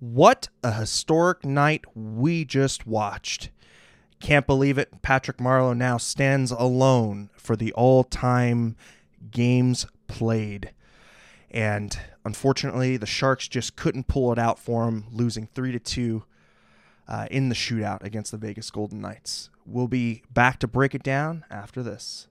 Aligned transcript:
What 0.00 0.48
a 0.62 0.72
historic 0.72 1.44
night 1.44 1.84
we 1.94 2.44
just 2.44 2.86
watched. 2.86 3.50
Can't 4.20 4.46
believe 4.46 4.78
it. 4.78 5.02
Patrick 5.02 5.38
Marleau 5.38 5.76
now 5.76 5.98
stands 5.98 6.50
alone 6.50 7.30
for 7.36 7.56
the 7.56 7.72
all 7.74 8.04
time 8.04 8.76
games 9.30 9.86
played. 10.06 10.72
And 11.50 11.96
unfortunately, 12.24 12.96
the 12.96 13.06
Sharks 13.06 13.48
just 13.48 13.76
couldn't 13.76 14.08
pull 14.08 14.32
it 14.32 14.38
out 14.38 14.58
for 14.58 14.88
him, 14.88 15.04
losing 15.12 15.48
3 15.54 15.72
to 15.72 15.78
2 15.78 16.24
uh, 17.06 17.26
in 17.30 17.48
the 17.48 17.54
shootout 17.54 18.02
against 18.02 18.32
the 18.32 18.38
Vegas 18.38 18.70
Golden 18.70 19.00
Knights. 19.00 19.50
We'll 19.66 19.88
be 19.88 20.22
back 20.32 20.58
to 20.60 20.66
break 20.66 20.94
it 20.94 21.02
down 21.02 21.44
after 21.50 21.82
this. 21.82 22.28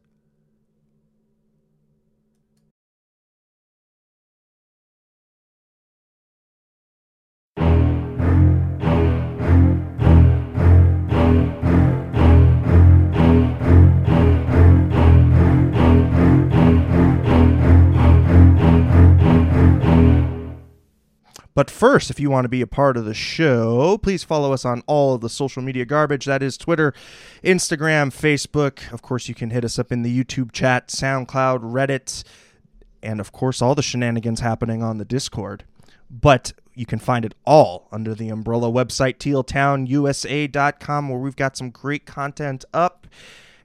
But 21.55 21.69
first, 21.69 22.09
if 22.09 22.19
you 22.19 22.31
want 22.31 22.45
to 22.45 22.49
be 22.49 22.61
a 22.61 22.67
part 22.67 22.97
of 22.97 23.05
the 23.05 23.13
show, 23.13 23.99
please 23.99 24.23
follow 24.23 24.53
us 24.53 24.65
on 24.65 24.81
all 24.87 25.13
of 25.13 25.21
the 25.21 25.29
social 25.29 25.61
media 25.61 25.85
garbage. 25.85 26.25
That 26.25 26.41
is 26.41 26.57
Twitter, 26.57 26.93
Instagram, 27.43 28.11
Facebook. 28.11 28.91
Of 28.91 29.03
course, 29.03 29.29
you 29.29 29.35
can 29.35 29.51
hit 29.51 29.63
us 29.63 29.77
up 29.77 29.91
in 29.91 30.01
the 30.01 30.23
YouTube 30.23 30.51
chat, 30.51 30.87
SoundCloud, 30.87 31.59
Reddit, 31.59 32.23
and 33.03 33.19
of 33.19 33.31
course, 33.31 33.61
all 33.61 33.75
the 33.75 33.83
shenanigans 33.83 34.39
happening 34.39 34.81
on 34.81 34.97
the 34.97 35.05
Discord. 35.05 35.63
But 36.09 36.53
you 36.73 36.87
can 36.87 36.99
find 36.99 37.23
it 37.23 37.35
all 37.45 37.87
under 37.91 38.15
the 38.15 38.29
umbrella 38.29 38.71
website, 38.71 39.17
tealtownusa.com, 39.17 41.09
where 41.09 41.19
we've 41.19 41.35
got 41.35 41.55
some 41.55 41.69
great 41.69 42.05
content 42.05 42.65
up, 42.73 43.07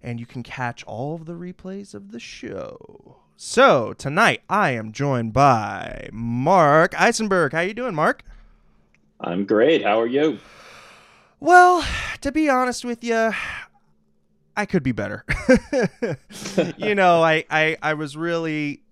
and 0.03 0.21
you 0.21 0.27
can 0.27 0.43
catch 0.43 0.85
all 0.85 1.15
of 1.15 1.25
the 1.25 1.33
replays 1.33 1.95
of 1.95 2.13
the 2.13 2.21
show. 2.21 3.17
So 3.41 3.93
tonight 3.93 4.43
I 4.51 4.73
am 4.73 4.91
joined 4.91 5.33
by 5.33 6.09
Mark 6.13 7.01
Eisenberg. 7.01 7.53
How 7.53 7.61
you 7.61 7.73
doing, 7.73 7.95
Mark? 7.95 8.25
I'm 9.21 9.45
great. 9.45 9.85
How 9.85 10.01
are 10.01 10.09
you? 10.09 10.41
Well, 11.39 11.87
to 12.21 12.33
be 12.33 12.49
honest 12.49 12.85
with 12.85 13.05
you, 13.05 13.31
I 14.57 14.67
could 14.67 14.83
be 14.83 14.91
better. 14.91 15.25
you 16.79 16.97
know, 16.97 17.23
I, 17.23 17.45
I, 17.49 17.77
I 17.81 17.95
was 17.95 18.17
really, 18.17 18.83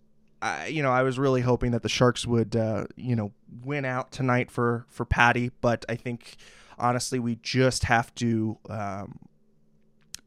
I, 0.40 0.68
you 0.68 0.80
know, 0.80 0.92
I 0.92 1.02
was 1.02 1.18
really 1.18 1.40
hoping 1.40 1.72
that 1.72 1.82
the 1.82 1.88
Sharks 1.88 2.24
would, 2.24 2.54
uh, 2.54 2.86
you 2.94 3.16
know, 3.16 3.32
win 3.64 3.84
out 3.84 4.12
tonight 4.12 4.52
for 4.52 4.86
for 4.88 5.04
Patty, 5.04 5.50
but 5.60 5.84
I 5.88 5.96
think 5.96 6.36
honestly 6.78 7.18
we 7.18 7.40
just 7.42 7.82
have 7.82 8.14
to 8.14 8.58
um, 8.70 9.18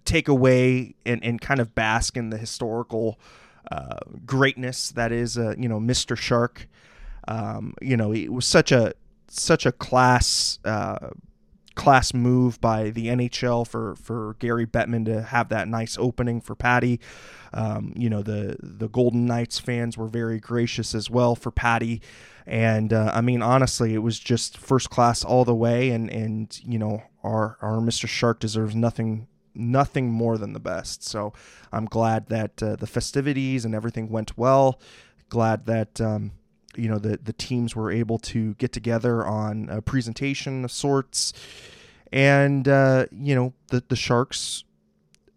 take 0.04 0.28
away 0.28 0.96
and, 1.06 1.24
and 1.24 1.40
kind 1.40 1.62
of 1.62 1.74
bask 1.74 2.18
in 2.18 2.32
the 2.32 2.38
historical 2.38 3.18
greatness 4.26 4.92
that 4.92 5.12
is, 5.12 5.38
uh, 5.38 5.56
you 5.58 5.70
know, 5.70 5.80
Mr. 5.80 6.18
Shark. 6.18 6.68
Um, 7.28 7.74
you 7.82 7.96
know, 7.96 8.12
it 8.12 8.30
was 8.30 8.46
such 8.46 8.72
a 8.72 8.94
such 9.28 9.66
a 9.66 9.72
class 9.72 10.60
uh, 10.66 11.10
class 11.76 12.14
move 12.14 12.60
by 12.60 12.90
the 12.90 13.08
NHL 13.08 13.68
for 13.68 13.96
for 13.96 14.36
Gary 14.40 14.66
Bettman 14.66 15.06
to 15.06 15.22
have 15.22 15.50
that 15.50 15.68
nice 15.68 15.98
opening 15.98 16.42
for 16.42 16.56
Patty. 16.56 17.00
Um, 17.54 17.94
you 17.96 18.10
know, 18.10 18.22
the 18.22 18.58
the 18.62 18.90
Golden 18.90 19.26
Knights 19.26 19.60
fans 19.60 19.98
were 19.98 20.08
very 20.08 20.40
gracious 20.40 20.94
as 20.94 21.10
well 21.10 21.36
for 21.36 21.52
Patty. 21.52 22.02
And 22.46 22.92
uh, 22.92 23.12
I 23.14 23.22
mean, 23.22 23.42
honestly, 23.42 23.94
it 23.94 24.00
was 24.00 24.20
just 24.20 24.58
first 24.58 24.90
class 24.90 25.24
all 25.24 25.46
the 25.46 25.56
way. 25.56 25.92
And 25.92 26.10
and 26.10 26.60
you 26.64 26.80
know, 26.80 27.04
our 27.24 27.58
our 27.62 27.78
Mr. 27.78 28.08
Shark 28.08 28.40
deserves 28.40 28.76
nothing 28.76 29.28
nothing 29.60 30.10
more 30.10 30.38
than 30.38 30.54
the 30.54 30.60
best. 30.60 31.04
So 31.04 31.34
I'm 31.72 31.86
glad 31.86 32.28
that 32.28 32.62
uh, 32.64 32.76
the 32.76 32.88
festivities 32.88 33.66
and 33.66 33.76
everything 33.76 34.10
went 34.10 34.38
well. 34.38 34.80
Glad 35.30 35.66
that 35.68 36.02
um, 36.02 36.32
you 36.76 36.88
know 36.88 36.98
the 36.98 37.20
the 37.22 37.34
teams 37.34 37.76
were 37.76 37.92
able 37.92 38.18
to 38.20 38.56
get 38.56 38.72
together 38.72 39.26
on 39.26 39.70
a 39.70 39.82
presentation 39.82 40.64
of 40.66 40.72
sorts, 40.72 41.34
and 42.12 42.68
uh, 42.68 43.06
you 43.12 43.36
know 43.36 43.54
the 43.68 43.84
the 43.88 43.96
Sharks, 43.96 44.64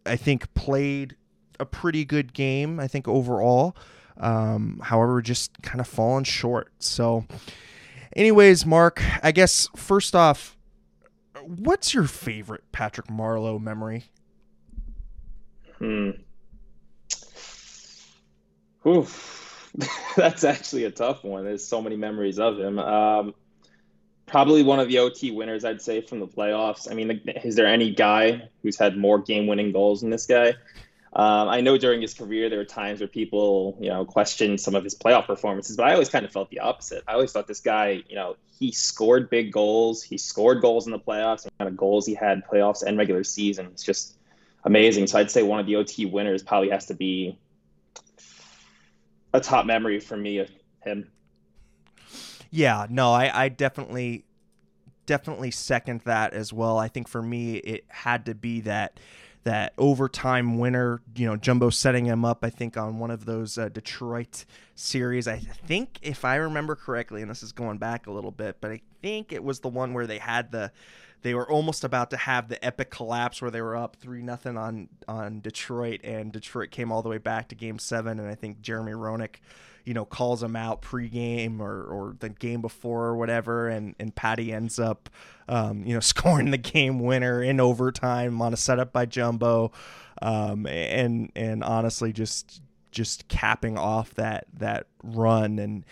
I 0.07 0.17
think 0.17 0.53
played 0.55 1.17
a 1.61 1.67
pretty 1.67 2.05
good 2.05 2.33
game. 2.33 2.81
I 2.81 2.89
think 2.89 3.07
overall. 3.09 3.77
Um, 4.19 4.81
however, 4.85 5.23
just 5.23 5.63
kind 5.63 5.81
of 5.81 5.87
fallen 5.89 6.25
short. 6.25 6.71
So, 6.79 7.25
anyways, 8.15 8.67
Mark, 8.67 9.03
I 9.23 9.33
guess 9.33 9.69
first 9.75 10.15
off, 10.15 10.57
what's 11.47 11.95
your 11.95 12.05
favorite 12.05 12.65
Patrick 12.73 13.09
Marleau 13.09 13.61
memory? 13.61 14.05
Hmm. 15.79 16.11
Oof. 18.87 19.73
That's 20.17 20.45
actually 20.45 20.85
a 20.85 20.91
tough 20.91 21.25
one. 21.25 21.45
There's 21.45 21.67
so 21.67 21.81
many 21.81 21.97
memories 21.97 22.39
of 22.39 22.59
him. 22.59 22.79
Um, 22.79 23.35
probably 24.27 24.63
one 24.63 24.81
of 24.81 24.89
the 24.89 24.99
OT 24.99 25.31
winners, 25.31 25.65
I'd 25.65 25.83
say, 25.83 26.01
from 26.01 26.21
the 26.21 26.27
playoffs. 26.27 26.91
I 26.91 26.95
mean, 26.95 27.23
is 27.45 27.57
there 27.57 27.67
any 27.67 27.95
guy 27.95 28.49
who's 28.63 28.79
had 28.79 28.97
more 28.97 29.19
game-winning 29.19 29.73
goals 29.73 30.01
than 30.01 30.11
this 30.11 30.27
guy? 30.27 30.55
Um, 31.15 31.49
I 31.49 31.61
know 31.61 31.77
during 31.77 32.01
his 32.01 32.15
career 32.15 32.49
there 32.49 32.59
were 32.59 32.65
times 32.65 33.01
where 33.01 33.09
people, 33.09 33.77
you 33.79 33.91
know, 33.91 34.05
questioned 34.05 34.61
some 34.61 34.75
of 34.75 34.83
his 34.83 34.95
playoff 34.95 35.27
performances, 35.27 35.77
but 35.77 35.87
I 35.87 35.93
always 35.93 36.09
kind 36.09 36.25
of 36.25 36.33
felt 36.33 36.49
the 36.49 36.61
opposite. 36.61 37.05
I 37.07 37.13
always 37.13 37.33
thought 37.33 37.47
this 37.47 37.61
guy, 37.61 38.03
you 38.09 38.15
know, 38.15 38.37
he 38.59 38.73
scored 38.73 39.29
big 39.29 39.53
goals, 39.53 40.03
he 40.03 40.17
scored 40.17 40.63
goals 40.63 40.87
in 40.87 40.93
the 40.93 40.99
playoffs, 40.99 41.45
and 41.45 41.53
kind 41.59 41.69
of 41.69 41.77
goals 41.77 42.07
he 42.07 42.15
had 42.15 42.43
playoffs 42.47 42.83
and 42.83 42.97
regular 42.97 43.25
season. 43.25 43.67
It's 43.67 43.83
just 43.83 44.17
amazing. 44.65 45.07
So 45.07 45.19
I'd 45.19 45.31
say 45.31 45.43
one 45.43 45.61
of 45.61 45.67
the 45.67 45.77
OT 45.77 46.07
winners 46.07 46.43
probably 46.43 46.71
has 46.71 46.87
to 46.87 46.95
be 46.95 47.39
a 49.35 49.41
top 49.41 49.67
memory 49.67 50.01
for 50.01 50.17
me 50.17 50.39
of 50.39 50.51
him. 50.83 51.11
Yeah, 52.51 52.87
no, 52.89 53.13
I, 53.13 53.45
I 53.45 53.49
definitely 53.51 54.25
definitely 55.05 55.51
second 55.51 56.01
that 56.03 56.33
as 56.33 56.53
well. 56.53 56.79
I 56.79 56.89
think 56.89 57.09
for 57.09 57.21
me 57.21 57.57
it 57.57 57.85
had 57.89 58.25
to 58.27 58.35
be 58.35 58.61
that 58.61 58.99
that 59.45 59.73
overtime 59.77 60.59
winner, 60.59 61.03
you 61.17 61.27
know, 61.27 61.37
Jumbo 61.37 61.71
setting 61.71 62.07
him 62.07 62.25
up, 62.25 62.45
I 62.45 62.51
think, 62.51 62.77
on 62.77 62.99
one 62.99 63.11
of 63.11 63.25
those 63.25 63.59
uh, 63.59 63.69
Detroit 63.69 64.45
series. 64.75 65.27
I 65.27 65.39
think, 65.39 65.99
if 66.03 66.25
I 66.25 66.37
remember 66.37 66.77
correctly, 66.77 67.23
and 67.23 67.31
this 67.31 67.43
is 67.43 67.53
going 67.53 67.79
back 67.79 68.07
a 68.07 68.13
little 68.13 68.31
bit, 68.31 68.59
but 68.61 68.71
I 68.71 68.81
think 69.01 69.33
it 69.33 69.43
was 69.43 69.61
the 69.61 69.69
one 69.69 69.95
where 69.95 70.07
they 70.07 70.19
had 70.19 70.53
the. 70.53 70.71
They 71.23 71.35
were 71.35 71.49
almost 71.49 71.85
about 71.85 72.11
to 72.11 72.17
have 72.17 72.49
the 72.49 72.63
epic 72.65 72.91
collapse 72.91 73.41
where 73.41 73.51
they 73.51 73.63
were 73.63 73.77
up 73.77 73.97
three 73.97 74.23
nothing 74.23 74.57
on 74.57 74.89
on 75.09 75.41
Detroit, 75.41 76.01
and 76.05 76.33
Detroit 76.33 76.71
came 76.71 76.93
all 76.93 77.03
the 77.03 77.09
way 77.09 77.19
back 77.19 77.49
to 77.49 77.55
Game 77.55 77.79
Seven, 77.79 78.19
and 78.19 78.29
I 78.29 78.35
think 78.35 78.61
Jeremy 78.61 78.93
Roenick 78.93 79.37
you 79.85 79.95
know, 79.95 80.05
calls 80.05 80.43
him 80.43 80.55
out 80.55 80.83
pregame 80.83 81.61
or, 81.61 81.83
or 81.85 82.17
the 82.21 82.29
game 82.29 82.61
before 82.61 83.07
or 83.07 83.17
whatever, 83.17 83.69
and, 83.69 83.95
and 83.99 84.15
Patty 84.15 84.53
ends 84.53 84.79
up, 84.79 85.11
um, 85.49 85.85
you 85.85 85.95
know, 85.95 86.01
scoring 86.01 86.51
the 86.51 86.59
game 86.59 87.01
winner 87.01 87.43
in 87.43 87.61
overtime 87.61 88.41
on 88.41 88.53
a 88.53 88.57
setup 88.57 88.93
by 88.93 89.07
Jumbo, 89.07 89.73
um, 90.21 90.67
and 90.67 91.33
and 91.35 91.65
honestly 91.65 92.13
just 92.13 92.63
just 92.91 93.27
capping 93.29 93.79
off 93.79 94.15
that 94.15 94.47
that 94.55 94.87
run 95.03 95.59
and 95.59 95.85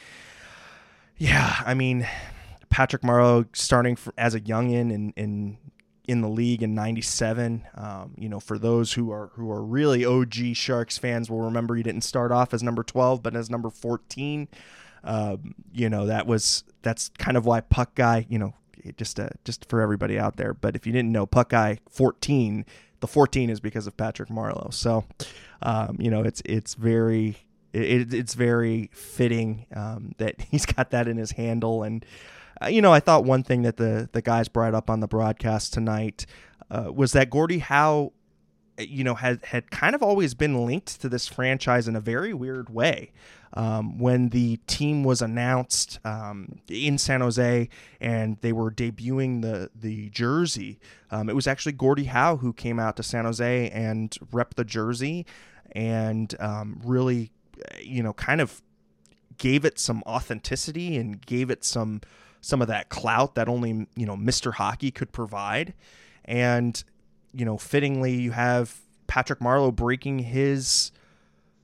yeah, 1.17 1.57
I 1.67 1.75
mean. 1.75 2.07
Patrick 2.71 3.03
Marleau 3.03 3.45
starting 3.53 3.97
for, 3.97 4.15
as 4.17 4.35
a 4.35 4.41
youngin 4.41 4.93
in, 4.93 5.13
in 5.17 5.59
in 6.09 6.23
the 6.23 6.29
league 6.29 6.63
in 6.63 6.75
'97. 6.75 7.65
Um, 7.75 8.15
you 8.17 8.29
know, 8.29 8.41
for 8.41 8.59
those 8.59 8.95
who 8.95 9.13
are 9.13 9.31
who 9.35 9.51
are 9.51 9.63
really 9.63 10.05
OG 10.05 10.55
Sharks 10.55 10.97
fans, 10.97 11.29
will 11.31 11.43
remember 11.43 11.75
he 11.75 11.83
didn't 11.83 12.03
start 12.03 12.33
off 12.33 12.55
as 12.55 12.63
number 12.63 12.83
12, 12.83 13.23
but 13.23 13.37
as 13.37 13.51
number 13.51 13.71
14. 13.71 14.49
Um, 15.03 15.55
you 15.73 15.89
know, 15.89 16.07
that 16.07 16.27
was 16.27 16.65
that's 16.83 17.11
kind 17.19 17.37
of 17.37 17.45
why 17.45 17.61
Puck 17.61 17.95
Guy. 17.95 18.27
You 18.29 18.39
know, 18.39 18.55
just 18.97 19.21
uh, 19.21 19.29
just 19.45 19.69
for 19.69 19.81
everybody 19.81 20.19
out 20.19 20.37
there. 20.37 20.55
But 20.55 20.77
if 20.77 20.87
you 20.87 20.93
didn't 20.93 21.13
know, 21.13 21.27
Puck 21.27 21.51
Guy 21.51 21.79
14, 21.91 22.65
the 23.01 23.07
14 23.07 23.51
is 23.51 23.61
because 23.61 23.87
of 23.87 23.97
Patrick 23.97 24.29
Marleau. 24.29 24.73
So, 24.73 25.05
um, 25.63 25.97
you 25.99 26.11
know, 26.11 26.23
it's 26.23 26.43
it's 26.45 26.75
very 26.75 27.37
it, 27.73 28.13
it's 28.13 28.35
very 28.35 28.91
fitting 28.93 29.67
um, 29.75 30.15
that 30.19 30.41
he's 30.51 30.67
got 30.67 30.91
that 30.91 31.09
in 31.09 31.17
his 31.17 31.33
handle 31.33 31.83
and 31.83 32.05
you 32.69 32.83
know, 32.83 32.93
I 32.93 33.01
thought 33.01 33.25
one 33.25 33.43
thing 33.43 33.63
that 33.63 33.77
the 33.77 34.09
the 34.13 34.23
guys 34.23 34.49
brought 34.49 34.75
up 34.75 34.91
on 34.91 35.01
the 35.01 35.09
broadcast 35.09 35.73
tonight 35.73 36.27
uh, 36.71 36.91
was 36.93 37.13
that 37.13 37.31
Gordie 37.31 37.59
Howe, 37.59 38.13
uh, 38.79 38.83
you 38.83 39.05
know, 39.05 39.15
had 39.15 39.45
had 39.45 39.71
kind 39.71 39.95
of 39.95 40.03
always 40.03 40.35
been 40.35 40.67
linked 40.67 41.01
to 41.01 41.09
this 41.09 41.27
franchise 41.27 41.89
in 41.89 41.97
a 41.97 42.01
very 42.01 42.35
weird 42.35 42.71
way. 42.71 43.13
Um, 43.53 43.99
when 43.99 44.29
the 44.29 44.59
team 44.69 45.03
was 45.03 45.21
announced 45.21 45.99
um, 46.05 46.61
in 46.69 46.99
San 46.99 47.21
Jose 47.21 47.69
and 48.01 48.37
they 48.43 48.53
were 48.53 48.71
debuting 48.71 49.43
the 49.43 49.71
the 49.75 50.11
jersey, 50.11 50.79
um, 51.11 51.29
it 51.29 51.35
was 51.35 51.47
actually 51.47 51.73
Gordie 51.73 52.05
Howe 52.05 52.37
who 52.37 52.53
came 52.53 52.79
out 52.79 52.97
to 52.97 53.03
San 53.03 53.25
Jose 53.25 53.71
and 53.71 54.17
rep 54.31 54.55
the 54.55 54.65
jersey 54.65 55.27
and 55.73 56.35
um, 56.41 56.81
really, 56.85 57.33
uh, 57.59 57.79
you 57.83 58.03
know, 58.03 58.13
kind 58.13 58.41
of 58.41 58.63
gave 59.39 59.65
it 59.65 59.79
some 59.79 60.03
authenticity 60.07 60.97
and 60.97 61.25
gave 61.25 61.51
it 61.51 61.65
some 61.65 62.01
some 62.41 62.63
of 62.63 62.69
that 62.69 62.89
clout 62.89 63.35
that 63.35 63.49
only 63.49 63.87
you 63.97 64.07
know 64.07 64.17
Mr. 64.17 64.55
Hockey 64.55 64.91
could 64.91 65.13
provide, 65.13 65.75
and 66.25 66.83
you 67.35 67.45
know 67.45 67.57
fittingly 67.57 68.15
you 68.15 68.33
have 68.33 68.81
Patrick 69.07 69.41
Marleau 69.41 69.75
breaking 69.75 70.21
his 70.21 70.93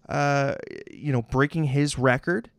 uh, 0.09 0.55
you 0.91 1.13
know 1.13 1.23
breaking 1.23 1.65
his 1.65 1.99
record 1.99 2.51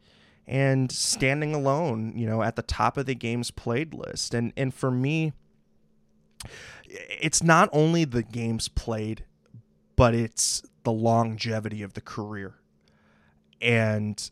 and 0.48 0.92
standing 0.92 1.54
alone 1.54 2.14
you 2.16 2.25
know 2.25 2.42
at 2.42 2.56
the 2.56 2.62
top 2.62 2.98
of 2.98 3.06
the 3.06 3.16
games 3.16 3.52
played 3.52 3.94
list 3.94 4.34
and 4.34 4.54
and 4.56 4.74
for 4.74 4.90
me 4.90 5.34
it's 6.88 7.44
not 7.44 7.69
only 7.74 8.06
the 8.06 8.24
games 8.24 8.69
played 8.69 9.25
but 9.98 10.16
it's 10.16 10.64
the 10.84 10.92
longevity 10.92 11.81
of 11.81 11.94
the 11.94 12.02
career 12.02 12.56
and 13.62 14.31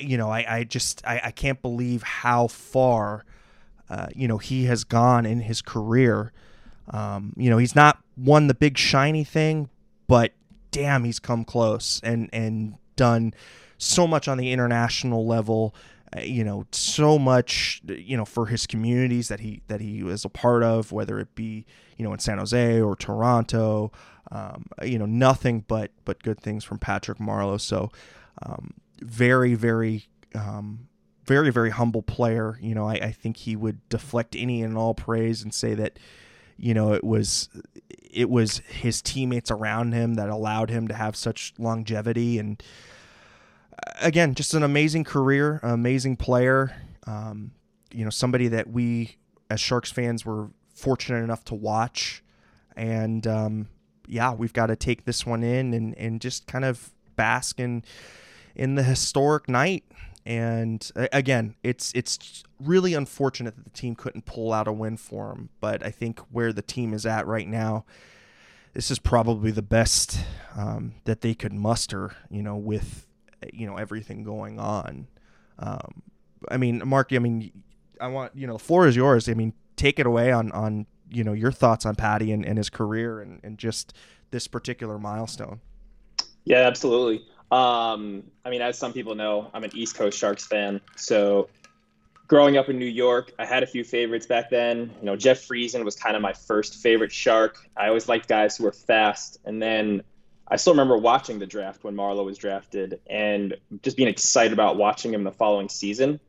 you 0.00 0.16
know 0.16 0.30
i, 0.30 0.58
I 0.58 0.64
just 0.64 1.02
I, 1.06 1.20
I 1.24 1.30
can't 1.30 1.60
believe 1.60 2.02
how 2.02 2.48
far 2.48 3.24
uh, 3.90 4.06
you 4.14 4.26
know 4.26 4.38
he 4.38 4.64
has 4.64 4.84
gone 4.84 5.26
in 5.26 5.40
his 5.40 5.62
career. 5.62 6.32
Um, 6.90 7.32
you 7.36 7.48
know 7.48 7.58
he's 7.58 7.74
not 7.74 7.98
won 8.16 8.46
the 8.46 8.54
big 8.54 8.76
shiny 8.76 9.24
thing 9.24 9.70
but 10.06 10.32
damn 10.70 11.04
he's 11.04 11.18
come 11.18 11.42
close 11.42 11.98
and 12.04 12.28
and 12.30 12.74
done 12.94 13.32
so 13.78 14.06
much 14.06 14.28
on 14.28 14.36
the 14.36 14.52
international 14.52 15.26
level 15.26 15.74
uh, 16.14 16.20
you 16.20 16.44
know 16.44 16.66
so 16.72 17.18
much 17.18 17.80
you 17.86 18.18
know 18.18 18.26
for 18.26 18.46
his 18.46 18.66
communities 18.66 19.28
that 19.28 19.40
he 19.40 19.62
that 19.68 19.80
he 19.80 20.02
was 20.02 20.26
a 20.26 20.28
part 20.28 20.62
of 20.62 20.92
whether 20.92 21.18
it 21.18 21.34
be 21.34 21.64
you 21.96 22.04
know 22.04 22.12
in 22.12 22.18
San 22.18 22.36
Jose 22.36 22.80
or 22.80 22.94
Toronto 22.94 23.90
um, 24.30 24.66
you 24.82 24.98
know 24.98 25.06
nothing 25.06 25.64
but 25.66 25.90
but 26.04 26.22
good 26.22 26.38
things 26.38 26.64
from 26.64 26.78
Patrick 26.78 27.18
Marleau. 27.18 27.58
So 27.58 27.90
um, 28.44 28.74
very 29.00 29.54
very 29.54 30.06
um, 30.34 30.88
very 31.24 31.50
very 31.50 31.70
humble 31.70 32.02
player. 32.02 32.58
You 32.60 32.74
know 32.74 32.88
I, 32.88 32.94
I 32.94 33.12
think 33.12 33.38
he 33.38 33.56
would 33.56 33.88
deflect 33.88 34.34
any 34.36 34.62
and 34.62 34.76
all 34.76 34.94
praise 34.94 35.42
and 35.42 35.52
say 35.52 35.74
that 35.74 35.98
you 36.56 36.74
know 36.74 36.92
it 36.92 37.04
was 37.04 37.48
it 38.14 38.30
was 38.30 38.58
his 38.68 39.02
teammates 39.02 39.50
around 39.50 39.92
him 39.92 40.14
that 40.14 40.28
allowed 40.28 40.70
him 40.70 40.88
to 40.88 40.94
have 40.94 41.16
such 41.16 41.52
longevity. 41.58 42.38
And 42.38 42.62
again, 44.00 44.34
just 44.34 44.54
an 44.54 44.62
amazing 44.62 45.04
career, 45.04 45.58
amazing 45.62 46.16
player. 46.16 46.74
Um, 47.06 47.50
you 47.92 48.04
know, 48.04 48.10
somebody 48.10 48.48
that 48.48 48.70
we 48.70 49.16
as 49.50 49.60
Sharks 49.60 49.90
fans 49.90 50.24
were 50.24 50.48
fortunate 50.74 51.22
enough 51.22 51.44
to 51.46 51.54
watch, 51.54 52.22
and 52.76 53.26
um, 53.26 53.68
yeah, 54.06 54.32
we've 54.32 54.52
got 54.52 54.66
to 54.66 54.76
take 54.76 55.04
this 55.04 55.26
one 55.26 55.42
in 55.42 55.74
and 55.74 55.96
and 55.98 56.20
just 56.20 56.46
kind 56.46 56.64
of 56.64 56.92
bask 57.16 57.58
in 57.60 57.84
in 58.54 58.74
the 58.74 58.82
historic 58.82 59.48
night. 59.48 59.84
And 60.26 60.90
again, 61.12 61.54
it's 61.62 61.92
it's 61.94 62.44
really 62.58 62.94
unfortunate 62.94 63.56
that 63.56 63.64
the 63.64 63.70
team 63.70 63.94
couldn't 63.94 64.24
pull 64.24 64.52
out 64.52 64.66
a 64.66 64.72
win 64.72 64.96
for 64.96 65.32
him. 65.32 65.50
But 65.60 65.84
I 65.84 65.90
think 65.90 66.18
where 66.30 66.52
the 66.52 66.62
team 66.62 66.94
is 66.94 67.04
at 67.04 67.26
right 67.26 67.46
now, 67.46 67.84
this 68.72 68.90
is 68.90 68.98
probably 68.98 69.50
the 69.50 69.62
best 69.62 70.18
um, 70.56 70.94
that 71.04 71.20
they 71.20 71.34
could 71.34 71.52
muster. 71.52 72.16
You 72.30 72.42
know, 72.42 72.56
with 72.56 73.06
you 73.52 73.66
know 73.66 73.76
everything 73.76 74.24
going 74.24 74.58
on. 74.58 75.08
Um, 75.58 76.02
I 76.48 76.56
mean, 76.56 76.82
Mark, 76.86 77.12
I 77.12 77.18
mean, 77.18 77.52
I 78.00 78.08
want 78.08 78.32
you 78.34 78.46
know, 78.46 78.54
the 78.54 78.64
floor 78.64 78.86
is 78.86 78.96
yours. 78.96 79.28
I 79.28 79.34
mean, 79.34 79.52
take 79.76 79.98
it 79.98 80.06
away 80.06 80.32
on 80.32 80.50
on 80.52 80.86
you 81.10 81.24
know 81.24 81.32
your 81.32 81.52
thoughts 81.52 81.84
on 81.84 81.96
Patty 81.96 82.32
and, 82.32 82.44
and 82.44 82.58
his 82.58 82.70
career 82.70 83.20
and, 83.20 83.40
and 83.42 83.58
just 83.58 83.94
this 84.30 84.48
particular 84.48 84.98
milestone. 84.98 85.60
Yeah, 86.44 86.58
absolutely. 86.58 87.26
Um, 87.50 88.24
I 88.44 88.50
mean, 88.50 88.62
as 88.62 88.78
some 88.78 88.92
people 88.92 89.14
know, 89.14 89.50
I'm 89.54 89.64
an 89.64 89.70
East 89.74 89.96
Coast 89.96 90.18
Sharks 90.18 90.46
fan. 90.46 90.80
So 90.96 91.48
growing 92.26 92.56
up 92.56 92.68
in 92.68 92.78
New 92.78 92.86
York, 92.86 93.32
I 93.38 93.46
had 93.46 93.62
a 93.62 93.66
few 93.66 93.84
favorites 93.84 94.26
back 94.26 94.50
then. 94.50 94.90
You 95.00 95.06
know, 95.06 95.16
Jeff 95.16 95.46
Friesen 95.46 95.84
was 95.84 95.96
kind 95.96 96.16
of 96.16 96.22
my 96.22 96.32
first 96.32 96.76
favorite 96.76 97.12
Shark. 97.12 97.58
I 97.76 97.88
always 97.88 98.08
liked 98.08 98.28
guys 98.28 98.56
who 98.56 98.64
were 98.64 98.72
fast. 98.72 99.38
And 99.44 99.62
then 99.62 100.02
I 100.48 100.56
still 100.56 100.72
remember 100.72 100.96
watching 100.96 101.38
the 101.38 101.46
draft 101.46 101.84
when 101.84 101.94
Marleau 101.94 102.24
was 102.24 102.38
drafted 102.38 103.00
and 103.08 103.56
just 103.82 103.96
being 103.96 104.08
excited 104.08 104.52
about 104.52 104.76
watching 104.76 105.12
him 105.12 105.24
the 105.24 105.32
following 105.32 105.68
season. 105.68 106.20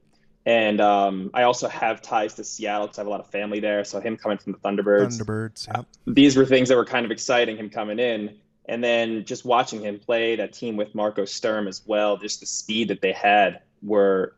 And 0.45 0.79
um, 0.79 1.31
I 1.33 1.43
also 1.43 1.67
have 1.67 2.03
ties 2.03 2.35
to 2.35 2.43
Seattle 2.43 2.85
because 2.85 2.99
I 2.99 3.01
have 3.01 3.07
a 3.07 3.09
lot 3.09 3.19
of 3.19 3.31
family 3.31 3.59
there. 3.59 3.83
So 3.83 3.99
him 3.99 4.15
coming 4.15 4.37
from 4.37 4.51
the 4.51 4.59
Thunderbirds, 4.59 5.19
Thunderbirds, 5.19 5.67
yep. 5.67 5.87
these 6.05 6.37
were 6.37 6.45
things 6.45 6.69
that 6.69 6.75
were 6.75 6.85
kind 6.85 7.03
of 7.03 7.11
exciting. 7.11 7.57
Him 7.57 7.71
coming 7.71 7.97
in, 7.97 8.37
and 8.67 8.83
then 8.83 9.25
just 9.25 9.45
watching 9.45 9.81
him 9.81 9.99
play 9.99 10.35
that 10.35 10.53
team 10.53 10.75
with 10.75 10.95
Marco 10.95 11.25
Sturm 11.25 11.67
as 11.67 11.81
well. 11.85 12.17
Just 12.17 12.39
the 12.39 12.45
speed 12.45 12.87
that 12.87 13.01
they 13.01 13.11
had, 13.11 13.61
were 13.81 14.35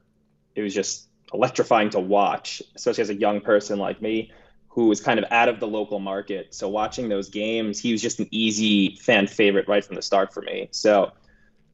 it 0.56 0.62
was 0.62 0.74
just 0.74 1.08
electrifying 1.34 1.90
to 1.92 2.00
watch, 2.00 2.62
especially 2.76 3.02
as 3.04 3.10
a 3.10 3.16
young 3.16 3.42
person 3.42 3.80
like 3.80 4.02
me 4.02 4.32
who 4.70 4.88
was 4.88 5.02
kind 5.02 5.20
of 5.20 5.26
out 5.32 5.50
of 5.50 5.60
the 5.60 5.68
local 5.68 6.00
market. 6.00 6.54
So 6.54 6.70
watching 6.70 7.10
those 7.10 7.30
games, 7.30 7.80
he 7.80 7.92
was 7.92 8.02
just 8.02 8.20
an 8.20 8.28
easy 8.32 8.96
fan 9.02 9.26
favorite 9.28 9.68
right 9.68 9.84
from 9.84 9.96
the 9.96 10.02
start 10.02 10.34
for 10.34 10.42
me. 10.42 10.68
So 10.72 11.12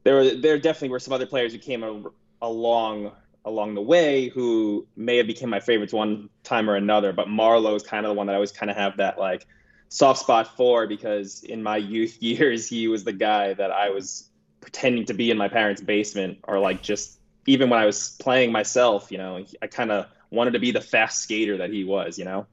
there 0.03 0.15
were 0.15 0.29
there 0.35 0.57
definitely 0.57 0.89
were 0.89 0.99
some 0.99 1.13
other 1.13 1.25
players 1.25 1.53
who 1.53 1.59
came 1.59 2.07
along 2.41 3.11
along 3.45 3.73
the 3.73 3.81
way 3.81 4.29
who 4.29 4.87
may 4.95 5.17
have 5.17 5.27
become 5.27 5.49
my 5.49 5.59
favorites 5.59 5.91
one 5.91 6.29
time 6.43 6.69
or 6.69 6.75
another, 6.75 7.11
but 7.11 7.27
Marleau 7.27 7.75
is 7.75 7.83
kind 7.83 8.05
of 8.05 8.11
the 8.11 8.13
one 8.13 8.27
that 8.27 8.33
I 8.33 8.35
always 8.35 8.53
kind 8.53 8.71
of 8.71 8.77
have 8.77 8.97
that 8.97 9.19
like 9.19 9.45
soft 9.93 10.19
spot 10.19 10.57
for 10.57 10.87
because 10.87 11.43
in 11.43 11.61
my 11.61 11.77
youth 11.77 12.17
years 12.21 12.67
he 12.67 12.87
was 12.87 13.03
the 13.03 13.13
guy 13.13 13.53
that 13.53 13.71
I 13.71 13.91
was 13.91 14.27
pretending 14.59 15.05
to 15.05 15.13
be 15.13 15.29
in 15.29 15.37
my 15.37 15.47
parents' 15.47 15.81
basement 15.81 16.39
or 16.47 16.57
like 16.59 16.81
just 16.81 17.19
even 17.45 17.69
when 17.69 17.79
I 17.79 17.85
was 17.85 18.15
playing 18.19 18.51
myself, 18.51 19.11
you 19.11 19.17
know, 19.17 19.45
I 19.61 19.67
kind 19.67 19.91
of 19.91 20.07
wanted 20.31 20.51
to 20.51 20.59
be 20.59 20.71
the 20.71 20.81
fast 20.81 21.19
skater 21.19 21.57
that 21.57 21.69
he 21.69 21.83
was, 21.83 22.17
you 22.17 22.25
know. 22.25 22.47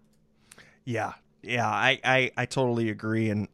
Yeah, 0.85 1.13
yeah, 1.43 1.67
I, 1.67 1.99
I, 2.05 2.31
I 2.37 2.45
totally 2.45 2.91
agree. 2.91 3.31
And 3.31 3.49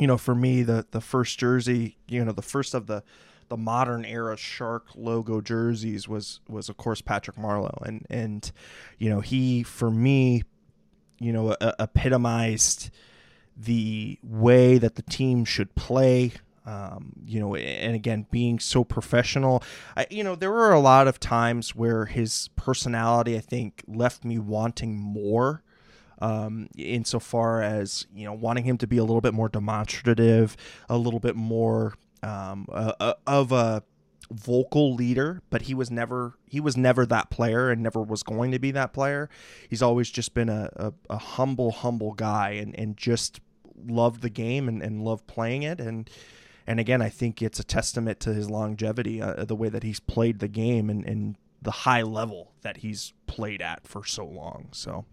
you 0.00 0.08
know, 0.08 0.18
for 0.18 0.34
me, 0.34 0.62
the 0.62 0.86
the 0.90 1.00
first 1.00 1.38
jersey, 1.38 1.98
you 2.08 2.24
know, 2.24 2.32
the 2.32 2.42
first 2.42 2.74
of 2.74 2.86
the 2.86 3.04
the 3.48 3.56
modern 3.56 4.04
era 4.04 4.36
shark 4.36 4.88
logo 4.96 5.40
jerseys 5.40 6.08
was 6.08 6.40
was 6.48 6.68
of 6.68 6.76
course 6.76 7.00
Patrick 7.00 7.36
Marleau, 7.36 7.80
and 7.86 8.06
and 8.10 8.50
you 8.98 9.08
know 9.08 9.20
he 9.20 9.62
for 9.62 9.90
me, 9.90 10.42
you 11.18 11.32
know, 11.32 11.50
uh, 11.50 11.72
epitomized 11.78 12.90
the 13.56 14.18
way 14.22 14.78
that 14.78 14.96
the 14.96 15.02
team 15.02 15.44
should 15.44 15.74
play. 15.74 16.32
Um, 16.64 17.12
you 17.24 17.38
know, 17.38 17.54
and 17.54 17.94
again, 17.94 18.26
being 18.32 18.58
so 18.58 18.82
professional, 18.82 19.62
I, 19.96 20.06
you 20.10 20.24
know, 20.24 20.34
there 20.34 20.50
were 20.50 20.72
a 20.72 20.80
lot 20.80 21.06
of 21.06 21.20
times 21.20 21.76
where 21.76 22.06
his 22.06 22.50
personality, 22.56 23.36
I 23.36 23.40
think, 23.40 23.84
left 23.86 24.24
me 24.24 24.38
wanting 24.38 24.96
more 24.98 25.62
um, 26.18 26.68
insofar 26.76 27.62
as 27.62 28.06
you 28.14 28.24
know 28.24 28.32
wanting 28.32 28.64
him 28.64 28.78
to 28.78 28.86
be 28.86 28.98
a 28.98 29.04
little 29.04 29.20
bit 29.20 29.34
more 29.34 29.48
demonstrative, 29.48 30.56
a 30.88 30.96
little 30.96 31.20
bit 31.20 31.36
more 31.36 31.94
um, 32.22 32.66
uh, 32.72 32.92
uh, 32.98 33.14
of 33.26 33.52
a 33.52 33.82
vocal 34.30 34.94
leader, 34.94 35.42
but 35.50 35.62
he 35.62 35.74
was 35.74 35.90
never 35.90 36.34
he 36.46 36.60
was 36.60 36.76
never 36.76 37.06
that 37.06 37.30
player 37.30 37.70
and 37.70 37.82
never 37.82 38.02
was 38.02 38.22
going 38.22 38.50
to 38.52 38.58
be 38.58 38.70
that 38.72 38.92
player. 38.92 39.28
He's 39.68 39.82
always 39.82 40.10
just 40.10 40.34
been 40.34 40.48
a, 40.48 40.70
a, 40.76 40.92
a 41.10 41.18
humble, 41.18 41.72
humble 41.72 42.12
guy 42.12 42.50
and, 42.50 42.78
and 42.78 42.96
just 42.96 43.40
loved 43.86 44.22
the 44.22 44.30
game 44.30 44.68
and, 44.68 44.82
and 44.82 45.04
loved 45.04 45.26
playing 45.26 45.62
it 45.62 45.80
and 45.80 46.08
and 46.66 46.80
again 46.80 47.02
I 47.02 47.10
think 47.10 47.42
it's 47.42 47.60
a 47.60 47.64
testament 47.64 48.20
to 48.20 48.32
his 48.32 48.50
longevity, 48.50 49.20
uh, 49.20 49.44
the 49.44 49.56
way 49.56 49.68
that 49.68 49.82
he's 49.82 50.00
played 50.00 50.38
the 50.38 50.48
game 50.48 50.88
and, 50.90 51.04
and 51.04 51.36
the 51.62 51.70
high 51.70 52.02
level 52.02 52.52
that 52.62 52.78
he's 52.78 53.12
played 53.26 53.60
at 53.60 53.86
for 53.86 54.04
so 54.04 54.24
long. 54.24 54.68
So 54.72 55.04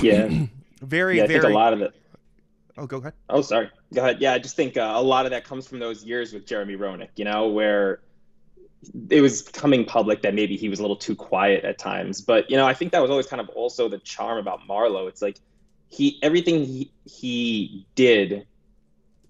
yeah. 0.00 0.28
very, 0.82 1.18
yeah, 1.18 1.24
I 1.24 1.26
very. 1.26 1.40
think 1.40 1.52
a 1.52 1.54
lot 1.54 1.72
of 1.72 1.80
it. 1.80 1.94
Oh, 2.76 2.86
go 2.86 2.98
ahead. 2.98 3.12
Oh, 3.30 3.40
sorry. 3.40 3.70
Yeah, 3.94 4.32
I 4.32 4.38
just 4.38 4.56
think 4.56 4.76
uh, 4.76 4.92
a 4.94 5.02
lot 5.02 5.24
of 5.24 5.30
that 5.30 5.44
comes 5.44 5.66
from 5.66 5.78
those 5.78 6.04
years 6.04 6.32
with 6.32 6.46
Jeremy 6.46 6.76
Roenick, 6.76 7.10
you 7.16 7.24
know, 7.24 7.48
where 7.48 8.00
it 9.08 9.20
was 9.20 9.42
coming 9.42 9.84
public 9.84 10.22
that 10.22 10.34
maybe 10.34 10.56
he 10.56 10.68
was 10.68 10.78
a 10.78 10.82
little 10.82 10.96
too 10.96 11.14
quiet 11.14 11.64
at 11.64 11.78
times. 11.78 12.20
But, 12.20 12.50
you 12.50 12.56
know, 12.56 12.66
I 12.66 12.74
think 12.74 12.92
that 12.92 13.00
was 13.00 13.10
always 13.10 13.26
kind 13.26 13.40
of 13.40 13.48
also 13.50 13.88
the 13.88 13.98
charm 13.98 14.38
about 14.38 14.60
Marleau. 14.68 15.08
It's 15.08 15.22
like 15.22 15.38
he, 15.88 16.18
everything 16.22 16.64
he, 16.64 16.90
he 17.04 17.86
did 17.94 18.46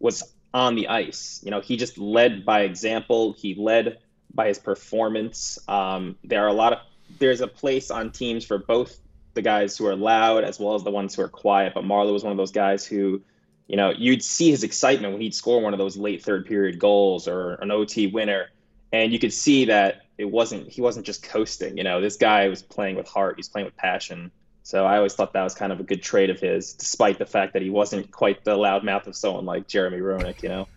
was 0.00 0.34
on 0.52 0.74
the 0.74 0.88
ice. 0.88 1.40
You 1.44 1.50
know, 1.50 1.60
he 1.60 1.76
just 1.76 1.98
led 1.98 2.44
by 2.44 2.62
example. 2.62 3.32
He 3.32 3.54
led 3.54 3.98
by 4.32 4.48
his 4.48 4.58
performance. 4.58 5.58
Um, 5.68 6.16
there 6.24 6.42
are 6.42 6.48
a 6.48 6.52
lot 6.52 6.72
of, 6.72 6.78
there's 7.18 7.40
a 7.40 7.46
place 7.46 7.90
on 7.90 8.10
teams 8.10 8.44
for 8.44 8.58
both 8.58 8.98
the 9.34 9.42
guys 9.42 9.76
who 9.76 9.86
are 9.86 9.96
loud 9.96 10.42
as 10.44 10.58
well 10.58 10.74
as 10.74 10.82
the 10.82 10.90
ones 10.90 11.14
who 11.14 11.22
are 11.22 11.28
quiet. 11.28 11.74
But 11.74 11.84
Marleau 11.84 12.12
was 12.12 12.24
one 12.24 12.32
of 12.32 12.38
those 12.38 12.52
guys 12.52 12.84
who, 12.84 13.22
you 13.66 13.76
know, 13.76 13.90
you'd 13.90 14.22
see 14.22 14.50
his 14.50 14.62
excitement 14.62 15.12
when 15.12 15.22
he'd 15.22 15.34
score 15.34 15.60
one 15.60 15.72
of 15.72 15.78
those 15.78 15.96
late 15.96 16.22
third 16.22 16.46
period 16.46 16.78
goals 16.78 17.26
or 17.26 17.54
an 17.54 17.70
OT 17.70 18.06
winner, 18.06 18.50
and 18.92 19.12
you 19.12 19.18
could 19.18 19.32
see 19.32 19.66
that 19.66 20.02
it 20.18 20.26
wasn't 20.26 20.68
he 20.68 20.80
wasn't 20.80 21.06
just 21.06 21.22
coasting. 21.22 21.76
You 21.76 21.84
know, 21.84 22.00
this 22.00 22.16
guy 22.16 22.48
was 22.48 22.62
playing 22.62 22.96
with 22.96 23.08
heart. 23.08 23.36
He's 23.36 23.48
playing 23.48 23.66
with 23.66 23.76
passion. 23.76 24.30
So 24.62 24.86
I 24.86 24.96
always 24.96 25.14
thought 25.14 25.34
that 25.34 25.42
was 25.42 25.54
kind 25.54 25.72
of 25.72 25.80
a 25.80 25.82
good 25.82 26.02
trait 26.02 26.30
of 26.30 26.40
his, 26.40 26.72
despite 26.72 27.18
the 27.18 27.26
fact 27.26 27.52
that 27.52 27.60
he 27.60 27.68
wasn't 27.68 28.10
quite 28.10 28.44
the 28.44 28.56
loudmouth 28.56 29.06
of 29.06 29.14
someone 29.14 29.44
like 29.44 29.68
Jeremy 29.68 29.98
Roenick. 29.98 30.42
You 30.42 30.48
know. 30.50 30.68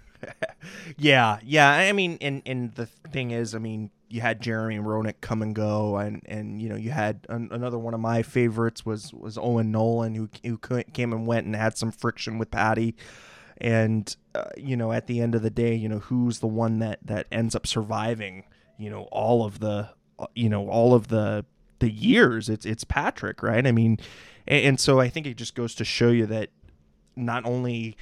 yeah, 0.97 1.39
yeah. 1.43 1.69
I 1.69 1.91
mean, 1.91 2.17
and 2.21 2.41
and 2.45 2.73
the 2.75 2.85
thing 2.85 3.31
is, 3.31 3.53
I 3.53 3.59
mean, 3.59 3.91
you 4.09 4.21
had 4.21 4.41
Jeremy 4.41 4.77
Roenick 4.77 5.15
come 5.21 5.41
and 5.41 5.53
go, 5.53 5.97
and 5.97 6.21
and 6.25 6.61
you 6.61 6.69
know 6.69 6.75
you 6.75 6.91
had 6.91 7.25
an, 7.29 7.49
another 7.51 7.77
one 7.77 7.93
of 7.93 7.99
my 7.99 8.21
favorites 8.23 8.85
was 8.85 9.13
was 9.13 9.37
Owen 9.37 9.71
Nolan 9.71 10.15
who 10.15 10.29
who 10.43 10.57
came 10.57 11.13
and 11.13 11.27
went 11.27 11.45
and 11.45 11.55
had 11.55 11.77
some 11.77 11.91
friction 11.91 12.37
with 12.37 12.51
Patty, 12.51 12.95
and 13.57 14.15
uh, 14.35 14.49
you 14.55 14.77
know 14.77 14.91
at 14.91 15.07
the 15.07 15.19
end 15.21 15.35
of 15.35 15.41
the 15.41 15.49
day, 15.49 15.75
you 15.75 15.89
know 15.89 15.99
who's 15.99 16.39
the 16.39 16.47
one 16.47 16.79
that 16.79 16.99
that 17.03 17.27
ends 17.31 17.55
up 17.55 17.67
surviving, 17.67 18.43
you 18.77 18.89
know 18.89 19.03
all 19.11 19.45
of 19.45 19.59
the 19.59 19.89
uh, 20.19 20.27
you 20.35 20.49
know 20.49 20.69
all 20.69 20.93
of 20.93 21.09
the 21.09 21.45
the 21.79 21.91
years. 21.91 22.49
It's 22.49 22.65
it's 22.65 22.83
Patrick, 22.83 23.43
right? 23.43 23.65
I 23.65 23.71
mean, 23.71 23.97
and, 24.47 24.65
and 24.65 24.79
so 24.79 24.99
I 24.99 25.09
think 25.09 25.27
it 25.27 25.35
just 25.35 25.55
goes 25.55 25.75
to 25.75 25.85
show 25.85 26.09
you 26.09 26.25
that 26.27 26.49
not 27.15 27.45
only 27.45 27.97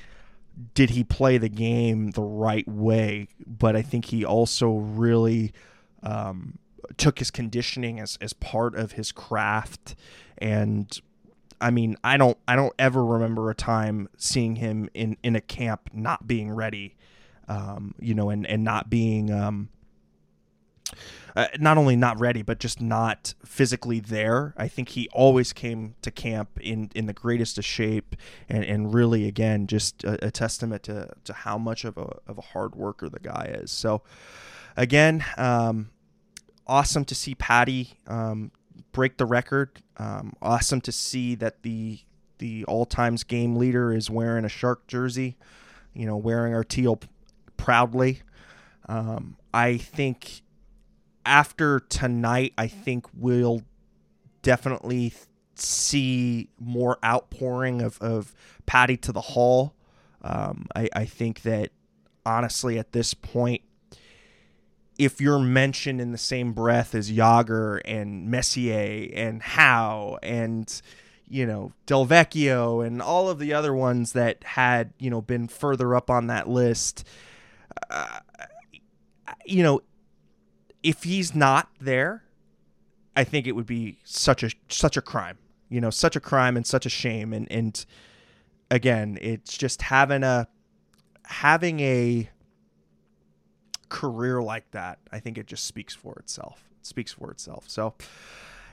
did 0.73 0.91
he 0.91 1.03
play 1.03 1.37
the 1.37 1.49
game 1.49 2.11
the 2.11 2.21
right 2.21 2.67
way, 2.67 3.27
but 3.45 3.75
I 3.75 3.81
think 3.81 4.05
he 4.05 4.23
also 4.23 4.69
really 4.71 5.51
um, 6.05 6.59
took 6.97 7.19
his 7.19 7.31
conditioning 7.31 7.99
as, 7.99 8.17
as 8.21 8.33
part 8.33 8.75
of 8.75 8.93
his 8.93 9.11
craft. 9.11 9.95
And 10.37 10.99
I 11.59 11.71
mean, 11.71 11.97
I 12.03 12.17
don't 12.17 12.37
I 12.47 12.55
don't 12.55 12.73
ever 12.77 13.03
remember 13.03 13.49
a 13.49 13.55
time 13.55 14.07
seeing 14.17 14.57
him 14.57 14.89
in, 14.93 15.17
in 15.23 15.35
a 15.35 15.41
camp 15.41 15.89
not 15.93 16.27
being 16.27 16.51
ready, 16.51 16.95
um, 17.47 17.95
you 17.99 18.13
know, 18.13 18.29
and, 18.29 18.45
and 18.45 18.63
not 18.63 18.89
being 18.89 19.31
um, 19.31 19.69
uh, 21.35 21.47
not 21.59 21.77
only 21.77 21.95
not 21.95 22.19
ready, 22.19 22.41
but 22.41 22.59
just 22.59 22.81
not 22.81 23.33
physically 23.43 23.99
there. 23.99 24.53
I 24.57 24.67
think 24.67 24.89
he 24.89 25.09
always 25.11 25.51
came 25.51 25.95
to 26.01 26.11
camp 26.11 26.59
in, 26.61 26.91
in 26.95 27.07
the 27.07 27.13
greatest 27.13 27.57
of 27.57 27.65
shape, 27.65 28.15
and, 28.47 28.63
and 28.63 28.93
really, 28.93 29.27
again, 29.27 29.67
just 29.67 30.03
a, 30.03 30.27
a 30.27 30.31
testament 30.31 30.83
to, 30.83 31.09
to 31.25 31.33
how 31.33 31.57
much 31.57 31.83
of 31.83 31.97
a, 31.97 32.17
of 32.27 32.37
a 32.37 32.41
hard 32.41 32.75
worker 32.75 33.09
the 33.09 33.19
guy 33.19 33.57
is. 33.61 33.71
So, 33.71 34.01
again, 34.77 35.25
um, 35.37 35.89
awesome 36.67 37.05
to 37.05 37.15
see 37.15 37.35
Patty 37.35 37.99
um, 38.07 38.51
break 38.91 39.17
the 39.17 39.25
record. 39.25 39.81
Um, 39.97 40.33
awesome 40.41 40.81
to 40.81 40.91
see 40.91 41.35
that 41.35 41.63
the 41.63 41.99
the 42.37 42.65
all 42.65 42.85
times 42.85 43.23
game 43.23 43.55
leader 43.55 43.93
is 43.93 44.09
wearing 44.09 44.43
a 44.43 44.49
shark 44.49 44.87
jersey, 44.87 45.37
you 45.93 46.05
know, 46.05 46.17
wearing 46.17 46.53
our 46.53 46.63
teal 46.63 46.99
proudly. 47.57 48.21
Um, 48.87 49.37
I 49.53 49.77
think 49.77 50.41
after 51.25 51.79
tonight, 51.79 52.53
I 52.57 52.67
think 52.67 53.05
we'll 53.13 53.61
definitely 54.41 55.13
see 55.55 56.49
more 56.59 56.97
outpouring 57.03 57.81
of, 57.81 57.97
of 58.01 58.33
Patty 58.65 58.97
to 58.97 59.11
the 59.11 59.21
Hall. 59.21 59.73
Um, 60.21 60.67
I, 60.75 60.89
I 60.93 61.05
think 61.05 61.43
that 61.43 61.71
honestly, 62.25 62.77
at 62.77 62.91
this 62.91 63.13
point, 63.13 63.61
if 64.97 65.19
you're 65.19 65.39
mentioned 65.39 65.99
in 65.99 66.11
the 66.11 66.17
same 66.17 66.53
breath 66.53 66.95
as 66.95 67.11
Jagr 67.11 67.81
and 67.85 68.29
Messier 68.29 69.09
and 69.13 69.41
Howe 69.41 70.17
and 70.23 70.81
you 71.27 71.45
know 71.45 71.73
Delvecchio 71.87 72.85
and 72.85 73.01
all 73.01 73.29
of 73.29 73.39
the 73.39 73.53
other 73.53 73.73
ones 73.73 74.13
that 74.13 74.43
had 74.43 74.93
you 74.99 75.09
know 75.09 75.21
been 75.21 75.47
further 75.47 75.95
up 75.95 76.09
on 76.09 76.27
that 76.27 76.47
list, 76.47 77.05
uh, 77.89 78.19
you 79.45 79.63
know 79.63 79.81
if 80.85 81.01
he's 81.01 81.33
not 81.33 81.67
there, 81.81 82.23
I 83.15 83.23
think 83.23 83.47
it 83.47 83.53
would 83.53 83.65
be 83.65 83.97
such 84.03 84.43
a 84.43 84.51
such 84.69 84.95
a 84.95 85.01
crime. 85.01 85.39
You 85.67 85.81
know, 85.81 85.89
such 85.89 86.15
a 86.15 86.19
crime 86.19 86.55
and 86.55 86.65
such 86.65 86.85
a 86.85 86.89
shame. 86.89 87.33
And 87.33 87.51
and 87.51 87.83
again, 88.69 89.17
it's 89.19 89.57
just 89.57 89.81
having 89.81 90.21
a 90.21 90.47
having 91.23 91.79
a 91.79 92.29
career 93.89 94.41
like 94.41 94.69
that. 94.71 94.99
I 95.11 95.19
think 95.19 95.37
it 95.37 95.47
just 95.47 95.65
speaks 95.65 95.93
for 95.93 96.15
itself. 96.19 96.63
It 96.79 96.85
speaks 96.85 97.11
for 97.11 97.31
itself. 97.31 97.65
So, 97.67 97.93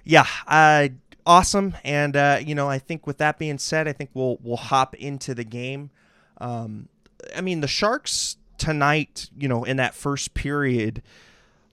yeah, 0.04 0.26
uh, 0.46 0.88
awesome. 1.26 1.74
And 1.84 2.16
uh, 2.16 2.40
you 2.44 2.54
know, 2.54 2.68
I 2.68 2.78
think 2.78 3.06
with 3.06 3.18
that 3.18 3.38
being 3.38 3.58
said, 3.58 3.88
I 3.88 3.92
think 3.92 4.10
we'll 4.14 4.38
we'll 4.42 4.56
hop 4.56 4.94
into 4.94 5.34
the 5.34 5.44
game. 5.44 5.90
Um, 6.38 6.88
I 7.36 7.40
mean, 7.40 7.60
the 7.60 7.68
Sharks 7.68 8.36
tonight, 8.58 9.30
you 9.38 9.48
know, 9.48 9.64
in 9.64 9.76
that 9.76 9.94
first 9.94 10.34
period 10.34 11.02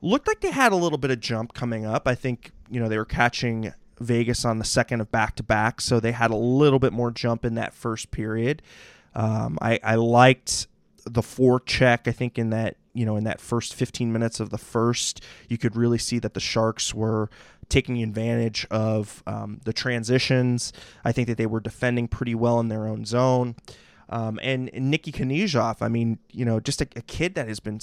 looked 0.02 0.28
like 0.28 0.42
they 0.42 0.52
had 0.52 0.72
a 0.72 0.76
little 0.76 0.98
bit 0.98 1.12
of 1.12 1.20
jump 1.20 1.54
coming 1.54 1.86
up. 1.86 2.08
I 2.08 2.16
think, 2.16 2.52
you 2.70 2.80
know, 2.80 2.88
they 2.88 2.98
were 2.98 3.06
catching 3.06 3.74
Vegas 4.00 4.46
on 4.46 4.60
the 4.60 4.66
second 4.66 5.02
of 5.02 5.12
back 5.12 5.36
to 5.36 5.44
back, 5.44 5.82
so 5.82 6.00
they 6.00 6.14
had 6.14 6.32
a 6.32 6.36
little 6.36 6.80
bit 6.80 6.94
more 6.94 7.12
jump 7.12 7.46
in 7.46 7.56
that 7.56 7.74
first 7.74 8.12
period. 8.12 8.62
Um, 9.14 9.58
I, 9.62 9.80
I 9.84 9.96
liked 9.96 10.68
the 11.06 11.22
forecheck. 11.22 12.08
I 12.08 12.12
think 12.12 12.38
in 12.38 12.52
that 12.52 12.78
you 12.94 13.06
know 13.06 13.16
in 13.16 13.24
that 13.26 13.40
first 13.40 13.74
15 13.74 14.12
minutes 14.12 14.40
of 14.40 14.50
the 14.50 14.58
first, 14.58 15.24
you 15.48 15.58
could 15.58 15.76
really 15.76 15.98
see 15.98 16.20
that 16.20 16.34
the 16.34 16.40
Sharks 16.40 16.94
were 16.94 17.30
taking 17.70 18.02
advantage 18.02 18.66
of 18.72 19.24
um, 19.28 19.62
the 19.64 19.74
transitions. 19.74 20.74
I 21.06 21.12
think 21.12 21.28
that 21.28 21.38
they 21.38 21.46
were 21.46 21.60
defending 21.60 22.08
pretty 22.08 22.36
well 22.36 22.60
in 22.60 22.68
their 22.68 22.88
own 22.88 23.06
zone. 23.06 23.56
Um, 24.10 24.40
and, 24.42 24.70
and 24.74 24.90
Nikki 24.90 25.12
Knyazev, 25.12 25.82
I 25.82 25.88
mean, 25.88 26.18
you 26.32 26.44
know, 26.44 26.60
just 26.60 26.82
a, 26.82 26.88
a 26.96 27.02
kid 27.02 27.36
that 27.36 27.48
has 27.48 27.60
been 27.60 27.80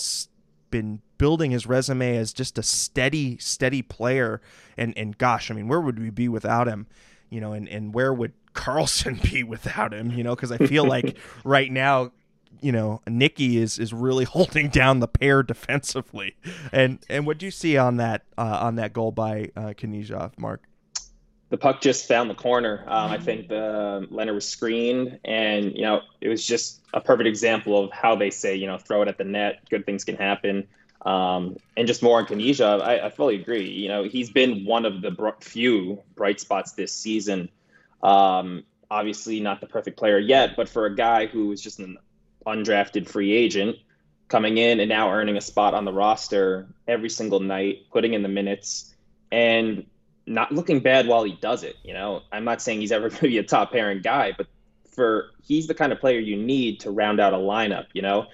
been 0.70 1.00
building 1.18 1.52
his 1.52 1.66
resume 1.66 2.16
as 2.16 2.32
just 2.32 2.58
a 2.58 2.62
steady, 2.62 3.38
steady 3.38 3.82
player. 3.82 4.40
And 4.76 4.96
and 4.98 5.16
gosh, 5.16 5.50
I 5.50 5.54
mean, 5.54 5.68
where 5.68 5.80
would 5.80 5.98
we 5.98 6.10
be 6.10 6.28
without 6.28 6.66
him? 6.66 6.88
You 7.30 7.40
know, 7.40 7.52
and 7.52 7.68
and 7.68 7.94
where 7.94 8.12
would 8.12 8.32
Karlsson 8.54 9.22
be 9.30 9.42
without 9.44 9.94
him? 9.94 10.10
You 10.10 10.24
know, 10.24 10.34
because 10.34 10.50
I 10.50 10.58
feel 10.58 10.84
like 10.84 11.16
right 11.44 11.70
now, 11.70 12.10
you 12.60 12.72
know, 12.72 13.02
Nikki 13.06 13.58
is 13.58 13.78
is 13.78 13.92
really 13.92 14.24
holding 14.36 14.68
down 14.68 15.00
the 15.00 15.08
pair 15.08 15.42
defensively. 15.42 16.36
And 16.72 16.98
and 17.08 17.26
what 17.26 17.38
do 17.38 17.46
you 17.46 17.52
see 17.52 17.76
on 17.76 17.96
that 17.96 18.24
uh, 18.36 18.58
on 18.62 18.76
that 18.76 18.92
goal 18.92 19.12
by 19.12 19.50
uh, 19.56 19.74
Knyazev, 19.76 20.38
Mark? 20.38 20.62
the 21.48 21.56
puck 21.56 21.80
just 21.80 22.08
found 22.08 22.28
the 22.28 22.34
corner. 22.34 22.82
Um, 22.86 23.10
I 23.10 23.18
think 23.18 23.48
the 23.48 24.06
Leonard 24.10 24.34
was 24.34 24.48
screened, 24.48 25.20
and 25.24 25.72
you 25.76 25.82
know 25.82 26.00
it 26.20 26.28
was 26.28 26.44
just 26.44 26.80
a 26.92 27.00
perfect 27.00 27.28
example 27.28 27.84
of 27.84 27.92
how 27.92 28.16
they 28.16 28.30
say 28.30 28.56
you 28.56 28.66
know 28.66 28.78
throw 28.78 29.02
it 29.02 29.08
at 29.08 29.18
the 29.18 29.24
net, 29.24 29.60
good 29.70 29.86
things 29.86 30.04
can 30.04 30.16
happen. 30.16 30.66
Um, 31.02 31.56
and 31.76 31.86
just 31.86 32.02
more 32.02 32.18
on 32.18 32.26
Knyazev, 32.26 32.82
I, 32.82 32.98
I, 32.98 33.10
fully 33.10 33.36
agree. 33.36 33.70
You 33.70 33.88
know 33.88 34.02
he's 34.02 34.30
been 34.30 34.64
one 34.64 34.84
of 34.84 35.02
the 35.02 35.12
br- 35.12 35.28
few 35.40 36.02
bright 36.16 36.40
spots 36.40 36.72
this 36.72 36.92
season. 36.92 37.48
Um, 38.02 38.64
obviously 38.90 39.40
not 39.40 39.60
the 39.60 39.66
perfect 39.66 39.96
player 39.98 40.18
yet, 40.18 40.56
but 40.56 40.68
for 40.68 40.86
a 40.86 40.94
guy 40.94 41.26
who 41.26 41.48
was 41.48 41.60
just 41.60 41.78
an 41.78 41.98
undrafted 42.46 43.08
free 43.08 43.32
agent 43.32 43.76
coming 44.28 44.58
in 44.58 44.80
and 44.80 44.88
now 44.88 45.10
earning 45.10 45.36
a 45.36 45.40
spot 45.40 45.74
on 45.74 45.84
the 45.84 45.92
roster 45.92 46.66
every 46.88 47.10
single 47.10 47.40
night, 47.40 47.86
putting 47.92 48.14
in 48.14 48.22
the 48.22 48.28
minutes, 48.28 48.94
and 49.30 49.86
not 50.26 50.52
looking 50.52 50.80
bad 50.80 51.06
while 51.06 51.24
he 51.24 51.32
does 51.40 51.62
it. 51.62 51.76
You 51.84 51.94
know, 51.94 52.22
I'm 52.32 52.44
not 52.44 52.60
saying 52.60 52.80
he's 52.80 52.92
ever 52.92 53.08
going 53.10 53.20
to 53.20 53.28
be 53.28 53.38
a 53.38 53.44
top 53.44 53.72
pairing 53.72 54.02
guy, 54.02 54.32
but 54.36 54.46
for 54.94 55.30
he's 55.42 55.66
the 55.66 55.74
kind 55.74 55.92
of 55.92 56.00
player 56.00 56.18
you 56.18 56.36
need 56.36 56.80
to 56.80 56.90
round 56.90 57.20
out 57.20 57.34
a 57.34 57.38
lineup. 57.38 57.86
You 57.92 58.02
know, 58.02 58.26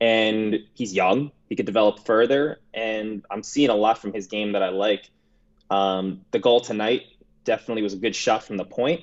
and 0.00 0.58
he's 0.74 0.94
young. 0.94 1.32
He 1.48 1.56
could 1.56 1.66
develop 1.66 2.06
further, 2.06 2.60
and 2.72 3.24
I'm 3.30 3.42
seeing 3.42 3.70
a 3.70 3.74
lot 3.74 3.98
from 3.98 4.12
his 4.12 4.28
game 4.28 4.52
that 4.52 4.62
I 4.62 4.68
like. 4.68 5.10
Um, 5.68 6.24
the 6.30 6.38
goal 6.38 6.60
tonight 6.60 7.02
definitely 7.44 7.82
was 7.82 7.94
a 7.94 7.96
good 7.96 8.14
shot 8.14 8.44
from 8.44 8.56
the 8.56 8.64
point, 8.64 9.02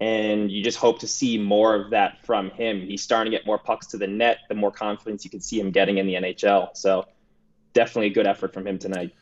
and 0.00 0.50
you 0.50 0.62
just 0.62 0.78
hope 0.78 0.98
to 1.00 1.06
see 1.06 1.38
more 1.38 1.74
of 1.74 1.90
that 1.90 2.24
from 2.24 2.50
him. 2.50 2.80
He's 2.80 3.02
starting 3.02 3.30
to 3.30 3.36
get 3.36 3.46
more 3.46 3.58
pucks 3.58 3.86
to 3.88 3.96
the 3.96 4.06
net. 4.06 4.38
The 4.48 4.54
more 4.54 4.70
confidence 4.70 5.24
you 5.24 5.30
can 5.30 5.40
see 5.40 5.58
him 5.58 5.70
getting 5.70 5.98
in 5.98 6.06
the 6.06 6.14
NHL. 6.14 6.76
So 6.76 7.06
definitely 7.72 8.08
a 8.08 8.10
good 8.14 8.26
effort 8.26 8.52
from 8.52 8.66
him 8.66 8.78
tonight. 8.78 9.14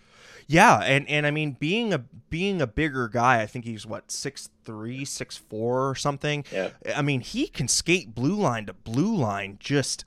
Yeah, 0.46 0.80
and 0.80 1.08
and 1.08 1.26
I 1.26 1.30
mean 1.30 1.56
being 1.58 1.92
a 1.92 1.98
being 2.28 2.60
a 2.60 2.66
bigger 2.66 3.08
guy, 3.08 3.40
I 3.40 3.46
think 3.46 3.64
he's 3.64 3.86
what 3.86 4.10
six 4.10 4.50
three, 4.64 5.04
six 5.04 5.36
four 5.36 5.88
or 5.88 5.94
something. 5.94 6.44
Yeah. 6.52 6.70
I 6.94 7.02
mean 7.02 7.20
he 7.20 7.46
can 7.46 7.68
skate 7.68 8.14
blue 8.14 8.36
line 8.36 8.66
to 8.66 8.72
blue 8.72 9.14
line 9.14 9.56
just 9.60 10.04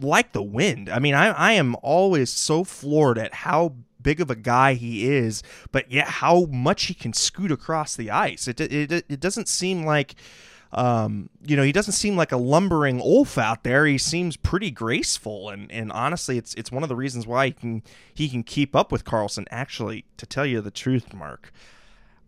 like 0.00 0.32
the 0.32 0.42
wind. 0.42 0.88
I 0.88 0.98
mean 0.98 1.14
I 1.14 1.28
I 1.28 1.52
am 1.52 1.74
always 1.82 2.30
so 2.30 2.64
floored 2.64 3.18
at 3.18 3.34
how 3.34 3.74
big 4.06 4.20
of 4.20 4.30
a 4.30 4.36
guy 4.36 4.74
he 4.74 5.04
is, 5.04 5.42
but 5.72 5.90
yet 5.90 6.06
how 6.06 6.44
much 6.44 6.84
he 6.84 6.94
can 6.94 7.12
scoot 7.12 7.50
across 7.50 7.96
the 7.96 8.08
ice. 8.08 8.46
It 8.46 8.60
it 8.60 8.92
it 8.92 9.18
doesn't 9.18 9.48
seem 9.48 9.84
like 9.84 10.14
um, 10.70 11.28
you 11.44 11.56
know, 11.56 11.64
he 11.64 11.72
doesn't 11.72 11.94
seem 11.94 12.16
like 12.16 12.30
a 12.30 12.36
lumbering 12.36 13.00
oaf 13.02 13.36
out 13.36 13.64
there. 13.64 13.84
He 13.84 13.98
seems 13.98 14.36
pretty 14.36 14.70
graceful, 14.70 15.50
and, 15.50 15.72
and 15.72 15.90
honestly, 15.90 16.38
it's 16.38 16.54
it's 16.54 16.70
one 16.70 16.84
of 16.84 16.88
the 16.88 16.94
reasons 16.94 17.26
why 17.26 17.46
he 17.46 17.52
can 17.52 17.82
he 18.14 18.28
can 18.28 18.44
keep 18.44 18.76
up 18.76 18.92
with 18.92 19.04
Karlsson. 19.04 19.46
Actually, 19.50 20.04
to 20.18 20.26
tell 20.26 20.46
you 20.46 20.60
the 20.60 20.70
truth, 20.70 21.12
Mark, 21.12 21.52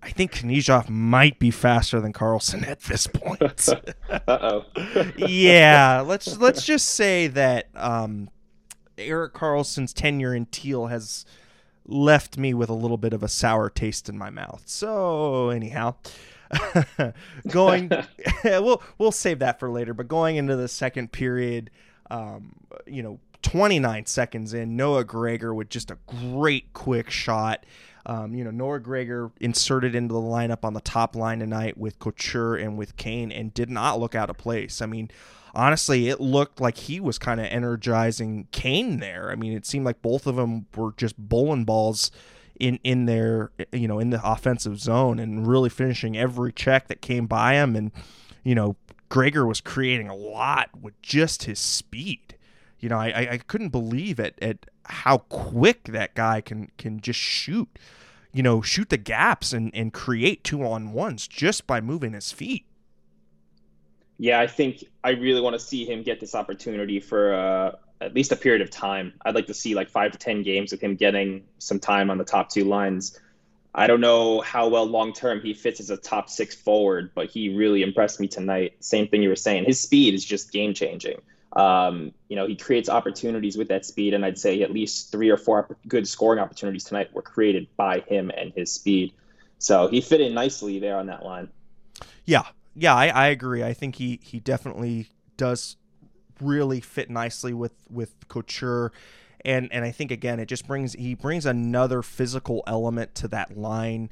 I 0.02 0.10
think 0.10 0.32
Knyazev 0.32 0.88
might 0.88 1.38
be 1.38 1.52
faster 1.52 2.00
than 2.00 2.12
Karlsson 2.12 2.66
at 2.66 2.80
this 2.80 3.06
point. 3.06 3.68
uh 4.10 4.18
oh. 4.26 4.64
yeah, 5.16 6.02
let's 6.04 6.38
let's 6.38 6.64
just 6.64 6.88
say 6.88 7.28
that 7.28 7.68
um, 7.76 8.30
Erik 8.96 9.34
Karlsson's 9.34 9.92
tenure 9.92 10.34
in 10.34 10.46
Teal 10.46 10.86
has 10.86 11.24
left 11.88 12.38
me 12.38 12.54
with 12.54 12.68
a 12.68 12.74
little 12.74 12.98
bit 12.98 13.12
of 13.12 13.22
a 13.22 13.28
sour 13.28 13.70
taste 13.70 14.08
in 14.08 14.16
my 14.16 14.30
mouth. 14.30 14.62
So 14.66 15.50
anyhow. 15.50 15.96
going, 17.48 17.90
we'll 18.44 18.82
we'll 18.98 19.12
save 19.12 19.40
that 19.40 19.58
for 19.58 19.70
later. 19.70 19.94
But 19.94 20.08
going 20.08 20.36
into 20.36 20.56
the 20.56 20.68
second 20.68 21.12
period, 21.12 21.70
um, 22.10 22.52
you 22.86 23.02
know, 23.02 23.18
29 23.42 24.06
seconds 24.06 24.54
in, 24.54 24.76
Noah 24.76 25.04
Gregor 25.04 25.54
with 25.54 25.68
just 25.68 25.90
a 25.90 25.98
great 26.06 26.72
quick 26.72 27.10
shot. 27.10 27.64
Um, 28.06 28.34
you 28.34 28.42
know, 28.42 28.50
Noah 28.50 28.80
Gregor 28.80 29.30
inserted 29.40 29.94
into 29.94 30.14
the 30.14 30.20
lineup 30.20 30.64
on 30.64 30.72
the 30.72 30.80
top 30.80 31.14
line 31.14 31.40
tonight 31.40 31.76
with 31.76 31.98
Couture 31.98 32.56
and 32.56 32.78
with 32.78 32.96
Kane 32.96 33.30
and 33.30 33.52
did 33.52 33.68
not 33.68 34.00
look 34.00 34.14
out 34.14 34.30
of 34.30 34.38
place. 34.38 34.80
I 34.80 34.86
mean, 34.86 35.10
honestly, 35.54 36.08
it 36.08 36.20
looked 36.20 36.60
like 36.60 36.76
he 36.76 37.00
was 37.00 37.18
kind 37.18 37.40
of 37.40 37.46
energizing 37.46 38.48
Kane 38.52 38.98
there. 38.98 39.30
I 39.30 39.34
mean, 39.34 39.52
it 39.52 39.66
seemed 39.66 39.84
like 39.84 40.02
both 40.02 40.26
of 40.26 40.36
them 40.36 40.66
were 40.76 40.92
just 40.96 41.16
bowling 41.18 41.64
balls 41.64 42.10
in 42.58 42.78
in 42.82 43.06
their 43.06 43.52
you 43.72 43.86
know 43.86 44.00
in 44.00 44.10
the 44.10 44.20
offensive 44.24 44.80
zone 44.80 45.18
and 45.20 45.46
really 45.46 45.70
finishing 45.70 46.16
every 46.16 46.52
check 46.52 46.88
that 46.88 47.00
came 47.00 47.26
by 47.26 47.54
him 47.54 47.76
and 47.76 47.92
you 48.42 48.52
know 48.52 48.76
Gregor 49.08 49.46
was 49.46 49.60
creating 49.60 50.08
a 50.08 50.16
lot 50.16 50.70
with 50.80 51.00
just 51.02 51.44
his 51.44 51.58
speed. 51.58 52.36
You 52.78 52.88
know, 52.88 52.98
I, 52.98 53.28
I 53.32 53.38
couldn't 53.38 53.70
believe 53.70 54.20
it 54.20 54.38
at 54.40 54.66
how 54.84 55.18
quick 55.18 55.84
that 55.84 56.14
guy 56.14 56.40
can 56.40 56.70
can 56.78 57.00
just 57.00 57.18
shoot. 57.18 57.68
You 58.32 58.42
know, 58.42 58.60
shoot 58.60 58.90
the 58.90 58.98
gaps 58.98 59.52
and, 59.54 59.74
and 59.74 59.92
create 59.92 60.44
two 60.44 60.62
on 60.62 60.92
ones 60.92 61.26
just 61.26 61.66
by 61.66 61.80
moving 61.80 62.12
his 62.12 62.30
feet. 62.30 62.66
Yeah, 64.18 64.40
I 64.40 64.48
think 64.48 64.84
I 65.04 65.10
really 65.10 65.40
want 65.40 65.54
to 65.54 65.60
see 65.60 65.84
him 65.84 66.02
get 66.02 66.18
this 66.18 66.34
opportunity 66.34 66.98
for 67.00 67.34
uh, 67.34 67.72
at 68.00 68.14
least 68.14 68.32
a 68.32 68.36
period 68.36 68.62
of 68.62 68.70
time. 68.70 69.12
I'd 69.24 69.34
like 69.34 69.46
to 69.46 69.54
see 69.54 69.74
like 69.74 69.88
five 69.88 70.12
to 70.12 70.18
ten 70.18 70.42
games 70.42 70.72
with 70.72 70.80
him 70.80 70.96
getting 70.96 71.44
some 71.58 71.78
time 71.78 72.10
on 72.10 72.18
the 72.18 72.24
top 72.24 72.50
two 72.50 72.64
lines. 72.64 73.18
I 73.74 73.86
don't 73.86 74.00
know 74.00 74.40
how 74.40 74.68
well 74.68 74.86
long 74.86 75.12
term 75.12 75.40
he 75.40 75.54
fits 75.54 75.78
as 75.78 75.90
a 75.90 75.96
top 75.96 76.28
six 76.28 76.54
forward, 76.54 77.12
but 77.14 77.30
he 77.30 77.54
really 77.54 77.82
impressed 77.82 78.18
me 78.18 78.26
tonight. 78.26 78.74
Same 78.80 79.06
thing 79.06 79.22
you 79.22 79.28
were 79.28 79.36
saying. 79.36 79.66
His 79.66 79.80
speed 79.80 80.14
is 80.14 80.24
just 80.24 80.52
game 80.52 80.74
changing. 80.74 81.20
Um, 81.52 82.12
you 82.28 82.36
know, 82.36 82.46
he 82.46 82.56
creates 82.56 82.88
opportunities 82.88 83.56
with 83.56 83.68
that 83.68 83.86
speed, 83.86 84.14
and 84.14 84.24
I'd 84.24 84.38
say 84.38 84.62
at 84.62 84.72
least 84.72 85.12
three 85.12 85.30
or 85.30 85.36
four 85.36 85.76
good 85.86 86.08
scoring 86.08 86.40
opportunities 86.40 86.84
tonight 86.84 87.12
were 87.12 87.22
created 87.22 87.68
by 87.76 88.00
him 88.00 88.30
and 88.36 88.52
his 88.52 88.72
speed. 88.72 89.12
So 89.58 89.88
he 89.88 90.00
fit 90.00 90.20
in 90.20 90.34
nicely 90.34 90.78
there 90.78 90.98
on 90.98 91.06
that 91.06 91.24
line. 91.24 91.48
Yeah, 92.24 92.44
yeah, 92.78 92.94
I, 92.94 93.08
I 93.08 93.26
agree. 93.28 93.62
I 93.62 93.72
think 93.72 93.96
he 93.96 94.20
he 94.22 94.40
definitely 94.40 95.08
does 95.36 95.76
really 96.40 96.80
fit 96.80 97.10
nicely 97.10 97.52
with 97.52 97.74
with 97.90 98.28
Couture. 98.28 98.92
And 99.44 99.68
and 99.72 99.84
I 99.84 99.90
think 99.90 100.10
again 100.10 100.40
it 100.40 100.46
just 100.46 100.66
brings 100.66 100.92
he 100.94 101.14
brings 101.14 101.46
another 101.46 102.02
physical 102.02 102.62
element 102.66 103.14
to 103.16 103.28
that 103.28 103.56
line, 103.56 104.10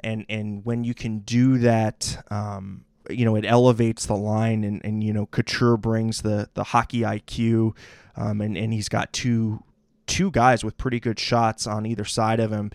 and 0.00 0.24
and 0.28 0.64
when 0.64 0.84
you 0.84 0.94
can 0.94 1.20
do 1.20 1.58
that, 1.58 2.24
um, 2.30 2.84
you 3.10 3.24
know 3.24 3.36
it 3.36 3.44
elevates 3.44 4.06
the 4.06 4.16
line, 4.16 4.64
and 4.64 4.80
and 4.84 5.02
you 5.02 5.12
know 5.12 5.26
Couture 5.26 5.76
brings 5.76 6.22
the 6.22 6.48
the 6.54 6.64
hockey 6.64 7.00
IQ, 7.00 7.76
um, 8.16 8.40
and 8.40 8.56
and 8.56 8.72
he's 8.72 8.88
got 8.88 9.12
two 9.12 9.62
two 10.06 10.30
guys 10.30 10.64
with 10.64 10.76
pretty 10.76 11.00
good 11.00 11.18
shots 11.18 11.66
on 11.66 11.84
either 11.84 12.04
side 12.04 12.40
of 12.40 12.52
him, 12.52 12.70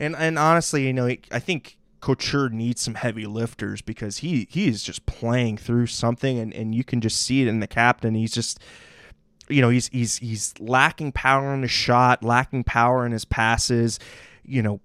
and 0.00 0.16
and 0.16 0.38
honestly, 0.38 0.86
you 0.86 0.92
know 0.92 1.06
I 1.30 1.38
think 1.38 1.76
Couture 2.02 2.48
needs 2.48 2.82
some 2.82 2.96
heavy 2.96 3.26
lifters 3.26 3.80
because 3.80 4.18
he 4.18 4.48
he 4.50 4.68
is 4.68 4.82
just 4.82 5.06
playing 5.06 5.56
through 5.56 5.86
something 5.86 6.38
and, 6.38 6.52
and 6.52 6.74
you 6.74 6.84
can 6.84 7.00
just 7.00 7.22
see 7.22 7.42
it 7.42 7.48
in 7.48 7.60
the 7.60 7.66
captain. 7.66 8.14
He's 8.14 8.32
just 8.32 8.60
you 9.48 9.62
know, 9.62 9.68
he's 9.68 9.88
he's 9.88 10.18
he's 10.18 10.52
lacking 10.58 11.12
power 11.12 11.54
in 11.54 11.62
his 11.62 11.70
shot, 11.70 12.24
lacking 12.24 12.64
power 12.64 13.06
in 13.06 13.12
his 13.12 13.24
passes. 13.24 14.00
You 14.44 14.62
know, 14.62 14.80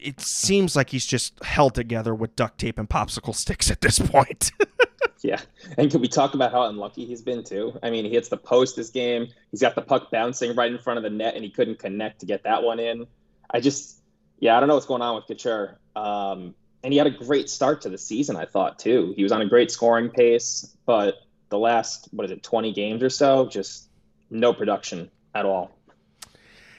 it 0.00 0.20
seems 0.20 0.74
like 0.74 0.88
he's 0.88 1.04
just 1.04 1.42
held 1.44 1.74
together 1.74 2.14
with 2.14 2.34
duct 2.36 2.58
tape 2.58 2.78
and 2.78 2.88
popsicle 2.88 3.34
sticks 3.34 3.70
at 3.70 3.82
this 3.82 3.98
point. 3.98 4.50
yeah. 5.22 5.40
And 5.76 5.90
can 5.90 6.00
we 6.00 6.08
talk 6.08 6.32
about 6.32 6.52
how 6.52 6.62
unlucky 6.62 7.04
he's 7.04 7.20
been 7.20 7.44
too? 7.44 7.78
I 7.82 7.90
mean, 7.90 8.06
he 8.06 8.12
hits 8.12 8.30
the 8.30 8.38
post 8.38 8.76
this 8.76 8.88
game. 8.88 9.28
He's 9.50 9.60
got 9.60 9.74
the 9.74 9.82
puck 9.82 10.10
bouncing 10.10 10.56
right 10.56 10.72
in 10.72 10.78
front 10.78 10.96
of 10.96 11.02
the 11.02 11.10
net 11.10 11.34
and 11.34 11.44
he 11.44 11.50
couldn't 11.50 11.78
connect 11.78 12.20
to 12.20 12.26
get 12.26 12.44
that 12.44 12.62
one 12.62 12.80
in. 12.80 13.06
I 13.50 13.60
just 13.60 13.98
yeah, 14.38 14.56
I 14.56 14.60
don't 14.60 14.68
know 14.68 14.74
what's 14.74 14.86
going 14.86 15.02
on 15.02 15.16
with 15.16 15.26
Couture. 15.26 15.78
Um, 15.96 16.54
and 16.82 16.92
he 16.92 16.98
had 16.98 17.06
a 17.06 17.10
great 17.10 17.50
start 17.50 17.82
to 17.82 17.88
the 17.88 17.98
season, 17.98 18.36
I 18.36 18.46
thought 18.46 18.78
too. 18.78 19.12
He 19.16 19.22
was 19.22 19.32
on 19.32 19.42
a 19.42 19.48
great 19.48 19.70
scoring 19.70 20.08
pace, 20.08 20.74
but 20.86 21.16
the 21.50 21.58
last 21.58 22.08
what 22.12 22.24
is 22.24 22.30
it 22.30 22.42
20 22.42 22.72
games 22.72 23.02
or 23.02 23.10
so 23.10 23.48
just 23.48 23.88
no 24.30 24.52
production 24.52 25.10
at 25.34 25.44
all. 25.44 25.72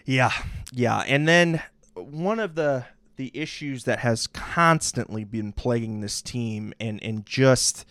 Yeah 0.05 0.31
yeah. 0.71 0.99
And 0.99 1.27
then 1.27 1.62
one 1.93 2.39
of 2.39 2.55
the 2.55 2.86
the 3.17 3.31
issues 3.33 3.83
that 3.83 3.99
has 3.99 4.25
constantly 4.25 5.23
been 5.23 5.51
plaguing 5.51 6.01
this 6.01 6.21
team 6.21 6.73
and 6.79 7.03
and 7.03 7.25
just 7.25 7.86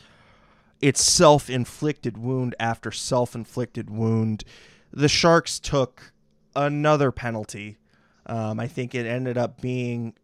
its 0.80 1.04
self-inflicted 1.04 2.16
wound 2.16 2.54
after 2.58 2.90
self-inflicted 2.90 3.90
wound 3.90 4.44
the 4.92 5.08
sharks 5.08 5.60
took 5.60 6.12
another 6.56 7.12
penalty. 7.12 7.76
Um, 8.26 8.58
i 8.58 8.66
think 8.66 8.94
it 8.94 9.06
ended 9.06 9.36
up 9.36 9.60
being 9.60 10.14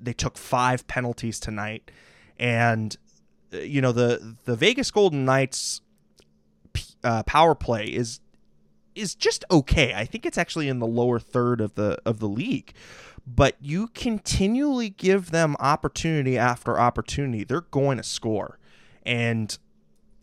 they 0.00 0.12
took 0.12 0.38
five 0.38 0.86
penalties 0.86 1.40
tonight 1.40 1.90
and 2.38 2.96
uh, 3.52 3.58
you 3.58 3.80
know 3.80 3.92
the 3.92 4.36
the 4.44 4.56
Vegas 4.56 4.90
Golden 4.90 5.24
Knights 5.24 5.80
uh, 7.04 7.22
power 7.24 7.54
play 7.54 7.86
is 7.86 8.20
is 8.94 9.14
just 9.14 9.44
okay. 9.50 9.94
I 9.94 10.04
think 10.04 10.26
it's 10.26 10.38
actually 10.38 10.68
in 10.68 10.78
the 10.80 10.86
lower 10.86 11.18
third 11.18 11.60
of 11.60 11.74
the 11.74 11.98
of 12.04 12.18
the 12.18 12.28
league. 12.28 12.72
But 13.26 13.56
you 13.60 13.88
continually 13.88 14.88
give 14.88 15.30
them 15.30 15.54
opportunity 15.60 16.38
after 16.38 16.80
opportunity, 16.80 17.44
they're 17.44 17.60
going 17.60 17.98
to 17.98 18.02
score. 18.02 18.58
And 19.04 19.56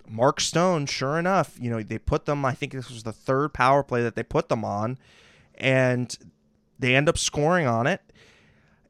Mark 0.08 0.42
Stone, 0.42 0.88
sure 0.88 1.20
enough, 1.20 1.56
you 1.60 1.70
know, 1.70 1.84
they 1.84 2.00
put 2.00 2.26
them, 2.26 2.44
I 2.46 2.54
think 2.54 2.72
this 2.72 2.90
was 2.90 3.04
the 3.04 3.14
third 3.14 3.54
power 3.54 3.84
play 3.84 4.02
that 4.02 4.16
they 4.16 4.24
put 4.24 4.50
them 4.50 4.66
on, 4.66 4.98
and 5.54 6.18
they 6.80 6.96
end 6.96 7.08
up 7.08 7.20
scoring 7.20 7.68
on 7.68 7.86
it. 7.86 8.02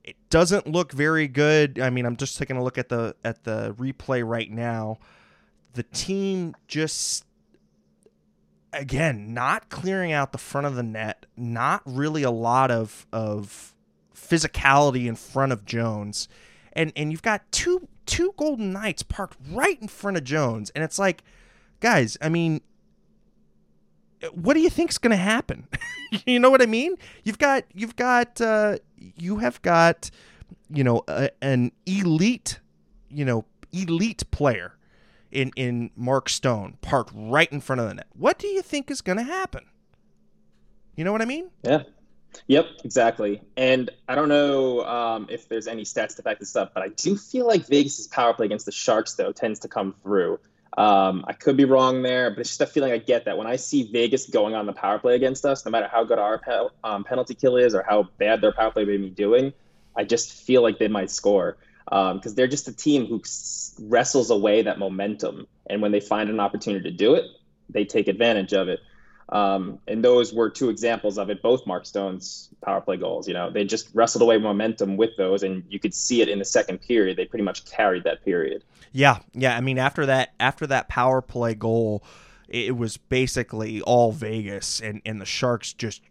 It 0.06 0.18
doesn't 0.30 0.68
look 0.68 0.91
very 0.91 1.28
good. 1.28 1.80
I 1.80 1.89
mean, 1.89 2.06
I'm 2.06 2.15
just 2.15 2.38
taking 2.38 2.58
a 2.58 2.63
look 2.63 2.78
at 2.78 2.89
the 2.89 3.15
at 3.26 3.44
the 3.44 3.74
replay 3.74 4.24
right 4.26 4.52
now. 4.52 5.00
The 5.74 5.82
team 5.82 6.56
just 6.68 7.26
again 8.72 9.34
not 9.34 9.70
clearing 9.70 10.12
out 10.12 10.32
the 10.32 10.38
front 10.38 10.68
of 10.68 10.76
the 10.76 10.84
net, 10.84 11.26
not 11.36 11.82
really 11.86 12.22
a 12.22 12.30
lot 12.30 12.70
of 12.70 13.08
of 13.12 13.74
physicality 14.15 15.08
in 15.08 15.15
front 15.15 15.52
of 15.52 15.65
Jones. 15.65 16.28
And 16.74 16.94
and 16.96 17.12
you've 17.12 17.24
got 17.24 17.52
two 17.52 17.88
two 18.06 18.36
Golden 18.38 18.74
Knights 18.74 19.02
parked 19.02 19.38
right 19.50 19.82
in 19.82 19.88
front 19.88 20.18
of 20.18 20.24
Jones 20.24 20.70
and 20.76 20.84
it's 20.84 21.00
like 21.00 21.24
guys, 21.80 22.15
I 22.22 22.30
mean 22.30 22.62
what 24.34 24.54
do 24.54 24.60
you 24.60 24.69
think's 24.69 24.97
going 24.97 25.12
to 25.12 25.17
happen? 25.17 25.67
you 26.25 26.39
know 26.39 26.49
what 26.49 26.62
I 26.62 26.65
mean? 26.65 26.95
You've 27.23 27.38
got 27.38 27.63
you've 27.73 27.95
got 27.95 28.39
uh, 28.41 28.78
you 28.97 29.38
have 29.38 29.62
got 29.62 30.10
you 30.69 30.84
know 30.84 31.04
a, 31.08 31.30
an 31.41 31.71
elite 31.86 32.60
you 33.10 33.25
know 33.25 33.45
elite 33.71 34.30
player 34.32 34.75
in 35.32 35.51
in 35.56 35.91
Mark 35.95 36.30
Stone 36.30 36.78
parked 36.82 37.12
right 37.15 37.51
in 37.51 37.62
front 37.62 37.82
of 37.82 37.88
the 37.88 37.95
net. 37.95 38.08
What 38.13 38.39
do 38.39 38.47
you 38.47 38.62
think 38.62 38.89
is 38.89 39.01
going 39.01 39.17
to 39.17 39.23
happen? 39.23 39.65
You 40.95 41.04
know 41.04 41.12
what 41.12 41.21
I 41.21 41.25
mean? 41.25 41.49
Yeah. 41.63 41.84
Yep, 42.47 42.65
exactly. 42.84 43.41
And 43.56 43.89
I 44.10 44.15
don't 44.15 44.30
know 44.30 44.86
um, 44.86 45.28
if 45.30 45.47
there's 45.47 45.67
any 45.67 45.84
stats 45.84 46.15
to 46.17 46.23
back 46.23 46.39
this 46.39 46.56
up, 46.56 46.73
but 46.73 46.84
I 46.84 46.89
do 46.89 47.15
feel 47.15 47.47
like 47.47 47.65
Vegas's 47.65 48.08
power 48.08 48.34
play 48.34 48.45
against 48.45 48.65
the 48.65 48.71
Sharks 48.71 49.13
though 49.13 49.32
tends 49.32 49.60
to 49.60 49.67
come 49.67 49.95
through. 50.04 50.39
Um, 50.77 51.23
I 51.27 51.33
could 51.33 51.55
be 51.55 51.65
wrong 51.65 52.01
there, 52.03 52.31
but 52.31 52.39
it's 52.39 52.49
just 52.49 52.61
a 52.61 52.65
feeling 52.65 52.91
I 52.91 52.97
get 52.97 53.25
that 53.25 53.38
when 53.38 53.47
I 53.47 53.55
see 53.55 53.89
Vegas 53.91 54.27
going 54.29 54.55
on 54.55 54.65
the 54.65 54.73
power 54.73 54.99
play 54.99 55.15
against 55.15 55.45
us, 55.45 55.65
no 55.65 55.71
matter 55.71 55.88
how 55.89 56.03
good 56.03 56.19
our 56.19 56.39
pe- 56.39 56.67
um, 56.83 57.03
penalty 57.05 57.33
kill 57.33 57.55
is 57.55 57.73
or 57.73 57.83
how 57.88 58.09
bad 58.19 58.41
their 58.41 58.51
power 58.51 58.71
play 58.71 58.83
may 58.83 58.97
be 58.97 59.09
doing, 59.09 59.53
I 59.95 60.03
just 60.03 60.33
feel 60.33 60.61
like 60.61 60.77
they 60.77 60.89
might 60.89 61.11
score 61.11 61.57
because 61.85 62.27
um, 62.27 62.35
they're 62.35 62.47
just 62.47 62.67
a 62.67 62.75
team 62.75 63.05
who 63.05 63.21
wrestles 63.79 64.31
away 64.31 64.63
that 64.63 64.79
momentum, 64.79 65.45
and 65.69 65.81
when 65.81 65.91
they 65.91 65.99
find 65.99 66.29
an 66.29 66.39
opportunity 66.39 66.89
to 66.89 66.95
do 66.95 67.13
it, 67.13 67.25
they 67.69 67.85
take 67.85 68.07
advantage 68.07 68.53
of 68.53 68.67
it. 68.67 68.79
Um, 69.29 69.79
and 69.88 70.03
those 70.03 70.33
were 70.33 70.49
two 70.49 70.69
examples 70.69 71.17
of 71.17 71.29
it. 71.29 71.41
Both 71.41 71.65
Mark 71.65 71.85
Stone's 71.85 72.49
power 72.63 72.79
play 72.79 72.97
goals. 72.97 73.27
You 73.27 73.33
know, 73.33 73.49
they 73.49 73.63
just 73.63 73.89
wrestled 73.93 74.21
away 74.21 74.38
momentum 74.38 74.97
with 74.97 75.17
those, 75.17 75.43
and 75.43 75.63
you 75.67 75.79
could 75.79 75.93
see 75.93 76.21
it 76.21 76.29
in 76.29 76.39
the 76.39 76.45
second 76.45 76.79
period. 76.81 77.17
They 77.17 77.25
pretty 77.25 77.43
much 77.43 77.65
carried 77.65 78.03
that 78.03 78.23
period. 78.23 78.63
Yeah, 78.91 79.19
yeah. 79.33 79.57
I 79.57 79.61
mean, 79.61 79.79
after 79.79 80.05
that, 80.05 80.33
after 80.39 80.67
that 80.67 80.89
power 80.89 81.21
play 81.21 81.55
goal, 81.55 82.03
it 82.47 82.77
was 82.77 82.97
basically 82.97 83.81
all 83.81 84.11
Vegas, 84.11 84.79
and 84.79 85.01
and 85.05 85.19
the 85.19 85.25
Sharks 85.25 85.73
just 85.73 86.01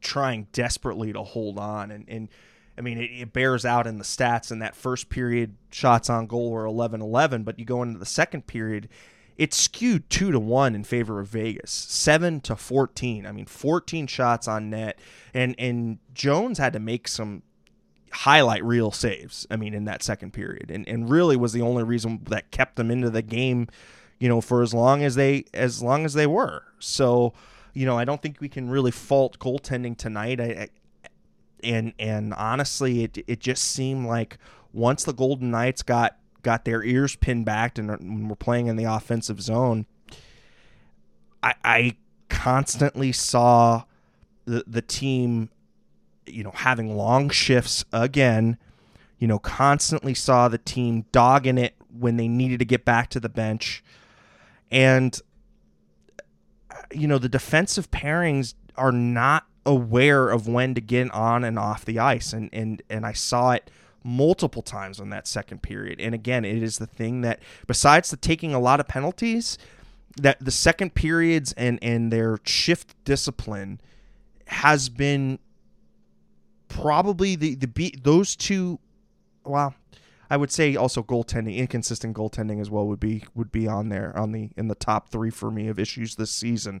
trying 0.00 0.48
desperately 0.52 1.12
to 1.12 1.22
hold 1.22 1.58
on, 1.58 1.92
and 1.92 2.04
and 2.08 2.28
I 2.76 2.80
mean, 2.80 2.98
it, 2.98 3.10
it, 3.10 3.32
bears 3.32 3.64
out 3.64 3.86
in 3.86 3.98
the 3.98 4.04
stats. 4.04 4.50
In 4.50 4.58
that 4.58 4.74
first 4.74 5.08
period, 5.08 5.54
shots 5.70 6.10
on 6.10 6.26
goal 6.26 6.50
were 6.50 6.64
11 6.64 7.00
11, 7.00 7.44
but 7.44 7.58
you 7.58 7.64
go 7.64 7.82
into 7.82 7.98
the 7.98 8.06
second 8.06 8.46
period, 8.46 8.88
it 9.36 9.52
skewed 9.52 10.08
2 10.10 10.32
to 10.32 10.38
1 10.38 10.74
in 10.74 10.84
favor 10.84 11.20
of 11.20 11.28
Vegas, 11.28 11.70
7 11.70 12.40
to 12.42 12.56
14. 12.56 13.26
I 13.26 13.32
mean, 13.32 13.46
14 13.46 14.06
shots 14.06 14.46
on 14.46 14.70
net. 14.70 14.98
And, 15.32 15.54
and 15.58 15.98
Jones 16.14 16.58
had 16.58 16.72
to 16.74 16.78
make 16.78 17.08
some 17.08 17.42
highlight 18.12 18.64
reel 18.64 18.92
saves, 18.92 19.46
I 19.50 19.56
mean, 19.56 19.74
in 19.74 19.84
that 19.86 20.02
second 20.02 20.32
period. 20.32 20.70
And, 20.70 20.88
and 20.88 21.10
really 21.10 21.36
was 21.36 21.52
the 21.52 21.62
only 21.62 21.82
reason 21.82 22.20
that 22.30 22.52
kept 22.52 22.76
them 22.76 22.90
into 22.90 23.10
the 23.10 23.22
game, 23.22 23.68
you 24.20 24.28
know, 24.28 24.40
for 24.40 24.62
as 24.62 24.72
long 24.72 25.02
as 25.02 25.16
they 25.16 25.44
as 25.52 25.82
long 25.82 26.04
as 26.04 26.14
they 26.14 26.26
were. 26.26 26.62
So, 26.78 27.34
you 27.72 27.86
know, 27.86 27.98
I 27.98 28.04
don't 28.04 28.22
think 28.22 28.40
we 28.40 28.48
can 28.48 28.70
really 28.70 28.92
fault 28.92 29.38
goaltending 29.40 29.96
tonight. 29.96 30.40
I, 30.40 30.44
I, 30.44 30.68
and 31.64 31.92
and 31.98 32.32
honestly, 32.34 33.02
it 33.02 33.18
it 33.26 33.40
just 33.40 33.64
seemed 33.64 34.06
like 34.06 34.38
once 34.72 35.02
the 35.02 35.12
Golden 35.12 35.50
Knights 35.50 35.82
got 35.82 36.16
got 36.44 36.64
their 36.64 36.84
ears 36.84 37.16
pinned 37.16 37.44
back 37.44 37.78
and 37.78 37.90
uh, 37.90 37.96
were 38.28 38.36
playing 38.36 38.68
in 38.68 38.76
the 38.76 38.84
offensive 38.84 39.40
zone, 39.40 39.86
I, 41.42 41.54
I 41.64 41.96
constantly 42.28 43.12
saw 43.12 43.84
the 44.44 44.64
the 44.66 44.82
team, 44.82 45.50
you 46.26 46.44
know, 46.44 46.52
having 46.54 46.96
long 46.96 47.30
shifts 47.30 47.84
again. 47.92 48.58
You 49.18 49.28
know, 49.28 49.38
constantly 49.38 50.14
saw 50.14 50.48
the 50.48 50.58
team 50.58 51.06
dogging 51.10 51.56
it 51.56 51.74
when 51.88 52.16
they 52.16 52.28
needed 52.28 52.58
to 52.58 52.64
get 52.64 52.84
back 52.84 53.08
to 53.10 53.20
the 53.20 53.28
bench, 53.28 53.82
and 54.70 55.18
uh, 56.70 56.74
you 56.92 57.08
know 57.08 57.18
the 57.18 57.28
defensive 57.28 57.90
pairings 57.90 58.54
are 58.76 58.92
not 58.92 59.46
aware 59.64 60.28
of 60.28 60.46
when 60.46 60.74
to 60.74 60.80
get 60.80 61.10
on 61.12 61.44
and 61.44 61.58
off 61.58 61.84
the 61.84 61.98
ice, 61.98 62.32
and 62.32 62.50
and 62.52 62.82
and 62.90 63.06
I 63.06 63.12
saw 63.12 63.52
it 63.52 63.70
multiple 64.04 64.62
times 64.62 65.00
on 65.00 65.08
that 65.10 65.26
second 65.26 65.62
period. 65.62 66.00
And 66.00 66.14
again, 66.14 66.44
it 66.44 66.62
is 66.62 66.78
the 66.78 66.86
thing 66.86 67.22
that 67.22 67.40
besides 67.66 68.10
the 68.10 68.16
taking 68.16 68.54
a 68.54 68.60
lot 68.60 68.78
of 68.78 68.86
penalties, 68.86 69.58
that 70.16 70.38
the 70.44 70.50
second 70.50 70.94
periods 70.94 71.52
and 71.54 71.78
and 71.82 72.12
their 72.12 72.38
shift 72.44 72.94
discipline 73.04 73.80
has 74.46 74.88
been 74.88 75.38
probably 76.68 77.34
the 77.34 77.54
the 77.54 77.66
beat 77.66 78.04
those 78.04 78.36
two 78.36 78.78
well 79.44 79.74
I 80.30 80.36
would 80.36 80.50
say 80.50 80.76
also 80.76 81.02
goaltending 81.02 81.56
inconsistent 81.56 82.16
goaltending 82.16 82.60
as 82.60 82.70
well 82.70 82.86
would 82.86 83.00
be 83.00 83.24
would 83.34 83.52
be 83.52 83.66
on 83.66 83.88
there 83.88 84.16
on 84.16 84.32
the 84.32 84.50
in 84.56 84.68
the 84.68 84.74
top 84.74 85.08
3 85.08 85.30
for 85.30 85.50
me 85.50 85.68
of 85.68 85.78
issues 85.78 86.16
this 86.16 86.30
season 86.30 86.80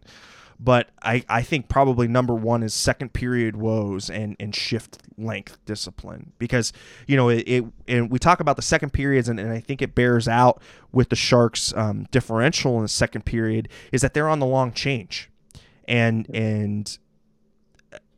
but 0.58 0.90
I, 1.02 1.24
I 1.28 1.42
think 1.42 1.68
probably 1.68 2.08
number 2.08 2.34
one 2.34 2.62
is 2.62 2.74
second 2.74 3.12
period 3.12 3.56
woes 3.56 4.08
and, 4.08 4.36
and 4.38 4.54
shift 4.54 4.98
length 5.16 5.58
discipline 5.64 6.32
because 6.38 6.72
you 7.06 7.16
know 7.16 7.28
it, 7.28 7.44
it 7.46 7.64
and 7.86 8.10
we 8.10 8.18
talk 8.18 8.40
about 8.40 8.56
the 8.56 8.62
second 8.62 8.92
periods 8.92 9.28
and, 9.28 9.38
and 9.38 9.52
I 9.52 9.60
think 9.60 9.82
it 9.82 9.94
bears 9.94 10.26
out 10.28 10.60
with 10.92 11.08
the 11.10 11.16
Sharks 11.16 11.72
um, 11.76 12.06
differential 12.10 12.76
in 12.76 12.82
the 12.82 12.88
second 12.88 13.24
period 13.24 13.68
is 13.92 14.02
that 14.02 14.14
they're 14.14 14.28
on 14.28 14.38
the 14.38 14.46
long 14.46 14.72
change. 14.72 15.30
And 15.86 16.28
and 16.32 16.96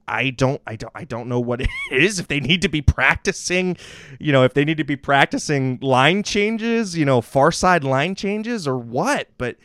I 0.07 0.31
don't 0.31 0.61
I 0.67 0.77
don't 0.77 0.93
I 0.95 1.05
don't 1.05 1.29
know 1.29 1.41
what 1.41 1.61
it 1.61 1.69
is 1.91 2.19
if 2.19 2.29
they 2.29 2.41
need 2.41 2.63
to 2.63 2.69
be 2.69 2.83
practicing, 2.83 3.77
you 4.21 4.33
know, 4.33 4.45
if 4.45 4.55
they 4.55 4.65
need 4.65 4.77
to 4.77 4.85
be 4.85 4.97
practicing 4.97 5.79
line 5.81 6.23
changes, 6.23 6.97
you 6.97 7.05
know, 7.05 7.21
far 7.21 7.51
side 7.51 7.85
line 7.85 8.15
changes 8.15 8.69
or 8.69 8.79
what, 8.79 9.29
but 9.39 9.57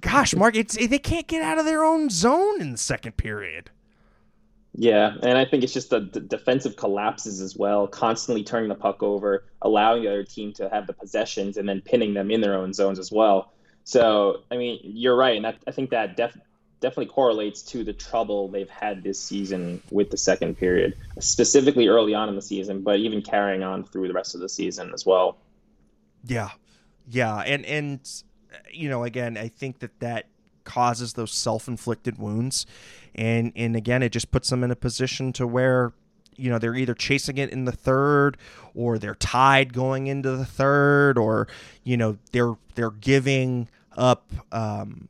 gosh, 0.00 0.34
Mark, 0.34 0.56
it's 0.56 0.76
they 0.76 0.98
can't 0.98 1.26
get 1.26 1.42
out 1.42 1.58
of 1.58 1.64
their 1.64 1.84
own 1.84 2.10
zone 2.10 2.60
in 2.60 2.72
the 2.72 2.78
second 2.78 3.16
period. 3.16 3.70
Yeah, 4.74 5.16
and 5.22 5.36
I 5.36 5.44
think 5.44 5.64
it's 5.64 5.72
just 5.72 5.90
the, 5.90 6.00
the, 6.00 6.20
defensive 6.20 6.76
collapses 6.76 7.40
as 7.40 7.56
well, 7.56 7.88
constantly 7.88 8.44
turning 8.44 8.68
the 8.68 8.76
puck 8.76 9.02
over, 9.02 9.44
allowing 9.62 10.02
the 10.02 10.08
other 10.08 10.22
team 10.22 10.52
to 10.54 10.68
have 10.68 10.86
the 10.86 10.92
possessions, 10.92 11.56
and 11.56 11.68
then 11.68 11.80
pinning 11.80 12.14
them 12.14 12.30
in 12.30 12.40
their 12.40 12.54
own 12.54 12.72
zones 12.72 13.00
as 13.00 13.10
well. 13.10 13.52
So, 13.82 14.42
I 14.52 14.56
mean, 14.56 14.78
you're 14.82 15.16
right, 15.16 15.34
and 15.34 15.44
that, 15.44 15.56
I 15.66 15.72
think 15.72 15.90
that 15.90 16.16
def- 16.16 16.38
definitely 16.80 17.06
correlates 17.06 17.62
to 17.62 17.82
the 17.82 17.92
trouble 17.92 18.48
they've 18.48 18.70
had 18.70 19.02
this 19.02 19.20
season 19.20 19.82
with 19.90 20.10
the 20.10 20.16
second 20.16 20.58
period, 20.58 20.96
specifically 21.18 21.88
early 21.88 22.14
on 22.14 22.28
in 22.28 22.36
the 22.36 22.42
season, 22.42 22.82
but 22.82 23.00
even 23.00 23.22
carrying 23.22 23.62
on 23.62 23.82
through 23.82 24.06
the 24.06 24.14
rest 24.14 24.34
of 24.34 24.40
the 24.40 24.48
season 24.48 24.92
as 24.94 25.04
well. 25.04 25.38
Yeah, 26.24 26.50
yeah, 27.08 27.38
and 27.38 27.64
and 27.64 28.22
you 28.72 28.88
know, 28.88 29.04
again, 29.04 29.36
I 29.36 29.48
think 29.48 29.80
that 29.80 29.98
that 30.00 30.26
causes 30.64 31.14
those 31.14 31.32
self-inflicted 31.32 32.18
wounds, 32.18 32.66
and 33.14 33.52
and 33.56 33.76
again, 33.76 34.02
it 34.02 34.10
just 34.10 34.30
puts 34.30 34.50
them 34.50 34.62
in 34.62 34.70
a 34.70 34.76
position 34.76 35.32
to 35.34 35.46
where 35.46 35.92
you 36.38 36.50
know 36.50 36.58
they're 36.58 36.76
either 36.76 36.94
chasing 36.94 37.36
it 37.36 37.50
in 37.50 37.64
the 37.64 37.72
third 37.72 38.38
or 38.74 38.98
they're 38.98 39.16
tied 39.16 39.72
going 39.72 40.06
into 40.06 40.30
the 40.36 40.44
third 40.44 41.18
or 41.18 41.48
you 41.82 41.96
know 41.96 42.16
they're 42.32 42.54
they're 42.74 42.92
giving 42.92 43.68
up 43.96 44.30
um, 44.52 45.08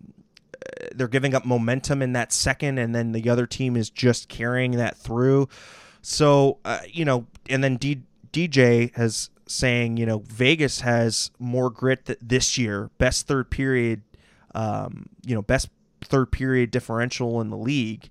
they're 0.94 1.06
giving 1.06 1.34
up 1.34 1.44
momentum 1.44 2.02
in 2.02 2.14
that 2.14 2.32
second 2.32 2.78
and 2.78 2.94
then 2.94 3.12
the 3.12 3.28
other 3.28 3.46
team 3.46 3.76
is 3.76 3.90
just 3.90 4.28
carrying 4.28 4.72
that 4.72 4.96
through. 4.96 5.48
So 6.02 6.58
uh, 6.64 6.80
you 6.88 7.04
know 7.04 7.26
and 7.48 7.62
then 7.62 7.76
D- 7.76 8.02
dj 8.32 8.94
has 8.94 9.30
saying, 9.48 9.96
you 9.96 10.06
know, 10.06 10.22
Vegas 10.26 10.80
has 10.80 11.30
more 11.38 11.70
grit 11.70 12.06
th- 12.06 12.18
this 12.20 12.58
year, 12.58 12.90
best 12.98 13.26
third 13.26 13.50
period, 13.50 14.02
um, 14.54 15.06
you 15.24 15.34
know, 15.34 15.42
best 15.42 15.68
third 16.02 16.30
period 16.30 16.70
differential 16.70 17.40
in 17.40 17.50
the 17.50 17.56
league. 17.56 18.08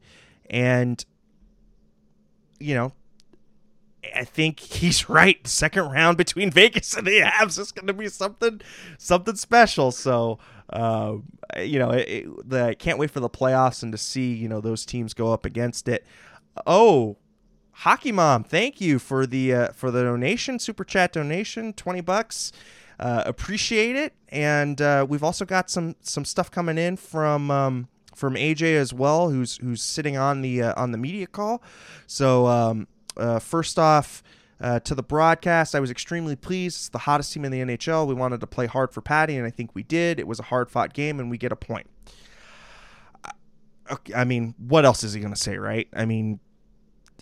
And, 0.50 1.04
you 2.60 2.76
know, 2.76 2.93
I 4.15 4.23
think 4.23 4.60
he's 4.60 5.10
right. 5.10 5.45
Second 5.47 5.91
round 5.91 6.17
between 6.17 6.52
Vegas 6.52 6.95
and 6.95 7.06
the 7.06 7.21
Avs 7.21 7.60
is 7.60 7.71
going 7.71 7.88
to 7.88 7.93
be 7.93 8.10
something, 8.10 8.62
something 8.97 9.36
special. 9.36 9.91
So, 9.91 10.39
uh, 10.71 11.17
you 11.62 11.80
know, 11.80 11.91
it, 11.91 12.10
it, 12.10 12.50
the, 12.50 12.63
I 12.65 12.73
can't 12.73 13.00
wait 13.00 13.12
for 13.12 13.19
the 13.19 13.30
playoffs 13.30 13.84
and 13.84 13.91
to 13.91 13.97
see 13.97 14.34
you 14.34 14.50
know 14.50 14.60
those 14.62 14.86
teams 14.86 15.13
go 15.13 15.32
up 15.32 15.45
against 15.45 15.88
it. 15.88 16.06
Oh, 16.65 17.17
Hockey 17.81 18.11
Mom, 18.11 18.43
thank 18.43 18.81
you 18.81 18.97
for 18.97 19.27
the 19.27 19.53
uh, 19.53 19.67
for 19.71 19.91
the 19.91 20.01
donation, 20.01 20.57
super 20.57 20.83
chat 20.83 21.13
donation, 21.13 21.73
twenty 21.73 22.01
bucks. 22.01 22.51
Uh, 22.99 23.21
appreciate 23.23 23.95
it, 23.95 24.13
and 24.29 24.81
uh, 24.81 25.05
we've 25.07 25.23
also 25.23 25.45
got 25.45 25.69
some 25.69 25.95
some 26.01 26.25
stuff 26.25 26.49
coming 26.49 26.79
in 26.79 26.97
from 26.97 27.51
um, 27.51 27.87
from 28.15 28.33
AJ 28.33 28.75
as 28.77 28.95
well, 28.95 29.29
who's 29.29 29.57
who's 29.57 29.83
sitting 29.83 30.17
on 30.17 30.41
the 30.41 30.63
uh, 30.63 30.73
on 30.75 30.91
the 30.91 30.97
media 30.97 31.27
call. 31.27 31.61
So 32.07 32.47
um, 32.47 32.87
uh, 33.15 33.39
first 33.39 33.77
off. 33.79 34.23
Uh, 34.59 34.79
to 34.79 34.95
the 34.95 35.03
broadcast, 35.03 35.75
I 35.75 35.79
was 35.79 35.91
extremely 35.91 36.35
pleased. 36.35 36.77
It's 36.77 36.89
the 36.89 36.97
hottest 36.97 37.31
team 37.31 37.45
in 37.45 37.51
the 37.51 37.59
NHL. 37.59 38.07
We 38.07 38.15
wanted 38.15 38.39
to 38.39 38.47
play 38.47 38.65
hard 38.65 38.91
for 38.91 39.01
Patty, 39.01 39.37
and 39.37 39.45
I 39.45 39.51
think 39.51 39.75
we 39.75 39.83
did. 39.83 40.19
It 40.19 40.25
was 40.25 40.39
a 40.39 40.43
hard 40.43 40.71
fought 40.71 40.93
game, 40.93 41.19
and 41.19 41.29
we 41.29 41.37
get 41.37 41.51
a 41.51 41.55
point. 41.55 41.87
I 44.15 44.23
mean, 44.23 44.55
what 44.57 44.83
else 44.83 45.03
is 45.03 45.13
he 45.13 45.21
going 45.21 45.31
to 45.31 45.39
say, 45.39 45.59
right? 45.59 45.87
I 45.93 46.05
mean, 46.05 46.39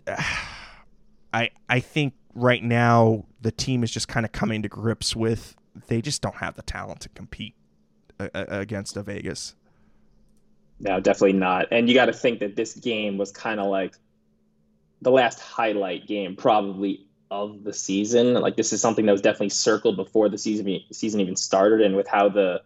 I 1.33 1.49
I 1.69 1.79
think 1.79 2.13
right 2.33 2.63
now 2.63 3.25
the 3.41 3.51
team 3.51 3.83
is 3.83 3.91
just 3.91 4.07
kind 4.07 4.25
of 4.25 4.31
coming 4.31 4.61
to 4.61 4.69
grips 4.69 5.15
with 5.15 5.55
they 5.87 6.01
just 6.01 6.21
don't 6.21 6.35
have 6.35 6.55
the 6.55 6.61
talent 6.61 7.01
to 7.01 7.09
compete 7.09 7.55
uh, 8.19 8.29
against 8.33 8.95
a 8.97 9.03
Vegas. 9.03 9.55
No, 10.79 10.99
definitely 10.99 11.37
not. 11.37 11.67
And 11.71 11.87
you 11.87 11.95
got 11.95 12.05
to 12.05 12.13
think 12.13 12.39
that 12.39 12.55
this 12.55 12.73
game 12.73 13.17
was 13.17 13.31
kind 13.31 13.59
of 13.59 13.67
like 13.67 13.95
the 15.01 15.11
last 15.11 15.39
highlight 15.39 16.07
game, 16.07 16.35
probably 16.35 17.05
of 17.31 17.63
the 17.63 17.73
season. 17.73 18.33
Like 18.33 18.55
this 18.55 18.73
is 18.73 18.81
something 18.81 19.05
that 19.05 19.11
was 19.11 19.21
definitely 19.21 19.49
circled 19.49 19.95
before 19.95 20.29
the 20.29 20.37
season 20.37 20.79
season 20.91 21.19
even 21.21 21.35
started, 21.35 21.81
and 21.81 21.95
with 21.95 22.07
how 22.07 22.29
the 22.29 22.61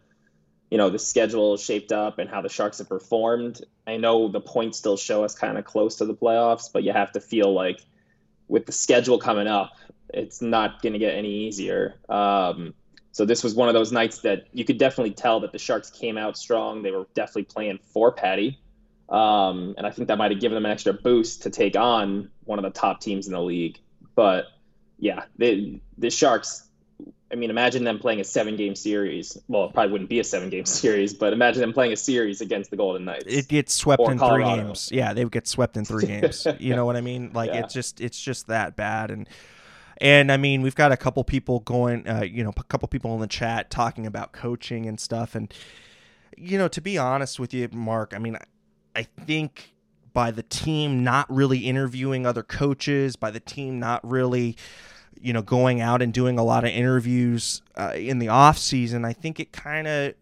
you 0.70 0.78
know 0.78 0.90
the 0.90 1.00
schedule 1.00 1.58
shaped 1.58 1.92
up 1.92 2.20
and 2.20 2.30
how 2.30 2.42
the 2.42 2.50
Sharks 2.50 2.78
have 2.78 2.90
performed. 2.90 3.62
I 3.88 3.98
know 3.98 4.28
the 4.28 4.42
points 4.42 4.78
still 4.78 4.98
show 4.98 5.24
us 5.24 5.36
kind 5.36 5.58
of 5.58 5.66
close 5.66 5.96
to 5.98 6.06
the 6.06 6.16
playoffs, 6.16 6.72
but 6.72 6.84
you 6.84 6.92
have 6.94 7.12
to 7.14 7.20
feel 7.20 7.54
like 7.54 7.82
with 8.48 8.66
the 8.66 8.72
schedule 8.72 9.20
coming 9.20 9.48
up, 9.48 9.72
it's 10.10 10.42
not 10.42 10.82
going 10.82 10.94
to 10.94 11.00
get 11.00 11.16
any 11.16 11.48
easier. 11.48 11.96
Um, 12.08 12.74
so 13.12 13.26
this 13.26 13.44
was 13.44 13.56
one 13.56 13.68
of 13.68 13.74
those 13.74 13.92
nights 13.92 14.20
that 14.20 14.48
you 14.54 14.64
could 14.64 14.78
definitely 14.78 15.14
tell 15.14 15.40
that 15.42 15.52
the 15.52 15.58
Sharks 15.60 15.90
came 15.90 16.18
out 16.18 16.38
strong. 16.38 16.84
They 16.84 16.92
were 16.92 17.08
definitely 17.14 17.44
playing 17.44 17.80
for 17.82 18.12
Patty. 18.12 18.60
Um, 19.10 19.74
and 19.78 19.88
I 19.88 19.92
think 19.92 20.08
that 20.08 20.18
might 20.18 20.32
have 20.32 20.40
given 20.40 20.56
them 20.56 20.66
an 20.66 20.72
extra 20.72 20.94
boost 20.94 21.44
to 21.44 21.50
take 21.50 21.76
on 21.76 22.30
one 22.46 22.60
of 22.60 22.64
the 22.64 22.80
top 22.80 23.02
teams 23.02 23.28
in 23.28 23.34
the 23.34 23.42
league. 23.42 23.80
But 24.16 24.46
yeah, 25.00 25.24
they, 25.38 25.82
the 25.98 26.10
Sharks 26.12 26.69
I 27.32 27.36
mean, 27.36 27.50
imagine 27.50 27.84
them 27.84 28.00
playing 28.00 28.20
a 28.20 28.24
seven 28.24 28.56
game 28.56 28.76
series. 28.76 29.38
Well, 29.48 29.66
it 29.66 29.74
probably 29.74 29.92
wouldn't 29.92 30.10
be 30.10 30.20
a 30.20 30.24
seven 30.24 30.50
game 30.50 30.66
series, 30.66 31.14
but 31.14 31.34
imagine 31.34 31.62
them 31.62 31.74
playing 31.74 31.94
a 31.94 31.98
series 31.98 32.42
against 32.42 32.72
the 32.72 32.78
Golden 32.78 33.06
Knights. 33.06 33.26
It 33.28 33.48
gets 33.48 33.74
swept 33.74 34.02
in 34.02 34.18
Colorado. 34.18 34.56
three 34.56 34.64
games. 34.64 34.90
Yeah, 34.92 35.14
they 35.14 35.24
would 35.24 35.34
get 35.34 35.48
swept 35.48 35.78
in 35.78 35.86
three 35.86 36.06
games. 36.06 36.48
you 36.60 36.76
know 36.76 36.86
what 36.86 36.96
I 36.96 37.02
mean? 37.02 37.32
Like 37.34 37.52
yeah. 37.52 37.64
it's 37.64 37.74
just 37.74 38.02
it's 38.02 38.20
just 38.20 38.48
that 38.48 38.76
bad. 38.76 39.12
And 39.12 39.30
and 40.02 40.32
I 40.32 40.38
mean, 40.38 40.62
we've 40.62 40.76
got 40.76 40.92
a 40.92 40.98
couple 40.98 41.24
people 41.24 41.60
going, 41.60 42.08
uh, 42.08 42.22
you 42.22 42.44
know, 42.44 42.54
a 42.56 42.64
couple 42.64 42.88
people 42.88 43.14
in 43.14 43.22
the 43.22 43.28
chat 43.28 43.70
talking 43.70 44.08
about 44.08 44.32
coaching 44.32 44.88
and 44.88 45.00
stuff. 45.00 45.36
And 45.36 45.54
you 46.36 46.58
know, 46.58 46.68
to 46.70 46.82
be 46.82 46.98
honest 46.98 47.40
with 47.40 47.54
you, 47.54 47.70
Mark, 47.72 48.14
I 48.16 48.20
mean, 48.20 48.38
I 48.96 49.04
think 49.04 49.74
by 50.14 50.32
the 50.32 50.44
team 50.44 51.04
not 51.04 51.32
really 51.32 51.60
interviewing 51.60 52.26
other 52.26 52.44
coaches, 52.44 53.16
by 53.16 53.30
the 53.30 53.40
team 53.40 53.80
not 53.80 54.08
really 54.10 54.58
you 55.22 55.34
know, 55.34 55.42
going 55.42 55.82
out 55.82 56.02
and 56.02 56.14
doing 56.14 56.40
a 56.40 56.44
lot 56.44 56.64
of 56.64 56.70
interviews 56.72 57.62
uh, 57.76 57.94
in 57.96 58.20
the 58.20 58.30
off 58.30 58.58
season, 58.58 59.06
I 59.06 59.14
think 59.14 59.40
it 59.40 59.52
kind 59.52 59.88
of 59.88 60.14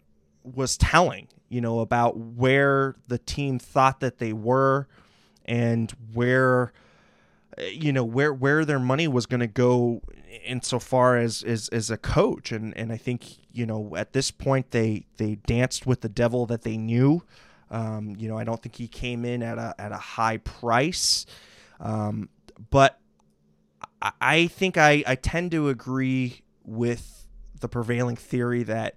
was 0.44 0.78
telling, 0.78 1.28
you 1.50 1.62
know, 1.62 1.80
about 1.80 2.18
where 2.18 2.96
the 3.08 3.18
team 3.18 3.60
thought 3.60 4.00
that 4.00 4.18
they 4.18 4.34
were 4.34 4.88
and 5.46 5.92
where 6.14 6.74
uh, 7.58 7.64
you 7.64 7.94
know 7.94 8.04
where 8.04 8.34
where 8.34 8.66
their 8.66 8.80
money 8.80 9.08
was 9.08 9.26
going 9.26 9.40
to 9.40 9.48
go 9.48 10.02
insofar 10.46 11.18
as, 11.18 11.44
as 11.44 11.70
as 11.70 11.90
a 11.90 11.98
coach. 11.98 12.52
And 12.52 12.76
and 12.78 12.92
I 12.92 12.98
think 12.98 13.38
you 13.52 13.66
know 13.66 13.96
at 13.96 14.14
this 14.14 14.32
point 14.32 14.72
they 14.72 15.06
they 15.18 15.36
danced 15.36 15.86
with 15.86 16.02
the 16.02 16.10
devil 16.10 16.46
that 16.48 16.64
they 16.64 16.78
knew. 16.78 17.24
Um, 17.70 18.16
you 18.18 18.30
know, 18.30 18.38
I 18.38 18.46
don't 18.46 18.62
think 18.62 18.76
he 18.76 18.88
came 18.88 19.26
in 19.26 19.44
at 19.44 19.58
a 19.58 19.76
at 19.78 19.92
a 19.92 19.98
high 19.98 20.38
price, 20.38 21.26
um, 21.80 22.30
but 22.70 23.00
I, 24.02 24.48
think 24.48 24.78
I, 24.78 25.04
I 25.08 25.16
tend 25.16 25.52
to 25.52 25.70
agree 25.70 26.42
with 26.64 27.26
the 27.60 27.68
prevailing 27.68 28.16
theory 28.16 28.64
that 28.64 28.96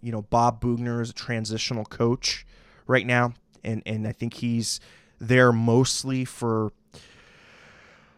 you 0.00 0.12
know 0.12 0.22
Bob 0.22 0.60
Boughner 0.60 1.00
is 1.00 1.10
a 1.10 1.14
transitional 1.14 1.84
coach 1.84 2.46
right 2.86 3.06
now, 3.06 3.34
and 3.62 3.82
and 3.86 4.06
I 4.06 4.12
think 4.12 4.34
he's 4.34 4.80
there 5.20 5.52
mostly 5.52 6.24
for 6.24 6.72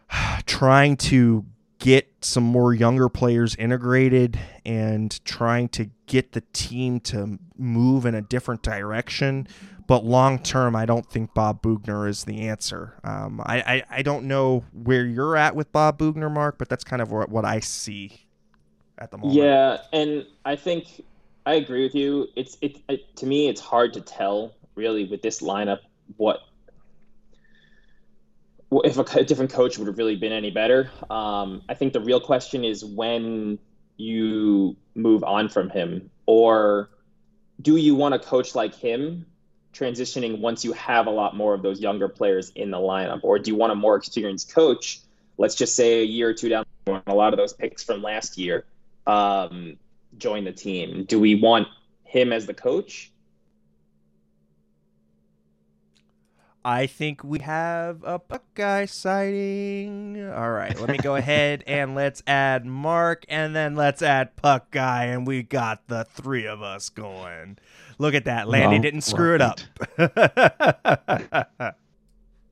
trying 0.45 0.97
to 0.97 1.45
get 1.79 2.11
some 2.21 2.43
more 2.43 2.73
younger 2.73 3.07
players 3.07 3.55
integrated 3.55 4.39
and 4.65 5.23
trying 5.25 5.69
to 5.69 5.89
get 6.07 6.31
the 6.31 6.41
team 6.53 6.99
to 6.99 7.37
move 7.55 8.05
in 8.05 8.15
a 8.15 8.21
different 8.21 8.63
direction. 8.63 9.47
But 9.87 10.03
long 10.03 10.39
term, 10.39 10.75
I 10.75 10.85
don't 10.85 11.09
think 11.09 11.33
Bob 11.33 11.61
Boughner 11.61 12.07
is 12.07 12.25
the 12.25 12.49
answer. 12.49 12.99
Um, 13.05 13.41
I, 13.45 13.59
I, 13.59 13.83
I, 13.89 14.01
don't 14.01 14.25
know 14.25 14.65
where 14.73 15.05
you're 15.05 15.37
at 15.37 15.55
with 15.55 15.71
Bob 15.71 15.97
Boughner, 15.97 16.29
Mark, 16.29 16.57
but 16.57 16.67
that's 16.67 16.83
kind 16.83 17.01
of 17.01 17.09
what, 17.09 17.29
what 17.29 17.45
I 17.45 17.61
see 17.61 18.25
at 18.97 19.11
the 19.11 19.17
moment. 19.17 19.35
Yeah, 19.35 19.77
and 19.93 20.25
I 20.43 20.57
think 20.57 21.03
I 21.45 21.53
agree 21.53 21.83
with 21.83 21.95
you. 21.95 22.27
It's 22.35 22.57
it, 22.61 22.79
it 22.89 23.15
to 23.15 23.25
me, 23.25 23.47
it's 23.47 23.61
hard 23.61 23.93
to 23.93 24.01
tell 24.01 24.53
really 24.75 25.05
with 25.05 25.21
this 25.21 25.41
lineup 25.41 25.79
what 26.17 26.41
if 28.83 28.97
a, 28.97 29.23
different 29.23 29.51
coach 29.51 29.77
would 29.77 29.87
have 29.87 29.97
really 29.97 30.17
been 30.17 30.33
any 30.33 30.51
better. 30.51 30.91
Um, 31.09 31.61
I 31.69 31.73
think 31.73 31.93
the 31.93 32.01
real 32.01 32.19
question 32.19 32.65
is 32.65 32.83
when 32.83 33.57
you 33.95 34.75
move 34.95 35.23
on 35.23 35.47
from 35.47 35.69
him, 35.69 36.09
or 36.25 36.89
do 37.61 37.77
you 37.77 37.95
want 37.95 38.13
a 38.13 38.19
coach 38.19 38.53
like 38.55 38.75
him 38.75 39.25
transitioning 39.77 40.39
once 40.39 40.63
you 40.63 40.73
have 40.73 41.07
a 41.07 41.11
lot 41.11 41.35
more 41.35 41.53
of 41.53 41.61
those 41.61 41.79
younger 41.79 42.07
players 42.07 42.51
in 42.55 42.71
the 42.71 42.77
lineup, 42.77 43.19
or 43.23 43.39
do 43.39 43.51
you 43.51 43.57
want 43.57 43.71
a 43.71 43.75
more 43.75 43.95
experienced 43.95 44.53
coach? 44.53 44.99
Let's 45.37 45.55
just 45.55 45.75
say 45.75 46.01
a 46.01 46.03
year 46.03 46.29
or 46.29 46.33
two 46.33 46.49
down, 46.49 46.65
a 47.05 47.13
lot 47.13 47.33
of 47.33 47.37
those 47.37 47.53
picks 47.53 47.83
from 47.83 48.01
last 48.01 48.37
year 48.37 48.65
um, 49.05 49.77
join 50.17 50.43
the 50.43 50.51
team. 50.51 51.05
Do 51.05 51.19
we 51.19 51.35
want 51.35 51.67
him 52.03 52.33
as 52.33 52.45
the 52.45 52.53
coach? 52.53 53.11
I 56.67 56.85
think 56.85 57.23
we 57.23 57.39
have 57.39 58.03
a 58.03 58.19
Buckeye 58.19 58.87
sighting. 58.87 60.21
All 60.29 60.51
right, 60.51 60.77
let 60.77 60.89
me 60.89 60.97
go 60.97 61.15
ahead 61.23 61.63
and 61.65 61.95
let's 61.95 62.21
add 62.27 62.65
Mark 62.65 63.23
and 63.29 63.55
then 63.55 63.75
let's 63.75 64.01
add 64.01 64.35
Puck 64.35 64.69
Guy, 64.71 65.05
and 65.05 65.25
we 65.25 65.43
got 65.43 65.87
the 65.87 66.03
three 66.03 66.45
of 66.45 66.61
us 66.61 66.89
going. 66.89 67.57
Look 67.99 68.15
at 68.15 68.25
that. 68.25 68.49
Landy 68.49 68.75
well, 68.75 68.81
didn't 68.81 69.01
screw 69.01 69.35
it 69.35 69.41
up. 69.41 69.61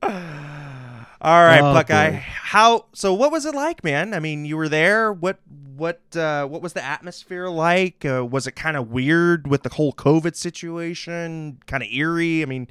All 0.02 1.42
right, 1.44 1.60
oh, 1.60 1.74
Buckeye. 1.74 2.12
How 2.12 2.86
so 2.94 3.12
what 3.12 3.30
was 3.30 3.44
it 3.44 3.54
like, 3.54 3.84
man? 3.84 4.14
I 4.14 4.20
mean, 4.20 4.46
you 4.46 4.56
were 4.56 4.70
there. 4.70 5.12
What 5.12 5.40
what 5.76 6.00
uh, 6.16 6.46
what 6.46 6.62
was 6.62 6.72
the 6.72 6.82
atmosphere 6.82 7.50
like? 7.50 8.02
Uh, 8.06 8.24
was 8.24 8.46
it 8.46 8.56
kind 8.56 8.78
of 8.78 8.90
weird 8.90 9.46
with 9.46 9.62
the 9.62 9.74
whole 9.74 9.92
COVID 9.92 10.36
situation? 10.36 11.58
Kind 11.66 11.82
of 11.82 11.90
eerie? 11.90 12.42
I 12.42 12.46
mean, 12.46 12.68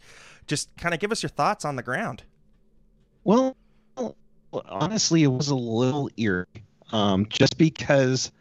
just 0.48 0.76
kind 0.78 0.94
of 0.94 1.00
give 1.00 1.12
us 1.12 1.24
your 1.24 1.30
thoughts 1.30 1.66
on 1.66 1.76
the 1.76 1.84
ground. 1.84 2.24
Well, 3.24 3.56
honestly, 4.66 5.24
it 5.24 5.28
was 5.28 5.50
a 5.50 5.56
little 5.56 6.10
eerie, 6.18 6.46
um, 6.92 7.28
just 7.28 7.58
because 7.58 8.32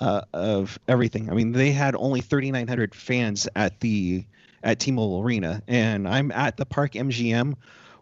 uh, 0.00 0.22
of 0.32 0.78
everything. 0.88 1.30
I 1.30 1.34
mean, 1.34 1.52
they 1.52 1.70
had 1.72 1.94
only 1.94 2.20
3,900 2.20 2.94
fans 2.94 3.48
at 3.54 3.80
the 3.80 4.24
at 4.64 4.78
T-Mobile 4.78 5.20
Arena, 5.20 5.62
and 5.66 6.06
I'm 6.06 6.30
at 6.30 6.56
the 6.56 6.66
Park 6.66 6.92
MGM, 6.92 7.54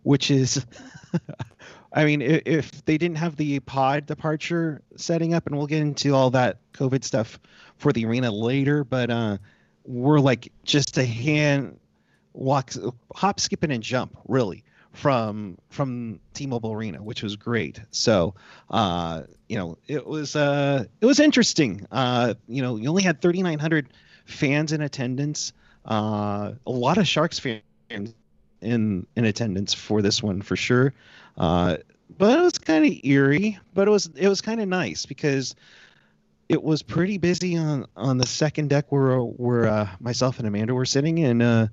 which 0.03 0.31
is. 0.31 0.65
I 1.93 2.05
mean, 2.05 2.23
if 2.23 2.85
they 2.85 2.99
didn't 2.99 3.17
have 3.17 3.35
the 3.35 3.59
pod 3.59 4.07
departure 4.07 4.81
setting 4.95 5.35
up, 5.35 5.49
and 5.49 5.57
we'll 5.57 5.67
get 5.67 5.81
into 5.81 6.15
all 6.15 6.31
that 6.31 6.59
COVID 6.73 7.03
stuff 7.03 7.41
for 7.79 7.93
the 7.93 8.07
arena 8.07 8.31
later, 8.31 8.85
but 8.85 9.11
uh, 9.11 9.39
we're 9.85 10.21
like 10.21 10.53
just 10.63 10.97
a 10.99 11.05
hand 11.05 11.81
walk, 12.33 12.73
hop, 13.15 13.41
skipping, 13.41 13.71
and 13.71 13.83
jump 13.83 14.17
really 14.29 14.65
from 14.93 15.57
from 15.69 16.21
T-Mobile 16.35 16.73
Arena, 16.73 17.03
which 17.03 17.23
was 17.23 17.37
great. 17.37 17.81
So, 17.91 18.35
uh, 18.71 19.23
you 19.49 19.57
know, 19.57 19.79
it 19.87 20.07
was 20.07 20.37
uh, 20.37 20.85
it 21.01 21.07
was 21.07 21.21
interesting. 21.21 21.87
Uh, 21.91 22.35
you 22.49 22.63
know, 22.63 22.77
you 22.77 22.89
only 22.89 23.03
had 23.03 23.21
3,900 23.21 23.89
fans 24.25 24.73
in 24.73 24.81
attendance. 24.81 25.53
Uh, 25.85 26.53
a 26.67 26.71
lot 26.71 26.99
of 26.99 27.07
Sharks 27.07 27.39
fans 27.39 27.63
in 28.61 29.07
in 29.17 29.25
attendance 29.25 29.75
for 29.75 30.03
this 30.03 30.23
one 30.23 30.43
for 30.43 30.57
sure. 30.57 30.93
Uh, 31.37 31.77
but 32.19 32.39
it 32.39 32.43
was 32.43 32.59
kind 32.59 32.85
of 32.85 32.93
eerie, 33.05 33.59
but 33.75 33.89
it 33.89 33.91
was 33.91 34.11
it 34.17 34.29
was 34.29 34.41
kind 34.41 34.61
of 34.61 34.69
nice 34.69 35.07
because 35.07 35.55
it 36.49 36.63
was 36.63 36.83
pretty 36.83 37.19
busy 37.19 37.57
on 37.57 37.87
on 37.97 38.19
the 38.19 38.27
second 38.27 38.71
deck 38.71 38.91
where 38.91 39.19
where 39.19 39.67
uh, 39.67 39.89
myself 40.01 40.39
and 40.39 40.49
Amanda 40.49 40.75
were 40.75 40.85
sitting, 40.85 41.21
and 41.25 41.43
uh, 41.43 41.69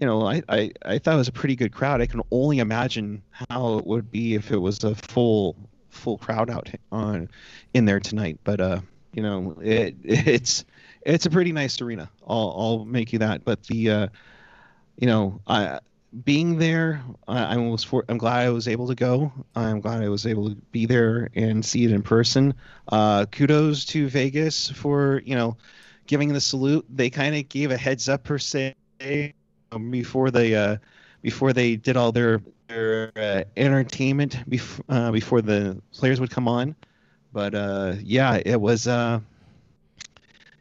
you 0.00 0.06
know, 0.06 0.26
I, 0.26 0.42
I, 0.48 0.72
I 0.84 0.98
thought 0.98 1.14
it 1.14 1.18
was 1.18 1.28
a 1.28 1.32
pretty 1.32 1.56
good 1.56 1.72
crowd. 1.72 2.00
I 2.00 2.06
can 2.06 2.22
only 2.30 2.58
imagine 2.58 3.22
how 3.30 3.78
it 3.78 3.86
would 3.86 4.10
be 4.10 4.34
if 4.34 4.50
it 4.50 4.58
was 4.58 4.82
a 4.84 4.94
full 4.94 5.56
full 5.90 6.16
crowd 6.16 6.48
out 6.48 6.70
on 6.90 7.28
in 7.74 7.84
there 7.84 8.00
tonight. 8.00 8.40
But 8.44 8.60
uh, 8.60 8.80
you 9.12 9.22
know, 9.22 9.58
it 9.62 9.96
it's 10.04 10.64
it's 11.02 11.26
a 11.26 11.30
pretty 11.30 11.52
nice 11.52 11.80
arena. 11.80 12.10
I'll 12.26 12.54
I'll 12.56 12.84
make 12.84 13.12
you 13.12 13.18
that. 13.20 13.44
But 13.44 13.62
the 13.64 13.90
uh, 13.90 14.06
you 14.98 15.06
know, 15.06 15.40
I 15.46 15.80
being 16.24 16.58
there, 16.58 17.02
I, 17.26 17.54
I 17.54 17.56
was 17.56 17.84
for, 17.84 18.04
I'm 18.08 18.18
glad 18.18 18.46
I 18.46 18.50
was 18.50 18.68
able 18.68 18.88
to 18.88 18.94
go. 18.94 19.32
I'm 19.54 19.80
glad 19.80 20.02
I 20.02 20.08
was 20.08 20.26
able 20.26 20.50
to 20.50 20.56
be 20.70 20.84
there 20.84 21.30
and 21.34 21.64
see 21.64 21.84
it 21.84 21.90
in 21.90 22.02
person. 22.02 22.54
Uh, 22.88 23.24
kudos 23.26 23.86
to 23.86 24.08
Vegas 24.08 24.70
for 24.70 25.22
you 25.24 25.34
know 25.34 25.56
giving 26.06 26.32
the 26.32 26.40
salute. 26.40 26.86
They 26.88 27.10
kind 27.10 27.34
of 27.34 27.48
gave 27.48 27.70
a 27.70 27.76
heads 27.76 28.08
up 28.08 28.24
per 28.24 28.38
se 28.38 28.74
um, 29.72 29.90
before 29.90 30.30
they 30.30 30.54
uh, 30.54 30.76
before 31.22 31.52
they 31.52 31.76
did 31.76 31.96
all 31.96 32.12
their 32.12 32.40
their 32.68 33.12
uh, 33.16 33.44
entertainment 33.56 34.36
bef- 34.48 34.80
uh, 34.88 35.10
before 35.12 35.42
the 35.42 35.80
players 35.92 36.20
would 36.20 36.30
come 36.30 36.48
on. 36.48 36.76
But 37.32 37.54
uh, 37.54 37.94
yeah, 38.02 38.40
it 38.44 38.60
was. 38.60 38.86
Uh, 38.88 39.20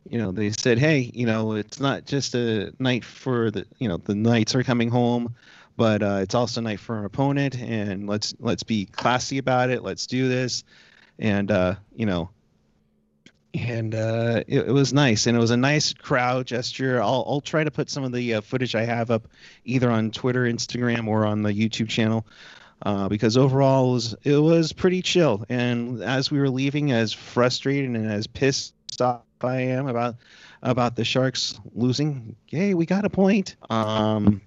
you 0.09 0.17
know, 0.17 0.31
they 0.31 0.51
said, 0.51 0.79
hey, 0.79 1.11
you 1.13 1.25
know, 1.25 1.53
it's 1.53 1.79
not 1.79 2.05
just 2.05 2.35
a 2.35 2.73
night 2.79 3.05
for 3.05 3.51
the, 3.51 3.65
you 3.79 3.87
know, 3.87 3.97
the 3.97 4.15
Knights 4.15 4.55
are 4.55 4.63
coming 4.63 4.89
home, 4.89 5.35
but 5.77 6.01
uh, 6.01 6.19
it's 6.21 6.35
also 6.35 6.59
a 6.61 6.63
night 6.63 6.79
for 6.79 6.97
an 6.99 7.05
opponent, 7.05 7.57
and 7.59 8.07
let's 8.07 8.33
let's 8.39 8.63
be 8.63 8.85
classy 8.85 9.37
about 9.37 9.69
it. 9.69 9.83
Let's 9.83 10.07
do 10.07 10.27
this, 10.27 10.63
and 11.19 11.51
uh, 11.51 11.75
you 11.95 12.05
know, 12.05 12.29
and 13.53 13.93
uh, 13.93 14.43
it, 14.47 14.67
it, 14.67 14.71
was 14.71 14.93
nice, 14.93 15.27
and 15.27 15.35
it 15.35 15.39
was 15.39 15.51
a 15.51 15.57
nice 15.57 15.93
crowd 15.93 16.47
gesture. 16.47 17.01
I'll 17.01 17.25
I'll 17.27 17.41
try 17.41 17.63
to 17.63 17.71
put 17.71 17.89
some 17.89 18.03
of 18.03 18.11
the 18.11 18.35
uh, 18.35 18.41
footage 18.41 18.75
I 18.75 18.85
have 18.85 19.11
up 19.11 19.27
either 19.65 19.89
on 19.91 20.11
Twitter, 20.11 20.43
Instagram, 20.43 21.07
or 21.07 21.25
on 21.25 21.41
the 21.41 21.51
YouTube 21.51 21.89
channel, 21.89 22.25
uh, 22.83 23.09
because 23.09 23.37
overall 23.37 23.89
it 23.89 23.93
was 23.93 24.15
it 24.23 24.37
was 24.37 24.73
pretty 24.73 25.01
chill. 25.01 25.45
And 25.49 26.01
as 26.01 26.31
we 26.31 26.39
were 26.39 26.49
leaving, 26.49 26.91
as 26.91 27.11
frustrated 27.11 27.89
and 27.89 28.09
as 28.09 28.27
pissed 28.27 28.73
off 29.01 29.21
I 29.41 29.61
am 29.61 29.87
about 29.87 30.15
about 30.63 30.95
the 30.95 31.03
Sharks 31.03 31.59
losing, 31.73 32.35
hey, 32.45 32.73
we 32.73 32.85
got 32.85 33.05
a 33.05 33.09
point. 33.09 33.55
Um, 33.69 34.41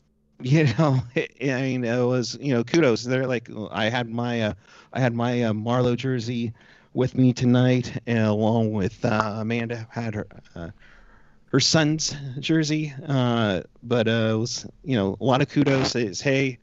you 0.40 0.64
know, 0.78 1.00
it, 1.14 1.32
I 1.42 1.62
mean, 1.62 1.84
it 1.84 2.04
was 2.04 2.38
you 2.40 2.54
know 2.54 2.62
kudos. 2.62 3.02
They're 3.02 3.26
like 3.26 3.48
I 3.72 3.88
had 3.88 4.08
my 4.08 4.42
uh, 4.42 4.54
I 4.92 5.00
had 5.00 5.14
my 5.14 5.42
uh, 5.42 5.52
Marleau 5.52 5.96
jersey 5.96 6.52
with 6.92 7.14
me 7.14 7.32
tonight, 7.32 8.00
along 8.06 8.72
with 8.72 9.04
uh, 9.04 9.36
Amanda 9.38 9.86
had 9.90 10.14
her 10.14 10.26
uh, 10.54 10.70
her 11.46 11.60
son's 11.60 12.14
jersey. 12.38 12.92
Uh, 13.06 13.62
but 13.82 14.08
uh, 14.08 14.36
was 14.38 14.66
you 14.84 14.96
know 14.96 15.16
a 15.20 15.24
lot 15.24 15.42
of 15.42 15.48
kudos. 15.48 15.94
Is 15.94 16.20
hey, 16.20 16.58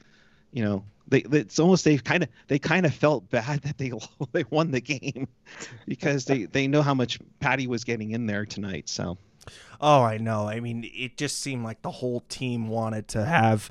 you 0.52 0.63
know 0.63 0.84
they 1.08 1.20
it's 1.20 1.60
almost 1.60 1.86
they 1.86 1.98
kind 1.98 2.24
of 2.24 2.30
they 2.48 2.60
kind 2.60 2.86
of 2.86 2.94
felt 2.94 3.30
bad 3.30 3.62
that 3.63 3.78
they 3.78 3.92
they 4.32 4.44
won 4.50 4.72
the 4.72 4.82
game 4.82 5.28
because 5.88 6.26
they 6.26 6.46
they 6.46 6.68
know 6.68 6.82
how 6.82 6.94
much 6.94 7.20
Patty 7.40 7.68
was 7.68 7.84
getting 7.84 8.12
in 8.12 8.26
there 8.26 8.46
tonight. 8.46 8.90
So. 8.90 9.18
Oh, 9.80 10.02
I 10.02 10.18
know. 10.18 10.50
I 10.50 10.60
mean, 10.60 10.90
it 10.94 11.18
just 11.18 11.40
seemed 11.40 11.63
like 11.63 11.82
the 11.84 11.92
whole 11.92 12.22
team 12.28 12.68
wanted 12.68 13.08
to 13.10 13.24
have, 13.24 13.70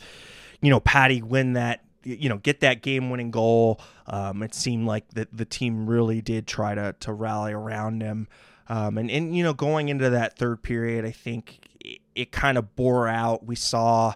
you 0.62 0.70
know, 0.70 0.80
Patty 0.80 1.20
win 1.20 1.54
that 1.54 1.84
you 2.06 2.28
know 2.28 2.38
get 2.38 2.60
that 2.60 2.82
game 2.82 3.10
winning 3.10 3.30
goal. 3.30 3.80
Um, 4.06 4.42
it 4.42 4.54
seemed 4.54 4.86
like 4.86 5.08
the 5.10 5.28
the 5.32 5.44
team 5.44 5.88
really 5.88 6.20
did 6.20 6.46
try 6.46 6.74
to 6.74 6.94
to 7.00 7.12
rally 7.12 7.52
around 7.52 8.02
him. 8.02 8.28
Um, 8.68 8.98
and 8.98 9.10
and 9.10 9.36
you 9.36 9.42
know 9.42 9.54
going 9.54 9.88
into 9.88 10.10
that 10.10 10.38
third 10.38 10.62
period, 10.62 11.04
I 11.04 11.10
think 11.10 11.68
it, 11.80 12.00
it 12.14 12.32
kind 12.32 12.58
of 12.58 12.76
bore 12.76 13.08
out. 13.08 13.44
We 13.46 13.56
saw, 13.56 14.14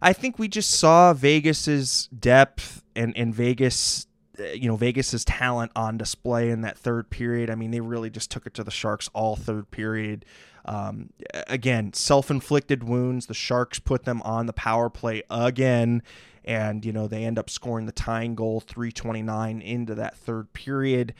I 0.00 0.12
think 0.12 0.38
we 0.38 0.48
just 0.48 0.70
saw 0.70 1.12
Vegas's 1.12 2.08
depth 2.18 2.82
and 2.94 3.16
and 3.16 3.34
Vegas 3.34 4.06
you 4.54 4.68
know 4.68 4.76
Vegas's 4.76 5.24
talent 5.24 5.72
on 5.74 5.96
display 5.96 6.50
in 6.50 6.62
that 6.62 6.78
third 6.78 7.10
period. 7.10 7.50
I 7.50 7.54
mean, 7.54 7.70
they 7.70 7.80
really 7.80 8.10
just 8.10 8.30
took 8.30 8.46
it 8.46 8.54
to 8.54 8.64
the 8.64 8.70
Sharks 8.70 9.08
all 9.14 9.36
third 9.36 9.70
period. 9.70 10.24
Um, 10.64 11.10
again, 11.46 11.92
self-inflicted 11.92 12.82
wounds. 12.82 13.26
The 13.26 13.34
Sharks 13.34 13.78
put 13.78 14.04
them 14.04 14.20
on 14.22 14.46
the 14.46 14.52
power 14.52 14.90
play 14.90 15.22
again, 15.30 16.02
and 16.46 16.84
you 16.84 16.92
know 16.92 17.06
they 17.06 17.24
end 17.24 17.38
up 17.38 17.50
scoring 17.50 17.86
the 17.86 17.92
tying 17.92 18.34
goal, 18.34 18.60
329 18.60 19.60
into 19.60 19.94
that 19.94 20.16
third 20.16 20.52
period. 20.52 21.14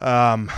Um, 0.00 0.50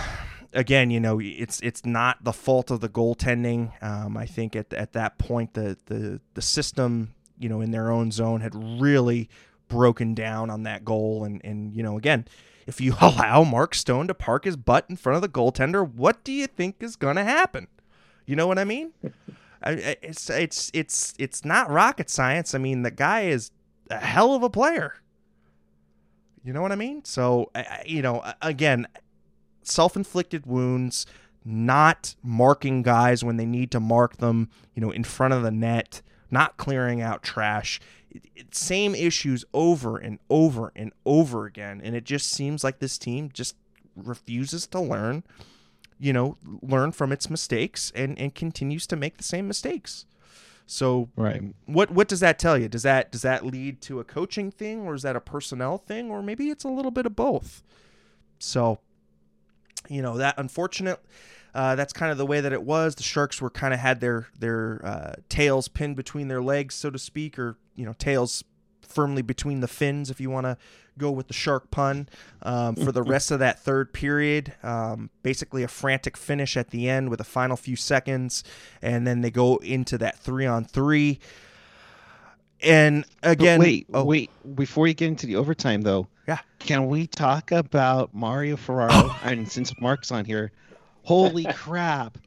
again, 0.53 0.89
you 0.89 0.99
know, 0.99 1.19
it's 1.19 1.59
it's 1.61 1.85
not 1.85 2.23
the 2.23 2.33
fault 2.33 2.71
of 2.71 2.81
the 2.81 2.89
goaltending. 2.89 3.71
Um, 3.83 4.17
I 4.17 4.25
think 4.25 4.55
at 4.55 4.73
at 4.73 4.93
that 4.93 5.17
point 5.17 5.53
the 5.53 5.77
the 5.85 6.19
the 6.33 6.41
system, 6.41 7.13
you 7.37 7.49
know, 7.49 7.61
in 7.61 7.71
their 7.71 7.91
own 7.91 8.11
zone 8.11 8.41
had 8.41 8.55
really 8.81 9.29
broken 9.67 10.13
down 10.13 10.49
on 10.49 10.63
that 10.63 10.83
goal, 10.83 11.23
and 11.23 11.41
and 11.43 11.73
you 11.73 11.83
know, 11.83 11.97
again, 11.97 12.25
if 12.65 12.81
you 12.81 12.95
allow 13.01 13.43
Mark 13.43 13.75
Stone 13.75 14.07
to 14.07 14.13
park 14.13 14.45
his 14.45 14.57
butt 14.57 14.85
in 14.89 14.95
front 14.95 15.15
of 15.15 15.21
the 15.21 15.29
goaltender, 15.29 15.89
what 15.89 16.23
do 16.23 16.31
you 16.31 16.47
think 16.47 16.77
is 16.81 16.95
going 16.95 17.15
to 17.15 17.23
happen? 17.23 17.67
You 18.25 18.35
know 18.35 18.47
what 18.47 18.59
I 18.59 18.65
mean? 18.65 18.91
it's 19.65 20.29
it's 20.29 20.71
it's 20.73 21.13
it's 21.17 21.45
not 21.45 21.69
rocket 21.69 22.09
science. 22.09 22.53
I 22.53 22.57
mean, 22.57 22.83
the 22.83 22.91
guy 22.91 23.21
is 23.21 23.51
a 23.89 23.97
hell 23.97 24.33
of 24.33 24.43
a 24.43 24.49
player. 24.49 24.95
You 26.43 26.53
know 26.53 26.61
what 26.61 26.71
I 26.71 26.75
mean? 26.75 27.03
So, 27.03 27.51
you 27.85 28.01
know, 28.01 28.23
again, 28.41 28.87
self-inflicted 29.63 30.45
wounds, 30.45 31.05
not 31.43 32.15
marking 32.23 32.83
guys 32.83 33.23
when 33.23 33.37
they 33.37 33.45
need 33.45 33.71
to 33.71 33.79
mark 33.79 34.17
them, 34.17 34.49
you 34.73 34.81
know, 34.81 34.91
in 34.91 35.03
front 35.03 35.33
of 35.33 35.43
the 35.43 35.51
net, 35.51 36.01
not 36.31 36.57
clearing 36.57 37.01
out 37.01 37.23
trash. 37.23 37.79
Same 38.51 38.95
issues 38.95 39.43
over 39.53 39.97
and 39.97 40.19
over 40.29 40.71
and 40.75 40.93
over 41.05 41.45
again, 41.45 41.81
and 41.83 41.95
it 41.95 42.05
just 42.05 42.29
seems 42.29 42.63
like 42.63 42.79
this 42.79 42.97
team 42.97 43.29
just 43.33 43.55
refuses 43.95 44.67
to 44.67 44.79
learn 44.79 45.23
you 45.99 46.13
know, 46.13 46.37
learn 46.61 46.91
from 46.91 47.11
its 47.11 47.29
mistakes 47.29 47.91
and, 47.95 48.17
and 48.19 48.35
continues 48.35 48.87
to 48.87 48.95
make 48.95 49.17
the 49.17 49.23
same 49.23 49.47
mistakes. 49.47 50.05
So 50.67 51.09
right. 51.15 51.41
what 51.65 51.91
what 51.91 52.07
does 52.07 52.19
that 52.19 52.37
tell 52.37 52.57
you? 52.57 52.67
Does 52.67 52.83
that 52.83 53.11
does 53.11 53.21
that 53.21 53.45
lead 53.45 53.81
to 53.83 53.99
a 53.99 54.03
coaching 54.03 54.51
thing 54.51 54.81
or 54.81 54.93
is 54.93 55.01
that 55.03 55.15
a 55.15 55.21
personnel 55.21 55.77
thing 55.77 56.11
or 56.11 56.21
maybe 56.21 56.49
it's 56.49 56.65
a 56.65 56.69
little 56.69 56.91
bit 56.91 57.05
of 57.05 57.15
both? 57.15 57.63
So 58.39 58.79
you 59.89 60.01
know, 60.01 60.17
that 60.17 60.35
unfortunate 60.37 60.99
uh, 61.57 61.75
that's 61.75 61.91
kind 61.91 62.11
of 62.11 62.19
the 62.19 62.25
way 62.25 62.39
that 62.39 62.53
it 62.53 62.61
was. 62.61 62.95
The 62.95 63.03
Sharks 63.03 63.41
were 63.41 63.49
kind 63.49 63.73
of 63.73 63.79
had 63.79 63.99
their 63.99 64.27
their 64.37 64.85
uh, 64.85 65.13
tails 65.29 65.67
pinned 65.67 65.95
between 65.95 66.27
their 66.27 66.41
legs, 66.41 66.75
so 66.75 66.91
to 66.91 66.99
speak, 66.99 67.39
or 67.39 67.57
you 67.75 67.85
know, 67.85 67.93
tails 67.93 68.43
firmly 68.87 69.21
between 69.21 69.59
the 69.59 69.67
fins, 69.67 70.09
if 70.09 70.19
you 70.19 70.29
want 70.29 70.45
to 70.45 70.57
go 70.97 71.11
with 71.11 71.27
the 71.27 71.33
shark 71.33 71.69
pun, 71.71 72.09
um, 72.41 72.75
for 72.75 72.91
the 72.91 73.03
rest 73.03 73.31
of 73.31 73.39
that 73.39 73.59
third 73.59 73.93
period. 73.93 74.53
Um, 74.63 75.09
basically, 75.23 75.63
a 75.63 75.67
frantic 75.67 76.17
finish 76.17 76.57
at 76.57 76.71
the 76.71 76.89
end 76.89 77.09
with 77.09 77.21
a 77.21 77.25
final 77.25 77.55
few 77.55 77.75
seconds, 77.75 78.43
and 78.81 79.05
then 79.05 79.21
they 79.21 79.31
go 79.31 79.57
into 79.57 79.97
that 79.99 80.17
three 80.17 80.45
on 80.45 80.65
three. 80.65 81.19
And 82.61 83.05
again, 83.21 83.59
but 83.59 83.65
wait, 83.65 83.87
oh, 83.93 84.03
wait, 84.03 84.31
before 84.55 84.87
you 84.87 84.93
get 84.93 85.07
into 85.07 85.27
the 85.27 85.35
overtime, 85.35 85.81
though, 85.81 86.07
yeah, 86.27 86.39
can 86.59 86.87
we 86.87 87.05
talk 87.07 87.51
about 87.51 88.13
Mario 88.13 88.55
Ferraro? 88.57 89.15
and 89.23 89.49
since 89.49 89.73
Mark's 89.79 90.11
on 90.11 90.25
here, 90.25 90.51
holy 91.03 91.45
crap! 91.53 92.17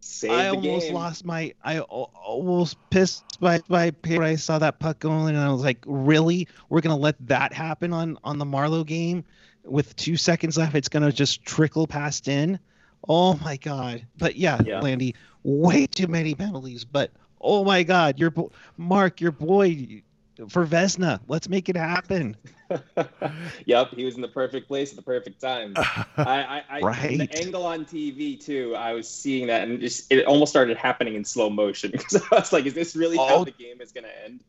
Save 0.00 0.30
I 0.30 0.48
almost 0.48 0.86
game. 0.86 0.94
lost 0.94 1.24
my. 1.24 1.54
I 1.62 1.80
almost 1.80 2.78
pissed 2.88 3.24
my 3.40 3.60
my 3.68 3.92
when 4.06 4.22
I 4.22 4.36
saw 4.36 4.58
that 4.58 4.78
puck 4.78 4.98
going, 4.98 5.36
and 5.36 5.44
I 5.44 5.52
was 5.52 5.62
like, 5.62 5.84
"Really? 5.86 6.48
We're 6.70 6.80
gonna 6.80 6.96
let 6.96 7.16
that 7.28 7.52
happen 7.52 7.92
on 7.92 8.18
on 8.24 8.38
the 8.38 8.46
Marleau 8.46 8.84
game 8.84 9.24
with 9.64 9.94
two 9.96 10.16
seconds 10.16 10.56
left? 10.56 10.74
It's 10.74 10.88
gonna 10.88 11.12
just 11.12 11.44
trickle 11.44 11.86
past 11.86 12.28
in? 12.28 12.58
Oh 13.08 13.34
my 13.44 13.58
god!" 13.58 14.06
But 14.16 14.36
yeah, 14.36 14.60
yeah. 14.64 14.80
Landy, 14.80 15.14
way 15.42 15.86
too 15.86 16.06
many 16.06 16.34
penalties. 16.34 16.84
But 16.84 17.10
oh 17.40 17.62
my 17.62 17.82
god, 17.82 18.18
your 18.18 18.32
Mark, 18.78 19.20
your 19.20 19.32
boy 19.32 20.02
for 20.48 20.66
Vezina. 20.66 21.20
Let's 21.28 21.48
make 21.48 21.68
it 21.68 21.76
happen. 21.76 22.36
yep, 23.66 23.90
he 23.90 24.04
was 24.04 24.14
in 24.14 24.22
the 24.22 24.28
perfect 24.28 24.68
place 24.68 24.90
at 24.90 24.96
the 24.96 25.02
perfect 25.02 25.40
time. 25.40 25.74
I, 25.76 26.04
I, 26.16 26.64
I 26.70 26.80
right. 26.80 27.18
the 27.18 27.38
angle 27.38 27.66
on 27.66 27.84
TV 27.84 28.42
too. 28.42 28.74
I 28.76 28.92
was 28.92 29.08
seeing 29.08 29.48
that, 29.48 29.68
and 29.68 29.80
just 29.80 30.10
it 30.10 30.24
almost 30.26 30.50
started 30.50 30.76
happening 30.76 31.14
in 31.14 31.24
slow 31.24 31.50
motion 31.50 31.90
because 31.92 32.16
I 32.16 32.36
was 32.36 32.52
like, 32.52 32.66
"Is 32.66 32.74
this 32.74 32.94
really 32.94 33.18
oh, 33.18 33.26
how 33.26 33.44
the 33.44 33.50
game 33.50 33.80
is 33.80 33.92
going 33.92 34.04
to 34.04 34.24
end?" 34.24 34.42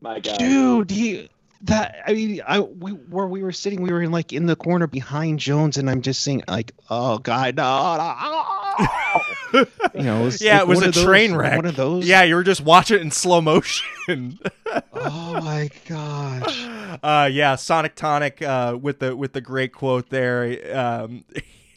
My 0.00 0.20
God, 0.20 0.38
dude, 0.38 0.90
he 0.90 1.28
that 1.62 2.02
I 2.06 2.14
mean, 2.14 2.40
I 2.46 2.60
we 2.60 2.92
where 2.92 3.26
we 3.26 3.42
were 3.42 3.52
sitting, 3.52 3.82
we 3.82 3.92
were 3.92 4.02
in 4.02 4.10
like 4.10 4.32
in 4.32 4.46
the 4.46 4.56
corner 4.56 4.86
behind 4.86 5.38
Jones, 5.38 5.76
and 5.76 5.90
I'm 5.90 6.00
just 6.00 6.22
saying 6.22 6.44
like, 6.48 6.72
"Oh 6.88 7.18
God, 7.18 7.56
no!" 7.56 7.96
no. 7.96 8.59
you 9.94 10.02
know, 10.02 10.20
it 10.20 10.24
was 10.24 10.42
yeah, 10.42 10.62
like 10.62 10.62
it 10.62 10.68
was 10.68 10.82
a 10.82 10.92
train 11.04 11.30
those, 11.30 11.38
wreck. 11.38 11.56
One 11.56 11.66
of 11.66 11.76
those. 11.76 12.06
Yeah, 12.06 12.22
you 12.22 12.34
were 12.34 12.44
just 12.44 12.60
watching 12.60 12.96
it 12.98 13.02
in 13.02 13.10
slow 13.10 13.40
motion. 13.40 14.38
oh 14.92 15.40
my 15.42 15.70
gosh. 15.88 16.66
Uh, 17.02 17.28
yeah, 17.30 17.56
Sonic 17.56 17.94
Tonic 17.94 18.42
uh, 18.42 18.78
with 18.80 19.00
the 19.00 19.16
with 19.16 19.32
the 19.32 19.40
great 19.40 19.72
quote 19.72 20.10
there. 20.10 20.76
Um, 20.76 21.24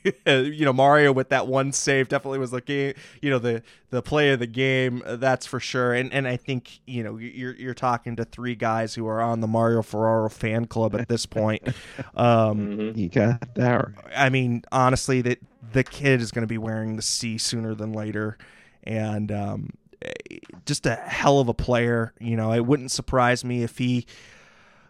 you 0.25 0.65
know 0.65 0.73
Mario 0.73 1.11
with 1.11 1.29
that 1.29 1.47
one 1.47 1.71
save 1.71 2.09
definitely 2.09 2.39
was 2.39 2.51
the 2.51 2.61
game. 2.61 2.93
You 3.21 3.29
know 3.29 3.39
the 3.39 3.63
the 3.89 4.01
play 4.01 4.31
of 4.31 4.39
the 4.39 4.47
game. 4.47 5.03
Uh, 5.05 5.15
that's 5.15 5.45
for 5.45 5.59
sure. 5.59 5.93
And 5.93 6.11
and 6.13 6.27
I 6.27 6.37
think 6.37 6.79
you 6.85 7.03
know 7.03 7.17
you're 7.17 7.55
you're 7.55 7.73
talking 7.73 8.15
to 8.17 8.25
three 8.25 8.55
guys 8.55 8.95
who 8.95 9.07
are 9.07 9.21
on 9.21 9.39
the 9.39 9.47
Mario 9.47 9.81
Ferraro 9.81 10.29
fan 10.29 10.65
club 10.65 10.95
at 10.95 11.07
this 11.07 11.25
point. 11.25 11.67
Um, 12.15 12.77
mm-hmm. 12.77 12.99
You 12.99 13.09
got 13.09 13.55
that. 13.55 13.85
I 14.15 14.29
mean, 14.29 14.63
honestly, 14.71 15.21
that 15.21 15.39
the 15.71 15.83
kid 15.83 16.21
is 16.21 16.31
going 16.31 16.43
to 16.43 16.47
be 16.47 16.57
wearing 16.57 16.95
the 16.95 17.01
C 17.01 17.37
sooner 17.37 17.73
than 17.73 17.91
later, 17.91 18.37
and 18.83 19.31
um, 19.31 19.69
just 20.65 20.85
a 20.85 20.95
hell 20.95 21.39
of 21.39 21.49
a 21.49 21.53
player. 21.53 22.13
You 22.19 22.37
know, 22.37 22.53
it 22.53 22.65
wouldn't 22.65 22.91
surprise 22.91 23.43
me 23.43 23.63
if 23.63 23.77
he 23.77 24.05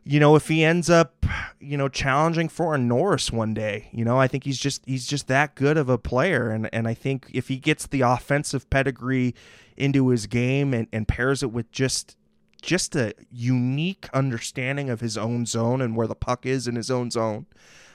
you 0.05 0.19
know, 0.19 0.35
if 0.35 0.47
he 0.47 0.63
ends 0.63 0.89
up, 0.89 1.25
you 1.59 1.77
know, 1.77 1.87
challenging 1.87 2.49
for 2.49 2.75
a 2.75 2.77
Norris 2.77 3.31
one 3.31 3.53
day, 3.53 3.89
you 3.91 4.03
know, 4.03 4.19
I 4.19 4.27
think 4.27 4.43
he's 4.43 4.59
just 4.59 4.83
he's 4.85 5.07
just 5.07 5.27
that 5.27 5.55
good 5.55 5.77
of 5.77 5.89
a 5.89 5.97
player, 5.97 6.49
and 6.49 6.69
and 6.73 6.87
I 6.87 6.93
think 6.93 7.27
if 7.33 7.47
he 7.47 7.57
gets 7.57 7.87
the 7.87 8.01
offensive 8.01 8.69
pedigree 8.69 9.33
into 9.77 10.09
his 10.09 10.27
game 10.27 10.73
and, 10.73 10.87
and 10.91 11.07
pairs 11.07 11.41
it 11.41 11.51
with 11.51 11.71
just 11.71 12.17
just 12.61 12.95
a 12.95 13.13
unique 13.31 14.07
understanding 14.13 14.89
of 14.89 15.01
his 15.01 15.17
own 15.17 15.45
zone 15.45 15.81
and 15.81 15.95
where 15.95 16.07
the 16.07 16.15
puck 16.15 16.45
is 16.45 16.67
in 16.67 16.75
his 16.75 16.89
own 16.89 17.11
zone. 17.11 17.45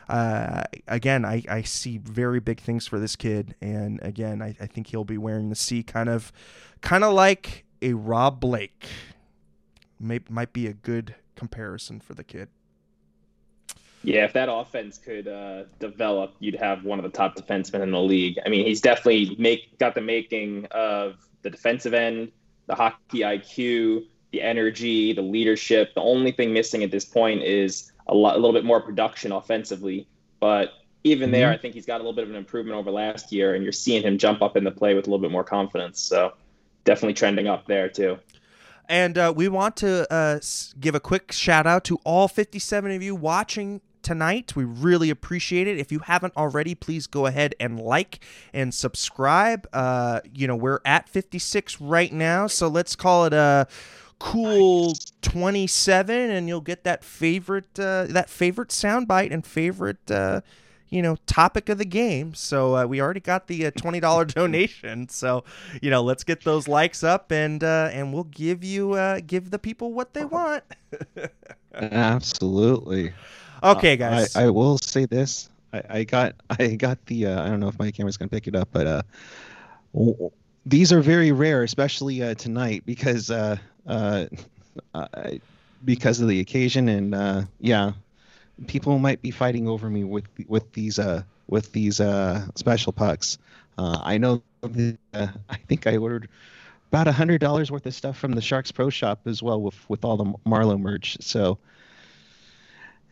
Uh, 0.09 0.63
again, 0.87 1.25
I, 1.25 1.43
I 1.49 1.63
see 1.63 1.99
very 1.99 2.41
big 2.41 2.61
things 2.61 2.87
for 2.87 2.99
this 2.99 3.17
kid, 3.17 3.55
and 3.61 3.99
again, 4.03 4.41
I, 4.41 4.57
I 4.61 4.67
think 4.67 4.87
he'll 4.87 5.05
be 5.05 5.19
wearing 5.19 5.51
the 5.51 5.55
C 5.55 5.83
kind 5.83 6.09
of, 6.09 6.33
kind 6.81 7.05
of 7.05 7.13
like 7.13 7.65
a 7.83 7.93
Rob 7.93 8.41
Blake. 8.41 8.87
May, 10.01 10.21
might 10.31 10.53
be 10.53 10.67
a 10.67 10.73
good 10.73 11.15
comparison 11.39 12.01
for 12.01 12.15
the 12.15 12.25
kid. 12.25 12.49
Yeah, 14.03 14.25
if 14.25 14.33
that 14.35 14.49
offense 14.51 14.99
could 14.99 15.27
uh, 15.27 15.65
develop, 15.81 16.35
you'd 16.39 16.57
have 16.57 16.85
one 16.85 16.99
of 16.99 17.03
the 17.03 17.11
top 17.11 17.37
defensemen 17.37 17.81
in 17.81 17.91
the 17.91 18.01
league. 18.01 18.39
I 18.45 18.49
mean, 18.49 18.67
he's 18.67 18.81
definitely 18.81 19.37
make 19.39 19.79
got 19.79 19.95
the 19.95 20.01
making 20.01 20.67
of 20.71 21.17
the 21.43 21.51
defensive 21.51 21.95
end, 21.95 22.31
the 22.67 22.75
hockey 22.75 23.21
IQ, 23.21 24.05
the 24.31 24.43
energy, 24.43 25.13
the 25.13 25.23
leadership. 25.23 25.95
The 25.95 26.01
only 26.01 26.33
thing 26.33 26.53
missing 26.53 26.83
at 26.85 26.91
this 26.91 27.05
point 27.05 27.43
is 27.43 27.91
a, 28.07 28.15
lot, 28.15 28.35
a 28.35 28.39
little 28.39 28.53
bit 28.53 28.65
more 28.65 28.81
production 28.81 29.33
offensively. 29.33 30.07
But 30.39 30.73
even 31.03 31.27
mm-hmm. 31.27 31.33
there, 31.33 31.51
I 31.51 31.57
think 31.57 31.75
he's 31.75 31.87
got 31.87 31.97
a 31.97 32.05
little 32.05 32.13
bit 32.13 32.25
of 32.25 32.31
an 32.31 32.37
improvement 32.37 32.79
over 32.79 32.91
last 32.91 33.33
year, 33.33 33.55
and 33.55 33.65
you're 33.65 33.73
seeing 33.73 34.03
him 34.03 34.19
jump 34.19 34.43
up 34.43 34.57
in 34.57 34.65
the 34.65 34.71
play 34.71 34.95
with 34.95 35.07
a 35.07 35.11
little 35.11 35.23
bit 35.23 35.33
more 35.33 35.45
confidence. 35.45 36.01
So 36.01 36.35
definitely 36.85 37.15
trending 37.15 37.49
up 37.49 37.67
there 37.67 37.89
too. 37.89 38.19
And 38.89 39.19
uh, 39.19 39.33
we 39.37 39.49
want 39.49 39.77
to 39.79 40.11
uh, 40.13 40.41
give 40.81 40.95
a 40.95 41.01
quick 41.01 41.33
shout 41.33 41.67
out 41.67 41.85
to 41.85 41.99
all 42.05 42.27
57 42.27 42.91
of 42.91 43.03
you 43.03 43.15
watching 43.15 43.83
tonight. 44.03 44.57
We 44.57 44.65
really 44.65 45.11
appreciate 45.11 45.69
it. 45.69 45.79
If 45.79 45.93
you 45.93 45.99
haven't 46.01 46.37
already, 46.37 46.75
please 46.75 47.07
go 47.07 47.27
ahead 47.27 47.55
and 47.61 47.79
like 47.79 48.25
and 48.55 48.73
subscribe. 48.73 49.69
Uh, 49.73 50.21
you 50.33 50.47
know, 50.47 50.57
we're 50.57 50.81
at 50.85 51.09
56 51.09 51.81
right 51.81 52.13
now, 52.13 52.47
so 52.47 52.69
let's 52.69 52.97
call 52.97 53.27
it 53.27 53.35
a 53.35 53.67
cool 54.19 54.95
27 55.23 56.31
and 56.31 56.49
you'll 56.49 56.61
get 56.61 56.83
that 56.83 57.05
favorite 57.05 57.79
uh, 57.79 58.05
that 58.09 58.29
favorite 58.29 58.71
soundbite 58.71 59.33
and 59.33 59.47
favorite 59.47 60.11
uh, 60.11 60.41
you 60.91 61.03
know 61.03 61.17
topic 61.27 61.69
of 61.69 61.79
the 61.79 61.85
game. 61.85 62.35
So 62.35 62.77
uh, 62.77 62.87
we 62.87 63.01
already 63.01 63.21
got 63.21 63.47
the 63.47 63.67
uh, 63.67 63.71
$20 63.73 64.35
donation. 64.35 65.09
So 65.09 65.45
you 65.83 65.91
know 65.91 66.03
let's 66.03 66.25
get 66.25 66.45
those 66.45 66.69
likes 66.69 67.03
up 67.03 67.31
and 67.31 67.63
uh, 67.63 67.91
and 67.93 68.13
we'll 68.13 68.25
give 68.25 68.65
you 68.65 68.93
uh, 68.93 69.21
give 69.27 69.51
the 69.51 69.59
people 69.59 69.93
what 69.93 70.15
they 70.15 70.25
want. 70.25 70.65
Absolutely. 71.75 73.13
Okay 73.63 73.97
guys. 73.97 74.37
I, 74.37 74.45
I, 74.45 74.51
will 74.51 74.79
say 74.79 75.05
this. 75.05 75.51
I, 75.73 75.83
I 75.91 76.05
got 76.05 76.35
i 76.51 76.75
got 76.75 77.05
the 77.07 77.27
uh, 77.27 77.45
i 77.45 77.49
don't 77.49 77.61
know 77.61 77.69
if 77.69 77.79
my 77.79 77.91
camera's 77.91 78.17
gonna 78.17 78.29
pick 78.29 78.47
it 78.47 78.55
up 78.55 78.69
but 78.73 78.87
uh 78.87 79.03
these 80.67 80.93
are 80.93 81.01
very 81.01 81.33
rare 81.33 81.63
especially 81.63 82.23
uh, 82.23 82.35
tonight 82.35 82.83
because 82.85 83.31
uh, 83.31 83.57
uh, 83.87 84.27
because 85.85 86.21
of 86.21 86.29
the 86.29 86.41
occasion 86.41 86.89
and 86.89 87.15
uh, 87.15 87.43
yeah 87.61 87.93
people 88.67 88.99
might 88.99 89.23
be 89.23 89.31
fighting 89.31 89.69
over 89.69 89.89
me 89.89 90.05
with 90.05 90.27
with 90.47 90.73
these 90.73 90.99
uh 90.99 91.23
with 91.47 91.73
these 91.73 92.01
uh 92.01 92.47
special 92.55 92.93
pucks. 92.93 93.39
Uh, 93.77 94.01
I 94.03 94.19
know 94.19 94.43
the, 94.61 94.99
uh, 95.15 95.29
I 95.49 95.57
think 95.57 95.87
I 95.87 95.97
ordered 95.97 96.29
about 96.91 97.07
a 97.07 97.13
hundred 97.13 97.41
dollars 97.41 97.71
worth 97.71 97.87
of 97.87 97.95
stuff 97.95 98.19
from 98.19 98.33
the 98.33 98.41
Sharks 98.41 98.73
Pro 98.73 98.91
Shop 98.91 99.21
as 99.27 99.43
well 99.43 99.61
with 99.61 99.89
with 99.89 100.05
all 100.05 100.17
the 100.17 100.33
Marleau 100.47 100.79
merch. 100.79 101.17
So 101.21 101.59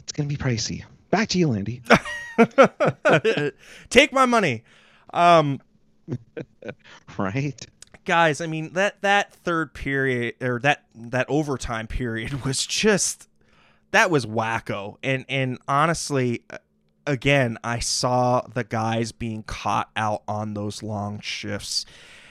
it's 0.00 0.12
gonna 0.12 0.28
be 0.28 0.36
pricey. 0.36 0.84
Back 1.10 1.28
to 1.28 1.38
you, 1.38 1.48
Landy. 1.48 1.82
Take 3.90 4.12
my 4.12 4.26
money. 4.26 4.64
Um, 5.14 5.60
right 7.18 7.66
guys 8.06 8.40
i 8.40 8.46
mean 8.46 8.72
that 8.72 9.02
that 9.02 9.32
third 9.34 9.74
period 9.74 10.34
or 10.40 10.60
that 10.60 10.84
that 10.94 11.26
overtime 11.28 11.86
period 11.86 12.44
was 12.44 12.64
just 12.64 13.28
that 13.90 14.10
was 14.10 14.26
wacko. 14.26 14.96
And 15.02 15.24
and 15.28 15.58
honestly 15.68 16.44
again 17.06 17.56
i 17.62 17.78
saw 17.78 18.40
the 18.40 18.64
guys 18.64 19.12
being 19.12 19.42
caught 19.44 19.88
out 19.96 20.22
on 20.26 20.54
those 20.54 20.82
long 20.82 21.20
shifts 21.20 21.86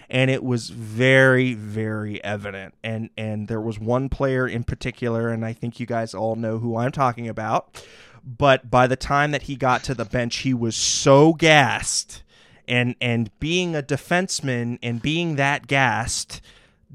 and 0.10 0.30
it 0.30 0.44
was 0.44 0.70
very 0.70 1.54
very 1.54 2.24
evident. 2.24 2.76
And 2.84 3.10
and 3.18 3.48
there 3.48 3.62
was 3.62 3.80
one 3.80 4.10
player 4.10 4.48
in 4.48 4.64
particular 4.64 5.30
and 5.30 5.46
i 5.46 5.54
think 5.54 5.80
you 5.80 5.86
guys 5.86 6.14
all 6.14 6.36
know 6.36 6.60
who 6.60 6.78
i'm 6.78 6.92
talking 6.92 7.28
about 7.28 7.84
but 8.26 8.70
by 8.70 8.88
the 8.88 8.96
time 8.96 9.32
that 9.32 9.44
he 9.44 9.56
got 9.56 9.84
to 9.84 9.94
the 9.94 10.06
bench 10.06 10.38
he 10.38 10.54
was 10.54 10.76
so 10.76 11.34
gassed 11.34 12.24
and 12.68 12.96
and 13.00 13.30
being 13.40 13.76
a 13.76 13.84
defenseman 13.84 14.78
and 14.82 15.02
being 15.02 15.36
that 15.36 15.68
gassed 15.68 16.42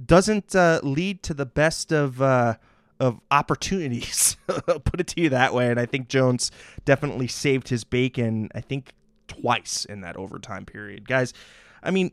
doesn't 0.07 0.55
uh, 0.55 0.81
lead 0.83 1.23
to 1.23 1.35
the 1.35 1.47
best 1.47 1.93
of 1.93 2.23
uh, 2.23 2.55
of 3.01 3.21
opportunities. 3.31 4.37
Put 4.47 5.01
it 5.01 5.07
to 5.09 5.21
you 5.21 5.31
that 5.31 5.55
way, 5.55 5.71
and 5.71 5.81
I 5.81 5.87
think 5.87 6.09
Jones 6.09 6.51
definitely 6.85 7.27
saved 7.27 7.69
his 7.69 7.85
bacon. 7.85 8.51
I 8.55 8.61
think 8.61 8.93
twice 9.27 9.85
in 9.85 10.03
that 10.03 10.17
overtime 10.17 10.65
period, 10.65 11.09
guys. 11.09 11.33
I 11.83 11.91
mean, 11.91 12.13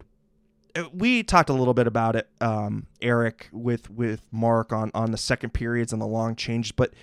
uh, 0.75 0.85
we 0.93 1.23
talked 1.23 1.49
a 1.49 1.53
little 1.53 1.73
bit 1.73 1.87
about 1.87 2.15
it, 2.15 2.29
um, 2.41 2.87
Eric, 3.01 3.49
with 3.51 3.89
with 3.91 4.21
Mark 4.31 4.73
on 4.73 4.89
on 4.93 5.11
the 5.11 5.17
second 5.17 5.53
periods 5.53 5.93
and 5.93 6.01
the 6.01 6.07
long 6.07 6.35
changes, 6.35 6.71
but 6.71 6.93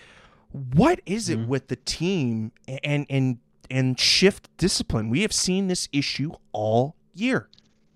what 0.51 1.01
is 1.05 1.29
it 1.29 1.39
mm-hmm. 1.39 1.49
with 1.49 1.69
the 1.69 1.77
team 1.77 2.53
and 2.83 3.07
and 3.11 3.39
and 3.71 3.99
shift 3.99 4.49
discipline. 4.57 5.11
We 5.11 5.23
have 5.23 5.33
seen 5.33 5.69
this 5.69 5.89
issue 5.93 6.33
all 6.53 6.97
year, 7.15 7.49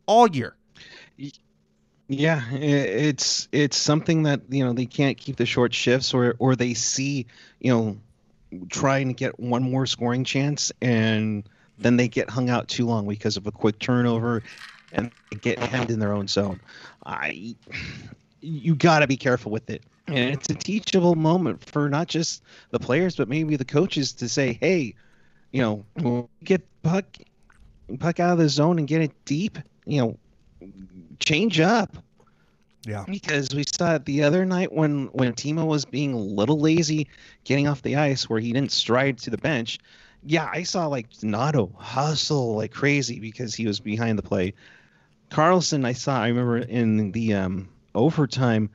all 0.06 0.28
year. 0.28 0.56
Yeah, 2.08 2.42
it's 2.52 3.48
it's 3.52 3.76
something 3.76 4.22
that 4.22 4.40
you 4.48 4.64
know 4.64 4.72
they 4.72 4.86
can't 4.86 5.18
keep 5.18 5.36
the 5.36 5.44
short 5.44 5.74
shifts, 5.74 6.14
or 6.14 6.34
or 6.38 6.56
they 6.56 6.72
see 6.74 7.26
you 7.60 7.70
know 7.70 7.98
trying 8.70 9.08
to 9.08 9.14
get 9.14 9.38
one 9.38 9.62
more 9.62 9.84
scoring 9.84 10.24
chance, 10.24 10.72
and 10.80 11.46
then 11.78 11.96
they 11.98 12.08
get 12.08 12.30
hung 12.30 12.48
out 12.48 12.68
too 12.68 12.86
long 12.86 13.06
because 13.06 13.36
of 13.36 13.46
a 13.46 13.52
quick 13.52 13.78
turnover, 13.78 14.42
and 14.90 15.12
get 15.42 15.58
hemmed 15.58 15.90
in 15.90 15.98
their 15.98 16.14
own 16.14 16.28
zone. 16.28 16.60
I, 17.04 17.56
you 18.40 18.74
got 18.74 19.00
to 19.00 19.06
be 19.06 19.18
careful 19.18 19.52
with 19.52 19.68
it, 19.68 19.82
and 20.06 20.30
it's 20.32 20.48
a 20.48 20.54
teachable 20.54 21.14
moment 21.14 21.62
for 21.64 21.90
not 21.90 22.08
just 22.08 22.42
the 22.70 22.78
players, 22.78 23.16
but 23.16 23.28
maybe 23.28 23.56
the 23.56 23.66
coaches 23.66 24.14
to 24.14 24.28
say, 24.30 24.54
hey 24.60 24.94
you 25.52 25.62
know, 25.62 26.28
get 26.44 26.66
puck 26.82 27.04
puck 27.98 28.20
out 28.20 28.32
of 28.32 28.38
the 28.38 28.48
zone 28.48 28.78
and 28.78 28.88
get 28.88 29.00
it 29.02 29.12
deep, 29.24 29.58
you 29.86 30.00
know, 30.00 30.18
change 31.20 31.60
up. 31.60 31.96
Yeah. 32.86 33.04
Because 33.06 33.54
we 33.54 33.64
saw 33.64 33.96
it 33.96 34.04
the 34.04 34.22
other 34.22 34.46
night 34.46 34.72
when 34.72 35.06
when 35.08 35.32
Timo 35.34 35.66
was 35.66 35.84
being 35.84 36.12
a 36.12 36.18
little 36.18 36.58
lazy 36.58 37.08
getting 37.44 37.68
off 37.68 37.82
the 37.82 37.96
ice 37.96 38.30
where 38.30 38.40
he 38.40 38.52
didn't 38.52 38.72
stride 38.72 39.18
to 39.18 39.30
the 39.30 39.38
bench. 39.38 39.78
Yeah, 40.24 40.48
I 40.52 40.62
saw 40.62 40.86
like 40.86 41.10
Donato 41.10 41.70
hustle 41.76 42.56
like 42.56 42.72
crazy 42.72 43.20
because 43.20 43.54
he 43.54 43.66
was 43.66 43.80
behind 43.80 44.18
the 44.18 44.22
play. 44.22 44.54
Karlsson, 45.30 45.84
I 45.84 45.92
saw. 45.92 46.22
I 46.22 46.28
remember 46.28 46.58
in 46.58 47.12
the 47.12 47.34
um, 47.34 47.68
overtime, 47.94 48.70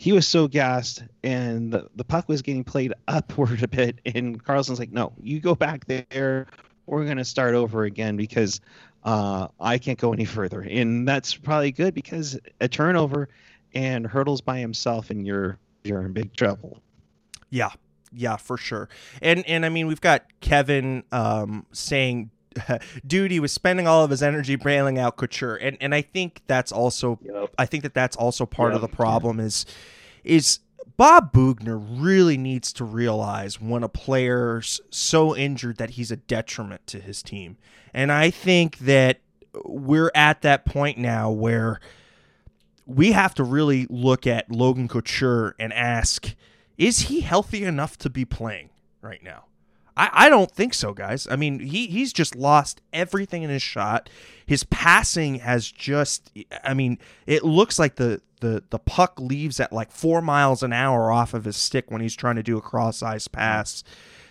he 0.00 0.12
was 0.12 0.26
so 0.26 0.48
gassed 0.48 1.04
and 1.22 1.70
the, 1.74 1.86
the 1.94 2.04
puck 2.04 2.26
was 2.26 2.40
getting 2.40 2.64
played 2.64 2.94
upward 3.08 3.62
a 3.62 3.68
bit 3.68 4.00
and 4.06 4.42
Karlsson's 4.42 4.78
like 4.78 4.92
no 4.92 5.12
you 5.22 5.40
go 5.40 5.54
back 5.54 5.84
there 5.86 6.46
we're 6.86 7.04
going 7.04 7.18
to 7.18 7.24
start 7.24 7.54
over 7.54 7.84
again 7.84 8.16
because 8.16 8.62
uh, 9.04 9.48
i 9.58 9.78
can't 9.78 9.98
go 9.98 10.12
any 10.12 10.24
further. 10.24 10.60
And 10.60 11.06
that's 11.06 11.34
probably 11.34 11.72
good 11.72 11.94
because 11.94 12.38
a 12.60 12.68
turnover 12.68 13.28
and 13.74 14.06
hurdles 14.06 14.40
by 14.40 14.58
himself 14.58 15.10
and 15.10 15.26
you're 15.26 15.58
you're 15.84 16.02
in 16.02 16.12
big 16.12 16.34
trouble. 16.34 16.78
Yeah. 17.50 17.70
Yeah 18.12 18.36
for 18.36 18.56
sure. 18.56 18.88
And 19.22 19.46
and 19.48 19.64
i 19.64 19.68
mean 19.68 19.86
we've 19.86 20.00
got 20.00 20.24
kevin 20.40 21.04
um, 21.12 21.66
saying 21.72 22.30
dude, 23.06 23.30
he 23.30 23.40
was 23.40 23.52
spending 23.52 23.86
all 23.86 24.04
of 24.04 24.10
his 24.10 24.22
energy 24.22 24.56
bailing 24.56 24.98
out 24.98 25.16
Couture, 25.16 25.56
and 25.56 25.76
and 25.80 25.94
I 25.94 26.02
think 26.02 26.42
that's 26.46 26.72
also 26.72 27.18
yep. 27.22 27.54
I 27.58 27.66
think 27.66 27.82
that 27.84 27.94
that's 27.94 28.16
also 28.16 28.46
part 28.46 28.72
yep. 28.72 28.82
of 28.82 28.90
the 28.90 28.94
problem 28.94 29.40
is 29.40 29.66
is 30.24 30.60
Bob 31.00 31.32
Boughner 31.32 31.78
really 31.78 32.36
needs 32.36 32.74
to 32.74 32.84
realize 32.84 33.58
when 33.58 33.82
a 33.82 33.88
player's 33.88 34.82
so 34.90 35.34
injured 35.34 35.78
that 35.78 35.92
he's 35.92 36.10
a 36.10 36.16
detriment 36.16 36.86
to 36.88 37.00
his 37.00 37.22
team, 37.22 37.56
and 37.94 38.12
I 38.12 38.28
think 38.28 38.80
that 38.80 39.20
we're 39.64 40.12
at 40.14 40.42
that 40.42 40.66
point 40.66 40.98
now 40.98 41.30
where 41.30 41.80
we 42.84 43.12
have 43.12 43.34
to 43.36 43.44
really 43.44 43.86
look 43.88 44.26
at 44.26 44.52
Logan 44.52 44.88
Couture 44.88 45.54
and 45.58 45.72
ask, 45.72 46.34
is 46.76 46.98
he 47.08 47.22
healthy 47.22 47.64
enough 47.64 47.96
to 47.96 48.10
be 48.10 48.26
playing 48.26 48.68
right 49.00 49.22
now? 49.22 49.44
I, 49.96 50.10
I 50.12 50.28
don't 50.28 50.50
think 50.50 50.74
so, 50.74 50.92
guys. 50.92 51.26
I 51.30 51.36
mean, 51.36 51.60
he 51.60 51.86
he's 51.86 52.12
just 52.12 52.36
lost 52.36 52.82
everything 52.92 53.42
in 53.42 53.48
his 53.48 53.62
shot. 53.62 54.10
His 54.44 54.64
passing 54.64 55.36
has 55.36 55.70
just 55.70 56.30
I 56.62 56.74
mean, 56.74 56.98
it 57.26 57.42
looks 57.42 57.78
like 57.78 57.96
the 57.96 58.20
the 58.40 58.64
the 58.70 58.78
puck 58.78 59.18
leaves 59.18 59.60
at 59.60 59.72
like 59.72 59.90
four 59.90 60.20
miles 60.20 60.62
an 60.62 60.72
hour 60.72 61.10
off 61.12 61.34
of 61.34 61.44
his 61.44 61.56
stick 61.56 61.90
when 61.90 62.00
he's 62.00 62.16
trying 62.16 62.36
to 62.36 62.42
do 62.42 62.56
a 62.56 62.62
cross 62.62 63.02
ice 63.02 63.28
pass. 63.28 63.84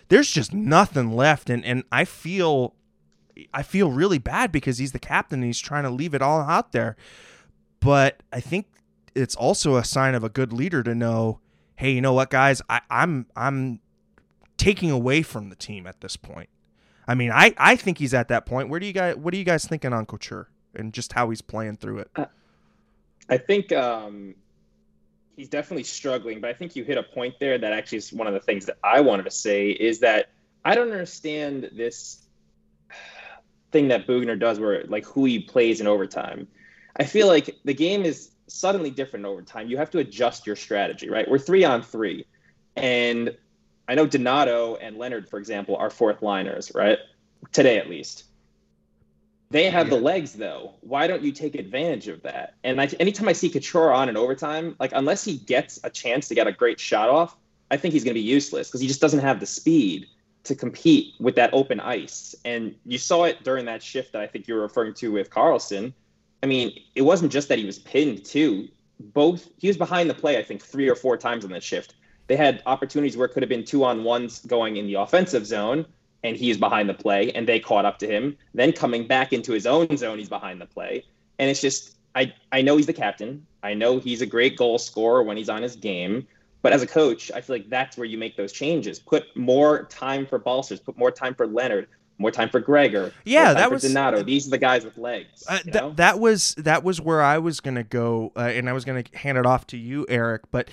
There's 0.08 0.30
just 0.30 0.52
nothing 0.52 1.12
left 1.12 1.48
and, 1.48 1.64
and 1.64 1.84
I 1.92 2.04
feel 2.04 2.74
I 3.54 3.62
feel 3.62 3.90
really 3.90 4.18
bad 4.18 4.52
because 4.52 4.78
he's 4.78 4.92
the 4.92 4.98
captain 4.98 5.40
and 5.40 5.46
he's 5.46 5.60
trying 5.60 5.84
to 5.84 5.90
leave 5.90 6.14
it 6.14 6.22
all 6.22 6.40
out 6.40 6.72
there. 6.72 6.96
But 7.80 8.22
I 8.32 8.40
think 8.40 8.66
it's 9.14 9.34
also 9.34 9.76
a 9.76 9.84
sign 9.84 10.14
of 10.14 10.24
a 10.24 10.28
good 10.28 10.52
leader 10.52 10.82
to 10.82 10.94
know, 10.94 11.40
hey, 11.76 11.92
you 11.92 12.00
know 12.00 12.12
what, 12.12 12.30
guys, 12.30 12.60
I, 12.68 12.80
I'm 12.90 13.26
I'm 13.36 13.80
taking 14.56 14.90
away 14.90 15.22
from 15.22 15.48
the 15.48 15.56
team 15.56 15.86
at 15.86 16.00
this 16.00 16.16
point. 16.16 16.50
I 17.08 17.14
mean, 17.14 17.30
I, 17.32 17.54
I 17.56 17.76
think 17.76 17.98
he's 17.98 18.14
at 18.14 18.28
that 18.28 18.46
point. 18.46 18.68
Where 18.68 18.78
do 18.78 18.86
you 18.86 18.92
guys 18.92 19.16
what 19.16 19.32
are 19.34 19.36
you 19.36 19.44
guys 19.44 19.64
thinking 19.64 19.92
on 19.92 20.06
Couture 20.06 20.48
and 20.74 20.92
just 20.92 21.12
how 21.14 21.30
he's 21.30 21.40
playing 21.40 21.78
through 21.78 22.00
it? 22.00 22.10
Uh, 22.14 22.26
I 23.30 23.38
think 23.38 23.72
um, 23.72 24.34
he's 25.36 25.48
definitely 25.48 25.84
struggling, 25.84 26.40
but 26.40 26.50
I 26.50 26.52
think 26.52 26.76
you 26.76 26.84
hit 26.84 26.98
a 26.98 27.02
point 27.02 27.36
there 27.38 27.56
that 27.56 27.72
actually 27.72 27.98
is 27.98 28.12
one 28.12 28.26
of 28.26 28.34
the 28.34 28.40
things 28.40 28.66
that 28.66 28.78
I 28.82 29.00
wanted 29.00 29.22
to 29.22 29.30
say 29.30 29.70
is 29.70 30.00
that 30.00 30.30
I 30.64 30.74
don't 30.74 30.90
understand 30.90 31.70
this 31.72 32.26
thing 33.70 33.88
that 33.88 34.06
Boughner 34.06 34.38
does 34.38 34.58
where 34.58 34.84
like 34.88 35.04
who 35.06 35.24
he 35.24 35.38
plays 35.38 35.80
in 35.80 35.86
overtime. 35.86 36.48
I 36.96 37.04
feel 37.04 37.28
like 37.28 37.56
the 37.64 37.72
game 37.72 38.02
is 38.02 38.32
suddenly 38.48 38.90
different 38.90 39.24
in 39.24 39.30
overtime. 39.30 39.68
You 39.68 39.78
have 39.78 39.90
to 39.90 39.98
adjust 39.98 40.46
your 40.46 40.56
strategy, 40.56 41.08
right? 41.08 41.30
We're 41.30 41.38
three 41.38 41.64
on 41.64 41.82
three. 41.82 42.26
And 42.76 43.36
I 43.88 43.94
know 43.94 44.06
Donato 44.06 44.74
and 44.76 44.96
Leonard, 44.96 45.28
for 45.28 45.38
example, 45.38 45.76
are 45.76 45.88
fourth 45.88 46.20
liners, 46.20 46.72
right? 46.74 46.98
Today 47.52 47.78
at 47.78 47.88
least. 47.88 48.24
They 49.50 49.68
have 49.68 49.88
yeah. 49.88 49.96
the 49.96 50.00
legs 50.00 50.32
though. 50.34 50.74
Why 50.80 51.06
don't 51.06 51.22
you 51.22 51.32
take 51.32 51.54
advantage 51.54 52.08
of 52.08 52.22
that? 52.22 52.54
And 52.62 52.80
I, 52.80 52.86
anytime 53.00 53.28
I 53.28 53.32
see 53.32 53.50
Couture 53.50 53.92
on 53.92 54.08
in 54.08 54.16
overtime, 54.16 54.76
like 54.78 54.92
unless 54.94 55.24
he 55.24 55.38
gets 55.38 55.80
a 55.82 55.90
chance 55.90 56.28
to 56.28 56.34
get 56.34 56.46
a 56.46 56.52
great 56.52 56.78
shot 56.78 57.08
off, 57.08 57.36
I 57.70 57.76
think 57.76 57.92
he's 57.92 58.04
going 58.04 58.14
to 58.14 58.20
be 58.20 58.26
useless 58.26 58.68
because 58.68 58.80
he 58.80 58.86
just 58.86 59.00
doesn't 59.00 59.20
have 59.20 59.40
the 59.40 59.46
speed 59.46 60.06
to 60.44 60.54
compete 60.54 61.14
with 61.20 61.34
that 61.34 61.52
open 61.52 61.80
ice. 61.80 62.34
And 62.44 62.74
you 62.84 62.98
saw 62.98 63.24
it 63.24 63.42
during 63.44 63.66
that 63.66 63.82
shift 63.82 64.12
that 64.12 64.22
I 64.22 64.26
think 64.26 64.48
you 64.48 64.54
were 64.54 64.62
referring 64.62 64.94
to 64.94 65.12
with 65.12 65.30
Karlsson. 65.30 65.92
I 66.42 66.46
mean, 66.46 66.72
it 66.94 67.02
wasn't 67.02 67.32
just 67.32 67.48
that 67.48 67.58
he 67.58 67.66
was 67.66 67.78
pinned 67.78 68.24
too. 68.24 68.68
Both 68.98 69.48
he 69.58 69.68
was 69.68 69.76
behind 69.76 70.08
the 70.08 70.14
play, 70.14 70.38
I 70.38 70.42
think, 70.42 70.62
three 70.62 70.88
or 70.88 70.94
four 70.94 71.16
times 71.16 71.44
on 71.44 71.50
that 71.50 71.62
shift 71.62 71.94
they 72.30 72.36
had 72.36 72.62
opportunities 72.64 73.16
where 73.16 73.26
it 73.26 73.32
could 73.32 73.42
have 73.42 73.48
been 73.48 73.64
two 73.64 73.82
on 73.82 74.04
ones 74.04 74.38
going 74.46 74.76
in 74.76 74.86
the 74.86 74.94
offensive 74.94 75.44
zone, 75.44 75.84
and 76.22 76.36
he's 76.36 76.58
behind 76.58 76.88
the 76.88 76.94
play, 76.94 77.32
and 77.32 77.48
they 77.48 77.60
caught 77.60 77.84
up 77.84 77.98
to 78.00 78.06
him. 78.06 78.36
Then 78.54 78.72
coming 78.72 79.06
back 79.06 79.32
into 79.32 79.52
his 79.52 79.66
own 79.66 79.96
zone, 79.96 80.18
he's 80.18 80.28
behind 80.28 80.60
the 80.60 80.66
play. 80.66 81.04
And 81.38 81.48
it's 81.48 81.60
just, 81.60 81.96
I, 82.14 82.34
I 82.52 82.62
know 82.62 82.76
he's 82.76 82.86
the 82.86 82.92
captain. 82.92 83.46
I 83.62 83.74
know 83.74 83.98
he's 83.98 84.20
a 84.20 84.26
great 84.26 84.56
goal 84.56 84.78
scorer 84.78 85.22
when 85.22 85.36
he's 85.36 85.48
on 85.48 85.62
his 85.62 85.76
game. 85.76 86.26
But 86.62 86.74
as 86.74 86.82
a 86.82 86.86
coach, 86.86 87.30
I 87.34 87.40
feel 87.40 87.56
like 87.56 87.70
that's 87.70 87.96
where 87.96 88.04
you 88.04 88.18
make 88.18 88.36
those 88.36 88.52
changes. 88.52 88.98
Put 88.98 89.34
more 89.34 89.84
time 89.84 90.26
for 90.26 90.38
Balcers, 90.38 90.78
put 90.78 90.98
more 90.98 91.10
time 91.10 91.34
for 91.34 91.46
Leonard, 91.46 91.88
more 92.18 92.30
time 92.30 92.50
for 92.50 92.60
Gregor. 92.60 93.14
Yeah, 93.24 93.54
that 93.54 93.70
was 93.70 93.82
Donato. 93.82 94.22
These 94.22 94.46
are 94.46 94.50
the 94.50 94.58
guys 94.58 94.84
with 94.84 94.98
legs. 94.98 95.42
Uh, 95.48 95.58
th- 95.60 95.96
that 95.96 96.20
was 96.20 96.54
that 96.58 96.84
was 96.84 97.00
where 97.00 97.22
I 97.22 97.38
was 97.38 97.60
gonna 97.60 97.82
go, 97.82 98.32
uh, 98.36 98.40
and 98.40 98.68
I 98.68 98.74
was 98.74 98.84
gonna 98.84 99.04
hand 99.14 99.38
it 99.38 99.46
off 99.46 99.66
to 99.68 99.78
you, 99.78 100.04
Eric. 100.08 100.42
But 100.50 100.68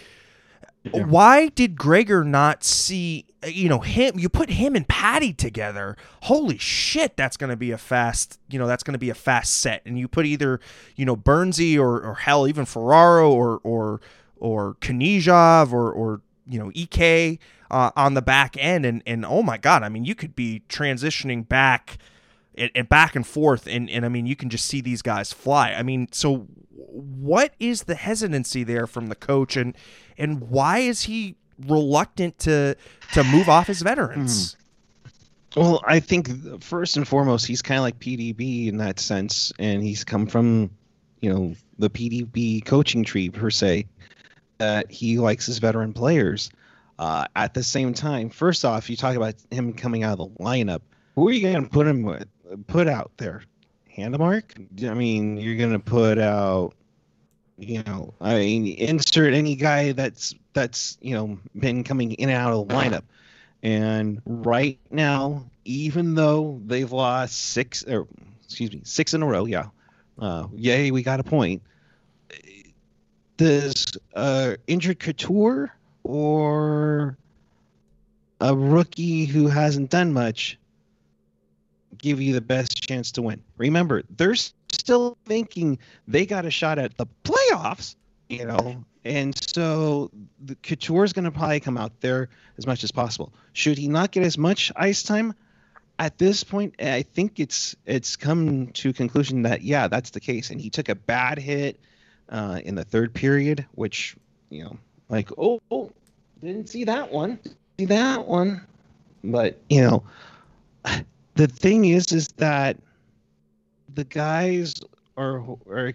Yeah. 0.94 1.04
Why 1.04 1.50
did 1.50 1.78
Gregor 1.78 2.24
not 2.24 2.64
see 2.64 3.26
you 3.46 3.70
know 3.70 3.80
him? 3.80 4.18
You 4.18 4.30
put 4.30 4.50
him 4.50 4.76
and 4.76 4.88
Patty 4.88 5.34
together. 5.34 5.96
Holy 6.24 6.58
shit 6.58 7.16
that's 7.16 7.38
going 7.38 7.50
to 7.50 7.56
be 7.56 7.72
a 7.72 7.78
fast 7.78 8.40
you 8.50 8.60
know 8.60 8.68
that's 8.68 8.84
going 8.84 8.94
to 8.94 9.00
be 9.00 9.10
a 9.10 9.16
fast 9.16 9.56
set. 9.62 9.82
And 9.86 9.98
you 10.00 10.08
put 10.08 10.26
either 10.26 10.60
you 10.96 11.06
know 11.06 11.16
Bernsey 11.16 11.78
or, 11.78 12.02
or 12.02 12.16
hell 12.16 12.48
even 12.48 12.66
Ferraro 12.66 13.32
or 13.32 13.60
or 13.64 14.02
or 14.38 14.76
Knyazev 14.82 15.72
or 15.72 15.92
or 15.92 16.22
you 16.48 16.60
know 16.60 16.72
Ek 16.76 17.40
uh, 17.70 17.92
on 17.96 18.14
the 18.14 18.22
back 18.22 18.56
end. 18.58 18.86
And 18.86 19.04
and 19.06 19.26
oh 19.26 19.44
my 19.44 19.58
god 19.58 19.84
I 19.84 19.90
mean 19.90 20.06
you 20.06 20.16
could 20.16 20.36
be 20.36 20.64
transitioning 20.70 21.48
back 21.48 21.98
and, 22.56 22.72
and 22.76 22.90
back 22.90 23.16
and 23.16 23.26
forth. 23.26 23.68
And 23.68 23.90
and 23.90 24.06
I 24.06 24.10
mean 24.10 24.26
you 24.26 24.36
can 24.36 24.50
just 24.50 24.66
see 24.66 24.82
these 24.82 25.02
guys 25.02 25.32
fly. 25.32 25.74
I 25.74 25.84
mean 25.84 26.08
so 26.12 26.48
what 26.98 27.54
is 27.60 27.84
the 27.84 27.96
hesitancy 27.96 28.64
there 28.64 28.88
from 28.88 29.08
the 29.08 29.16
coach? 29.16 29.56
And 29.56 29.76
and 30.18 30.50
why 30.50 30.80
is 30.80 31.04
he 31.04 31.36
reluctant 31.66 32.38
to 32.40 32.76
to 33.14 33.24
move 33.24 33.50
off 33.50 33.68
his 33.68 33.82
veterans. 33.82 34.56
Well, 35.56 35.82
I 35.88 36.00
think 36.00 36.62
first 36.64 36.98
and 36.98 37.08
foremost, 37.08 37.48
he's 37.48 37.62
kind 37.62 37.80
of 37.80 37.84
like 37.84 38.00
PDB 38.00 38.68
in 38.68 38.78
that 38.78 39.00
sense, 39.00 39.52
and 39.58 39.82
he's 39.82 40.04
come 40.04 40.28
from, 40.28 40.70
you 41.22 41.34
know, 41.34 41.56
the 41.80 41.90
PDB 41.90 42.64
coaching 42.64 43.04
tree 43.04 43.30
per 43.30 43.50
se. 43.50 43.88
That 44.60 44.92
he 44.92 45.20
likes 45.20 45.46
his 45.46 45.60
veteran 45.60 45.94
players. 45.94 46.50
Uh, 47.00 47.26
at 47.36 47.54
the 47.54 47.64
same 47.64 47.94
time, 47.94 48.30
first 48.30 48.66
off, 48.66 48.90
you 48.90 48.96
talk 48.96 49.16
about 49.16 49.36
him 49.52 49.72
coming 49.72 50.04
out 50.04 50.20
of 50.20 50.36
the 50.36 50.44
lineup. 50.44 50.82
Who 51.16 51.28
are 51.28 51.32
you 51.32 51.42
going 51.42 51.64
to 51.64 51.70
put 51.70 51.86
him 51.86 52.02
with? 52.02 52.28
Put 52.66 52.88
out 52.88 53.12
there, 53.18 53.44
Handemark. 53.96 54.90
I 54.90 54.94
mean, 54.96 55.38
you're 55.38 55.58
going 55.58 55.74
to 55.74 55.80
put 55.80 56.18
out, 56.18 56.74
you 57.58 57.84
know, 57.84 58.14
I 58.22 58.36
mean, 58.36 58.68
insert 58.68 59.34
any 59.34 59.56
guy 59.56 59.92
that's 59.92 60.36
that's 60.54 60.98
you 61.02 61.16
know 61.16 61.40
been 61.58 61.84
coming 61.84 62.14
in 62.14 62.30
and 62.30 62.38
out 62.38 62.54
of 62.54 62.68
the 62.68 62.74
lineup. 62.74 63.04
And 63.64 64.22
right 64.26 64.80
now, 64.92 65.46
even 65.66 66.14
though 66.14 66.62
they've 66.66 66.92
lost 66.92 67.36
six 67.36 67.84
or 67.84 68.08
excuse 68.44 68.72
me, 68.72 68.82
six 68.84 69.14
in 69.14 69.24
a 69.24 69.26
row, 69.26 69.46
yeah. 69.46 69.68
Uh, 70.20 70.48
yay, 70.56 70.92
we 70.92 71.04
got 71.04 71.20
a 71.20 71.24
point. 71.24 71.62
Does 73.38 73.86
uh, 74.16 74.56
injured 74.66 75.00
Couture 75.00 75.72
or 76.04 77.18
a 78.42 78.56
rookie 78.56 79.26
who 79.26 79.48
hasn't 79.48 79.90
done 79.92 80.14
much 80.14 80.58
give 81.98 82.20
you 82.22 82.34
the 82.34 82.42
best 82.42 82.82
chance 82.82 83.12
to 83.14 83.22
win? 83.22 83.44
Remember, 83.58 84.04
they're 84.18 84.36
still 84.72 85.18
thinking 85.26 85.80
they 86.08 86.26
got 86.26 86.46
a 86.46 86.52
shot 86.52 86.80
at 86.80 86.98
the 86.98 87.08
playoffs, 87.24 87.96
you 88.30 88.46
know, 88.46 88.84
and 89.08 89.38
so 89.42 90.12
the 90.44 90.56
Couture 90.56 91.06
is 91.06 91.14
going 91.14 91.26
to 91.26 91.32
probably 91.32 91.60
come 91.60 91.78
out 91.78 92.02
there 92.02 92.30
as 92.58 92.68
much 92.68 92.84
as 92.84 92.92
possible. 92.92 93.32
Should 93.54 93.78
he 93.78 93.88
not 93.88 94.12
get 94.12 94.24
as 94.24 94.38
much 94.38 94.72
ice 94.76 95.02
time? 95.02 95.34
At 96.00 96.18
this 96.18 96.44
point, 96.44 96.76
I 96.80 97.02
think 97.02 97.40
it's 97.40 97.76
it's 97.86 98.16
come 98.16 98.68
to 98.74 98.94
conclusion 98.94 99.44
that 99.44 99.64
yeah, 99.64 99.88
that's 99.88 100.12
the 100.12 100.20
case. 100.20 100.52
And 100.52 100.62
he 100.62 100.70
took 100.70 100.90
a 100.90 100.96
bad 100.96 101.40
hit 101.40 101.80
uh, 102.30 102.60
in 102.64 102.76
the 102.76 102.84
third 102.84 103.14
period, 103.14 103.66
which 103.74 104.16
you 104.50 104.64
know, 104.64 104.78
like 105.10 105.32
oh, 105.38 105.60
oh, 105.72 105.92
didn't 106.42 106.70
see 106.70 106.84
that 106.84 107.12
one, 107.12 107.40
see 107.80 107.86
that 107.86 108.28
one. 108.28 108.62
But 109.24 109.58
you 109.70 109.82
know, 109.82 110.04
the 111.36 111.48
thing 111.48 111.86
is, 111.86 112.12
is 112.12 112.28
that 112.38 112.78
the 113.98 114.06
guys 114.06 114.76
are 115.18 115.44
are 115.68 115.92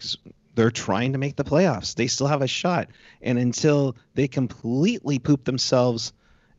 they're 0.56 0.70
trying 0.72 1.12
to 1.12 1.18
make 1.18 1.36
the 1.36 1.44
playoffs. 1.44 1.94
They 1.94 2.08
still 2.08 2.26
have 2.26 2.42
a 2.42 2.48
shot, 2.48 2.88
and 3.22 3.38
until 3.38 3.96
they 4.14 4.28
completely 4.28 5.18
poop 5.20 5.44
themselves 5.44 6.12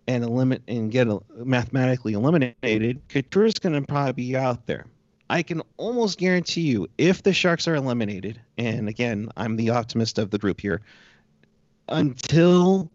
and 0.08 0.24
eliminate 0.24 0.64
and 0.68 0.90
get 0.90 1.08
mathematically 1.46 2.14
eliminated, 2.14 3.02
Couture 3.10 3.46
is 3.46 3.56
going 3.56 3.74
to 3.74 3.82
probably 3.86 4.14
be 4.14 4.38
out 4.38 4.66
there. 4.66 4.86
I 5.30 5.44
can 5.44 5.62
almost 5.78 6.18
guarantee 6.18 6.62
you, 6.62 6.88
if 6.98 7.24
the 7.24 7.34
Sharks 7.34 7.68
are 7.68 7.76
eliminated, 7.76 8.40
and 8.58 8.88
again, 8.88 9.30
I'm 9.36 9.58
the 9.58 9.70
optimist 9.70 10.18
of 10.20 10.32
the 10.32 10.38
group 10.38 10.62
here, 10.62 10.82
until 11.90 12.90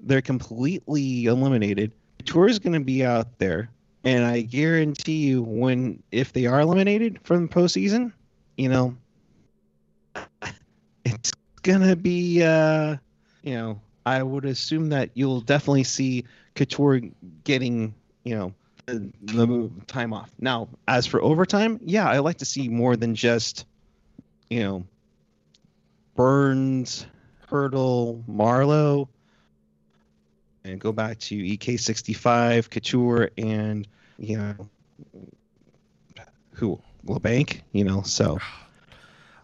they're 0.00 0.22
completely 0.22 1.24
eliminated, 1.24 1.92
Couture 2.18 2.48
is 2.48 2.58
going 2.58 2.74
to 2.74 2.84
be 2.84 3.04
out 3.04 3.38
there, 3.38 3.70
and 4.08 4.24
I 4.24 4.40
guarantee 4.40 5.26
you, 5.26 5.42
when 5.42 6.02
if 6.10 6.32
they 6.32 6.46
are 6.46 6.60
eliminated 6.60 7.20
from 7.24 7.46
the 7.46 7.52
postseason, 7.52 8.12
you 8.56 8.70
know, 8.70 8.96
it's 11.04 11.30
gonna 11.62 11.94
be 11.94 12.42
uh 12.42 12.96
you 13.42 13.54
know 13.54 13.78
i 14.06 14.22
would 14.22 14.46
assume 14.46 14.88
that 14.88 15.10
you'll 15.12 15.42
definitely 15.42 15.84
see 15.84 16.24
couture 16.54 17.00
getting 17.44 17.94
you 18.24 18.34
know 18.34 18.54
the, 18.86 19.12
the 19.24 19.70
time 19.86 20.14
off. 20.14 20.30
Now 20.38 20.68
as 20.86 21.06
for 21.06 21.20
overtime 21.20 21.78
yeah 21.84 22.08
i 22.08 22.20
like 22.20 22.38
to 22.38 22.46
see 22.46 22.68
more 22.68 22.96
than 22.96 23.14
just 23.14 23.66
you 24.48 24.62
know 24.62 24.84
burns 26.14 27.06
Hertl, 27.50 28.24
marleau 28.24 29.08
and 30.64 30.80
go 30.80 30.92
back 30.92 31.18
to 31.18 31.36
ek65 31.36 32.70
couture 32.70 33.30
and 33.36 33.86
you 34.18 34.36
know 34.36 34.68
who 36.52 36.80
Labanc, 37.06 37.62
you 37.72 37.84
know 37.84 38.02
so 38.02 38.38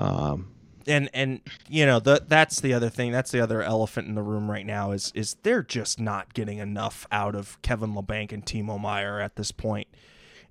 um 0.01 0.55
and 0.87 1.09
and 1.15 1.41
you 1.69 1.87
know 1.87 2.01
the, 2.01 2.23
that's 2.27 2.61
the 2.61 2.75
other 2.75 2.91
thing 2.91 3.13
that's 3.13 3.31
the 3.31 3.41
other 3.41 3.63
elephant 3.63 4.09
in 4.09 4.15
the 4.15 4.23
room 4.23 4.51
right 4.51 4.67
now 4.67 4.93
is 4.93 5.13
is 5.15 5.37
they're 5.43 5.63
just 5.63 6.01
not 6.01 6.35
getting 6.35 6.59
enough 6.59 7.07
out 7.11 7.35
of 7.35 7.61
Kevin 7.63 7.95
Labanc 7.95 8.33
and 8.33 8.45
Timo 8.45 8.81
Meier 8.81 9.21
at 9.21 9.37
this 9.37 9.53
point. 9.53 9.89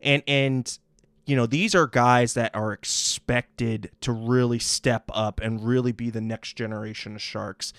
And 0.02 0.24
and 0.28 0.78
you 1.26 1.36
know 1.36 1.46
these 1.46 1.76
are 1.76 1.88
guys 1.88 2.34
that 2.34 2.54
are 2.56 2.74
expected 2.74 3.92
to 4.02 4.12
really 4.12 4.60
step 4.60 5.10
up 5.14 5.40
and 5.42 5.66
really 5.66 5.92
be 5.92 6.10
the 6.10 6.22
next 6.22 6.54
generation 6.54 7.16
of 7.16 7.22
sharks. 7.22 7.74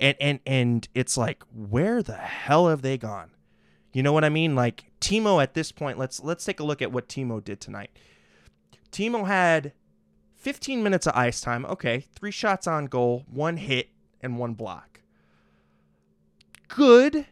And 0.00 0.16
and 0.20 0.40
and 0.46 0.88
it's 0.94 1.16
like 1.16 1.42
where 1.54 2.02
the 2.02 2.16
hell 2.16 2.68
have 2.68 2.82
they 2.82 2.98
gone 2.98 3.30
you 3.92 4.02
know 4.02 4.12
what 4.12 4.24
I 4.24 4.28
mean 4.28 4.54
like 4.54 4.90
Timo 5.00 5.42
at 5.42 5.54
this 5.54 5.72
point 5.72 5.98
let's 5.98 6.22
let's 6.22 6.44
take 6.44 6.60
a 6.60 6.64
look 6.64 6.82
at 6.82 6.92
what 6.92 7.08
Timo 7.08 7.42
did 7.42 7.60
tonight 7.60 7.90
Timo 8.90 9.26
had 9.26 9.72
15 10.36 10.82
minutes 10.82 11.06
of 11.06 11.14
ice 11.14 11.40
time. 11.40 11.66
Okay, 11.66 12.06
three 12.14 12.30
shots 12.30 12.66
on 12.66 12.86
goal, 12.86 13.24
one 13.28 13.56
hit, 13.56 13.88
and 14.20 14.38
one 14.38 14.54
block. 14.54 15.00
Good, 16.68 17.26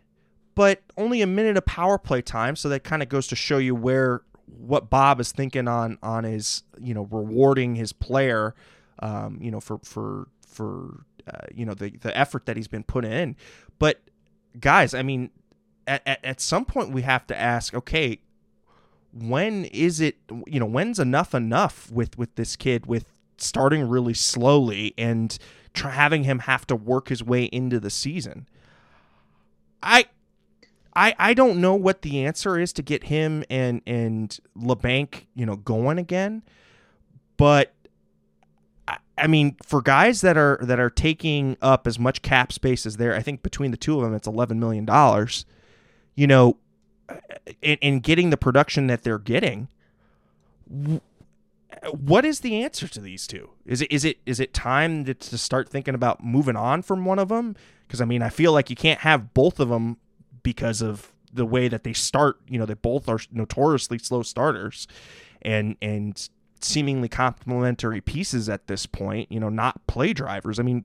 but 0.55 0.83
only 0.97 1.23
a 1.23 1.27
minute 1.27 1.57
of 1.57 1.65
power 1.67 1.99
play 1.99 2.23
time. 2.23 2.57
So 2.57 2.69
that 2.69 2.85
kind 2.85 3.03
of 3.03 3.09
goes 3.09 3.27
to 3.29 3.37
show 3.37 3.59
you 3.59 3.75
where 3.75 4.23
what 4.47 4.91
Bob 4.91 5.21
is 5.21 5.33
thinking 5.33 5.69
on 5.69 5.99
on 6.03 6.25
his 6.25 6.63
you 6.79 6.95
know 6.95 7.07
rewarding 7.11 7.75
his 7.75 7.93
player, 7.93 8.55
um, 9.01 9.39
you 9.41 9.51
know 9.51 9.61
for 9.61 9.79
for 9.85 10.29
for 10.47 11.05
uh, 11.27 11.47
you 11.55 11.65
know 11.65 11.75
the 11.75 11.91
the 11.99 12.17
effort 12.17 12.47
that 12.47 12.57
he's 12.57 12.69
been 12.69 12.85
put 12.85 13.05
in. 13.05 13.37
But 13.79 14.01
guys, 14.59 14.95
I 14.95 15.03
mean, 15.03 15.31
at, 15.87 16.03
at, 16.07 16.25
at 16.25 16.41
some 16.41 16.65
point 16.65 16.91
we 16.91 17.03
have 17.03 17.27
to 17.27 17.39
ask, 17.39 17.75
okay, 17.75 18.21
when 19.13 19.65
is 19.67 19.99
it 19.99 20.17
you 20.47 20.61
know 20.61 20.67
when's 20.67 20.99
enough 20.99 21.35
enough 21.35 21.91
with 21.91 22.19
with 22.19 22.35
this 22.35 22.55
kid 22.55 22.85
with 22.85 23.07
starting 23.39 23.89
really 23.89 24.13
slowly 24.13 24.93
and 24.99 25.39
having 25.75 26.25
him 26.25 26.41
have 26.41 26.67
to 26.67 26.77
work 26.77 27.09
his 27.09 27.23
way 27.23 27.45
into 27.45 27.81
the 27.81 27.89
season 27.89 28.47
i 29.83 30.05
I, 30.97 31.15
I 31.19 31.35
don't 31.35 31.61
know 31.61 31.75
what 31.75 32.01
the 32.01 32.25
answer 32.25 32.59
is 32.59 32.73
to 32.73 32.83
get 32.83 33.05
him 33.05 33.45
and 33.51 33.83
and 33.87 34.37
Labanc, 34.59 35.27
you 35.35 35.45
know, 35.45 35.57
going 35.57 35.99
again. 35.99 36.43
But 37.37 37.75
I, 38.89 38.97
I 39.19 39.27
mean, 39.27 39.57
for 39.63 39.83
guys 39.83 40.23
that 40.23 40.39
are 40.39 40.59
that 40.63 40.81
are 40.81 40.89
taking 40.89 41.59
up 41.61 41.87
as 41.87 41.99
much 41.99 42.23
cap 42.23 42.51
space 42.51 42.87
as 42.87 42.97
there, 42.97 43.15
I 43.15 43.21
think 43.21 43.43
between 43.43 43.73
the 43.73 43.77
two 43.77 43.99
of 43.99 44.05
them, 44.05 44.15
it's 44.15 44.27
eleven 44.27 44.59
million 44.59 44.87
dollars. 44.87 45.45
You 46.17 46.27
know, 46.27 46.57
in, 47.63 47.79
in 47.81 48.01
getting 48.01 48.31
the 48.31 48.37
production 48.37 48.89
that 48.89 49.05
they're 49.05 49.19
getting 49.19 49.69
what 51.93 52.25
is 52.25 52.41
the 52.41 52.63
answer 52.63 52.89
to 52.89 53.01
these 53.01 53.27
two? 53.27 53.51
Is 53.65 53.81
it 53.81 53.93
is 53.93 54.05
it 54.05 54.19
is 54.27 54.41
it 54.41 54.53
time 54.53 55.05
to, 55.05 55.15
to 55.15 55.39
start 55.39 55.69
thinking 55.69 55.95
about 55.95 56.25
moving 56.25 56.57
on 56.57 56.83
from 56.83 57.05
one 57.05 57.19
of 57.19 57.29
them? 57.29 57.57
Because 57.87 58.01
i 58.01 58.05
mean 58.05 58.23
i 58.23 58.29
feel 58.29 58.53
like 58.53 58.69
you 58.69 58.77
can't 58.77 59.01
have 59.01 59.33
both 59.33 59.61
of 59.61 59.69
them 59.69 59.99
because 60.43 60.83
of 60.83 61.13
the 61.33 61.47
way 61.47 61.69
that 61.69 61.85
they 61.85 61.93
start 61.93 62.41
you 62.49 62.59
know 62.59 62.67
they 62.67 62.75
both 62.75 63.09
are 63.09 63.21
notoriously 63.31 63.99
slow 63.99 64.23
starters 64.23 64.89
and 65.43 65.77
and 65.81 66.29
seemingly 66.61 67.09
complementary 67.09 68.01
pieces 68.01 68.49
at 68.49 68.67
this 68.67 68.87
point 68.87 69.31
you 69.31 69.39
know 69.39 69.49
not 69.49 69.87
play 69.87 70.13
drivers. 70.13 70.59
I 70.59 70.63
mean 70.63 70.85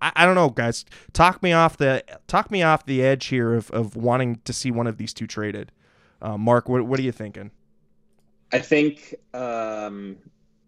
I, 0.00 0.12
I 0.16 0.26
don't 0.26 0.34
know, 0.34 0.50
guys. 0.50 0.84
Talk 1.12 1.42
me 1.42 1.52
off 1.52 1.76
the 1.76 2.04
talk 2.26 2.50
me 2.50 2.62
off 2.62 2.86
the 2.86 3.02
edge 3.02 3.26
here 3.26 3.54
of, 3.54 3.70
of 3.70 3.96
wanting 3.96 4.40
to 4.44 4.52
see 4.52 4.70
one 4.70 4.86
of 4.86 4.96
these 4.98 5.12
two 5.12 5.26
traded. 5.26 5.72
Uh, 6.20 6.36
Mark, 6.36 6.68
what 6.68 6.86
what 6.86 6.98
are 6.98 7.02
you 7.02 7.12
thinking? 7.12 7.50
I 8.52 8.58
think 8.60 9.14
um, 9.34 10.16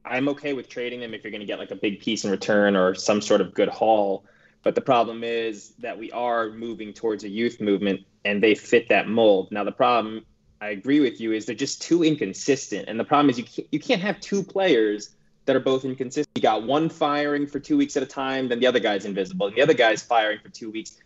I'm 0.05 0.29
okay 0.31 0.53
with 0.53 0.69
trading 0.69 1.01
them 1.01 1.15
if 1.15 1.25
you're 1.25 1.31
going 1.31 1.41
to 1.41 1.47
get 1.47 1.59
like 1.59 1.71
a 1.71 1.77
big 1.77 2.01
piece 2.01 2.25
in 2.25 2.31
return 2.31 2.77
or 2.77 2.95
some 2.95 3.21
sort 3.21 3.41
of 3.41 3.55
good 3.55 3.69
haul. 3.69 4.25
But 4.63 4.75
the 4.75 4.81
problem 4.81 5.25
is 5.25 5.73
that 5.79 5.99
we 5.99 6.13
are 6.13 6.51
moving 6.51 6.93
towards 6.93 7.25
a 7.25 7.29
youth 7.29 7.61
movement 7.61 8.01
and 8.25 8.43
they 8.43 8.55
fit 8.55 8.89
that 8.91 9.09
mold. 9.09 9.51
Now, 9.51 9.65
the 9.65 9.73
problem, 9.73 10.27
I 10.61 10.69
agree 10.69 11.01
with 11.01 11.21
you, 11.21 11.33
is 11.33 11.47
they're 11.47 11.55
just 11.55 11.81
too 11.81 12.05
inconsistent. 12.05 12.89
And 12.89 13.01
the 13.01 13.05
problem 13.05 13.31
is 13.31 13.39
you 13.39 13.45
can't, 13.45 13.69
you 13.73 13.81
can't 13.81 14.03
have 14.03 14.21
two 14.21 14.43
players 14.43 15.11
that 15.47 15.57
are 15.57 15.61
both 15.61 15.85
inconsistent. 15.85 16.29
You 16.35 16.43
got 16.43 16.63
one 16.63 16.89
firing 16.89 17.47
for 17.47 17.59
two 17.59 17.77
weeks 17.77 17.97
at 17.97 18.03
a 18.03 18.07
time, 18.07 18.49
then 18.49 18.61
the 18.61 18.67
other 18.67 18.81
guy's 18.81 19.05
invisible, 19.05 19.47
and 19.47 19.57
the 19.57 19.63
other 19.63 19.75
guy's 19.75 20.03
firing 20.03 20.39
for 20.43 20.49
two 20.49 20.71
weeks, 20.71 20.97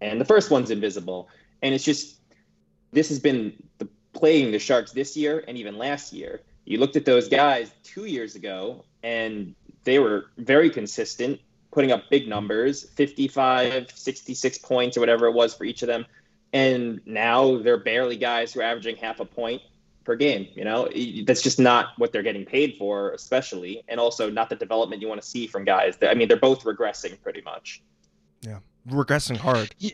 and 0.00 0.20
the 0.20 0.24
first 0.24 0.50
one's 0.50 0.70
invisible. 0.70 1.28
And 1.62 1.74
it's 1.74 1.84
just, 1.84 2.18
this 2.92 3.08
has 3.08 3.18
been 3.18 3.62
the, 3.78 3.88
playing 4.12 4.52
the 4.52 4.58
Sharks 4.58 4.92
this 4.92 5.16
year 5.16 5.44
and 5.46 5.56
even 5.58 5.76
last 5.78 6.12
year. 6.12 6.40
You 6.64 6.78
looked 6.78 6.96
at 6.96 7.04
those 7.04 7.28
guys 7.28 7.70
two 7.82 8.04
years 8.04 8.34
ago, 8.34 8.84
and 9.02 9.54
they 9.84 9.98
were 9.98 10.26
very 10.36 10.70
consistent 10.70 11.40
putting 11.72 11.92
up 11.92 12.10
big 12.10 12.28
numbers 12.28 12.84
55 12.96 13.90
66 13.94 14.58
points 14.58 14.96
or 14.96 15.00
whatever 15.00 15.26
it 15.26 15.32
was 15.32 15.54
for 15.54 15.64
each 15.64 15.82
of 15.82 15.86
them 15.86 16.04
and 16.52 17.00
now 17.06 17.58
they're 17.58 17.78
barely 17.78 18.16
guys 18.16 18.52
who 18.52 18.60
are 18.60 18.64
averaging 18.64 18.96
half 18.96 19.20
a 19.20 19.24
point 19.24 19.62
per 20.10 20.16
game 20.16 20.48
you 20.56 20.64
know 20.64 20.88
that's 21.24 21.40
just 21.40 21.60
not 21.60 21.92
what 21.96 22.10
they're 22.10 22.24
getting 22.24 22.44
paid 22.44 22.74
for 22.76 23.12
especially 23.12 23.84
and 23.86 24.00
also 24.00 24.28
not 24.28 24.48
the 24.48 24.56
development 24.56 25.00
you 25.00 25.06
want 25.06 25.22
to 25.22 25.26
see 25.26 25.46
from 25.46 25.64
guys 25.64 25.96
i 26.02 26.14
mean 26.14 26.26
they're 26.26 26.36
both 26.36 26.64
regressing 26.64 27.20
pretty 27.22 27.40
much 27.42 27.80
yeah 28.40 28.58
regressing 28.88 29.36
hard 29.36 29.72
yeah. 29.78 29.92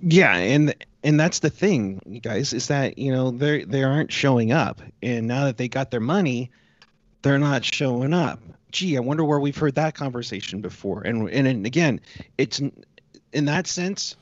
yeah 0.00 0.36
and 0.36 0.72
and 1.02 1.18
that's 1.18 1.40
the 1.40 1.50
thing 1.50 2.20
guys 2.22 2.52
is 2.52 2.68
that 2.68 2.96
you 2.96 3.10
know 3.10 3.32
they 3.32 3.64
they 3.64 3.82
aren't 3.82 4.12
showing 4.12 4.52
up 4.52 4.80
and 5.02 5.26
now 5.26 5.46
that 5.46 5.56
they 5.56 5.66
got 5.66 5.90
their 5.90 5.98
money 5.98 6.48
they're 7.22 7.36
not 7.36 7.64
showing 7.64 8.14
up 8.14 8.38
gee, 8.70 8.98
I 8.98 9.00
wonder 9.00 9.24
where 9.24 9.40
we've 9.40 9.56
heard 9.56 9.76
that 9.76 9.94
conversation 9.94 10.60
before. 10.60 11.00
And 11.00 11.26
and, 11.30 11.48
and 11.48 11.64
again, 11.64 12.02
it's 12.36 12.60
in 13.32 13.44
that 13.46 13.66
sense, 13.66 14.14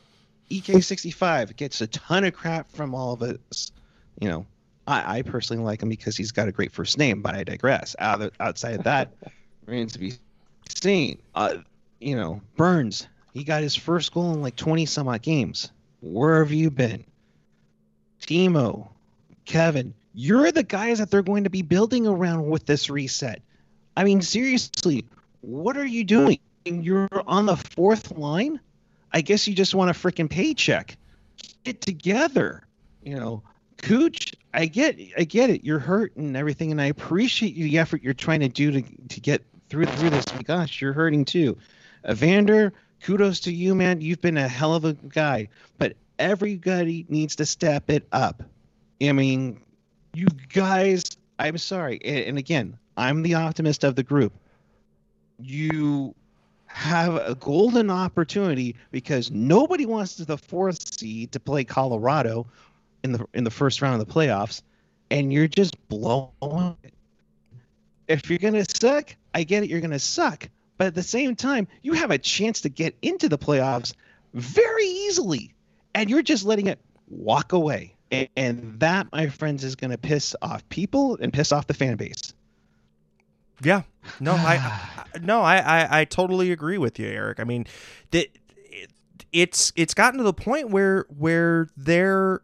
EK65 0.52 1.56
gets 1.56 1.80
a 1.80 1.88
ton 1.88 2.22
of 2.22 2.32
crap 2.32 2.70
from 2.70 2.94
all 2.94 3.12
of 3.12 3.22
us. 3.22 3.72
You 4.20 4.28
know, 4.28 4.46
I, 4.86 5.18
I 5.18 5.22
personally 5.22 5.62
like 5.62 5.82
him 5.82 5.88
because 5.88 6.16
he's 6.16 6.32
got 6.32 6.48
a 6.48 6.52
great 6.52 6.72
first 6.72 6.98
name, 6.98 7.22
but 7.22 7.34
I 7.34 7.44
digress. 7.44 7.96
Out 7.98 8.22
of, 8.22 8.30
outside 8.40 8.76
of 8.76 8.84
that, 8.84 9.12
remains 9.66 9.92
to 9.94 9.98
be 9.98 10.14
seen. 10.68 11.18
Uh, 11.34 11.58
you 12.00 12.16
know, 12.16 12.40
Burns, 12.56 13.08
he 13.32 13.44
got 13.44 13.62
his 13.62 13.74
first 13.74 14.12
goal 14.12 14.32
in 14.32 14.42
like 14.42 14.56
20 14.56 14.86
some 14.86 15.08
odd 15.08 15.22
games. 15.22 15.70
Where 16.00 16.42
have 16.42 16.52
you 16.52 16.70
been? 16.70 17.04
Timo, 18.20 18.88
Kevin, 19.44 19.94
you're 20.14 20.50
the 20.52 20.62
guys 20.62 20.98
that 20.98 21.10
they're 21.10 21.22
going 21.22 21.44
to 21.44 21.50
be 21.50 21.62
building 21.62 22.06
around 22.06 22.48
with 22.48 22.66
this 22.66 22.88
reset. 22.88 23.42
I 23.96 24.04
mean, 24.04 24.22
seriously, 24.22 25.04
what 25.40 25.76
are 25.76 25.86
you 25.86 26.04
doing? 26.04 26.38
You're 26.64 27.08
on 27.26 27.46
the 27.46 27.56
fourth 27.56 28.16
line. 28.16 28.60
I 29.12 29.20
guess 29.20 29.46
you 29.46 29.54
just 29.54 29.74
want 29.74 29.90
a 29.90 29.94
freaking 29.94 30.28
paycheck. 30.28 30.96
Get 31.64 31.80
together. 31.80 32.66
You 33.02 33.16
know, 33.16 33.42
Cooch, 33.78 34.34
I 34.54 34.66
get, 34.66 34.98
I 35.18 35.24
get 35.24 35.50
it. 35.50 35.64
You're 35.64 35.78
hurt 35.78 36.16
and 36.16 36.36
everything, 36.36 36.70
and 36.70 36.80
I 36.80 36.86
appreciate 36.86 37.54
the 37.54 37.78
effort 37.78 38.02
you're 38.02 38.14
trying 38.14 38.40
to 38.40 38.48
do 38.48 38.70
to 38.72 38.82
to 38.82 39.20
get 39.20 39.42
through 39.68 39.86
through 39.86 40.10
this. 40.10 40.32
My 40.34 40.42
Gosh, 40.42 40.80
you're 40.80 40.92
hurting 40.92 41.24
too. 41.24 41.56
Evander, 42.08 42.72
kudos 43.02 43.40
to 43.40 43.52
you, 43.52 43.74
man. 43.74 44.00
You've 44.00 44.20
been 44.20 44.38
a 44.38 44.48
hell 44.48 44.74
of 44.74 44.84
a 44.84 44.94
guy, 44.94 45.48
but 45.78 45.94
everybody 46.18 47.04
needs 47.08 47.36
to 47.36 47.46
step 47.46 47.90
it 47.90 48.06
up. 48.12 48.42
I 49.02 49.12
mean, 49.12 49.60
you 50.14 50.26
guys. 50.52 51.04
I'm 51.38 51.58
sorry, 51.58 52.00
and, 52.02 52.38
again, 52.38 52.78
I'm 52.96 53.22
the 53.22 53.34
optimist 53.34 53.84
of 53.84 53.94
the 53.94 54.02
group. 54.02 54.32
You 55.38 56.14
have 56.66 57.16
a 57.16 57.34
golden 57.34 57.90
opportunity 57.90 58.74
because 58.90 59.30
nobody 59.30 59.84
wants 59.84 60.16
the 60.16 60.38
fourth 60.38 60.98
seed 60.98 61.32
to 61.32 61.40
play 61.40 61.64
Colorado 61.64 62.46
in 63.06 63.12
the 63.12 63.26
in 63.34 63.44
the 63.44 63.50
first 63.50 63.82
round 63.82 64.00
of 64.00 64.06
the 64.06 64.12
playoffs, 64.12 64.62
and 65.10 65.32
you're 65.32 65.48
just 65.48 65.76
blowing. 65.88 66.76
It. 66.82 66.92
If 68.08 68.28
you're 68.30 68.38
gonna 68.38 68.64
suck, 68.64 69.14
I 69.34 69.42
get 69.42 69.62
it. 69.62 69.70
You're 69.70 69.80
gonna 69.80 69.98
suck, 69.98 70.48
but 70.76 70.88
at 70.88 70.94
the 70.94 71.02
same 71.02 71.34
time, 71.34 71.68
you 71.82 71.94
have 71.94 72.10
a 72.10 72.18
chance 72.18 72.60
to 72.62 72.68
get 72.68 72.94
into 73.02 73.28
the 73.28 73.38
playoffs 73.38 73.94
very 74.34 74.86
easily, 74.86 75.54
and 75.94 76.10
you're 76.10 76.22
just 76.22 76.44
letting 76.44 76.66
it 76.66 76.78
walk 77.08 77.52
away. 77.52 77.94
And, 78.12 78.28
and 78.36 78.80
that, 78.80 79.08
my 79.12 79.28
friends, 79.28 79.64
is 79.64 79.74
to 79.74 79.98
piss 79.98 80.36
off 80.40 80.68
people 80.68 81.18
and 81.20 81.32
piss 81.32 81.50
off 81.50 81.66
the 81.66 81.74
fan 81.74 81.96
base. 81.96 82.34
Yeah. 83.62 83.82
No, 84.20 84.32
I, 84.32 84.56
I 84.56 85.18
no, 85.18 85.40
I, 85.40 85.56
I, 85.56 86.00
I 86.00 86.04
totally 86.04 86.52
agree 86.52 86.78
with 86.78 86.98
you, 86.98 87.08
Eric. 87.08 87.40
I 87.40 87.44
mean, 87.44 87.66
that 88.10 88.28
it, 88.54 88.90
it's 89.32 89.72
it's 89.76 89.94
gotten 89.94 90.18
to 90.18 90.24
the 90.24 90.34
point 90.34 90.70
where 90.70 91.06
where 91.08 91.68
they're, 91.76 92.42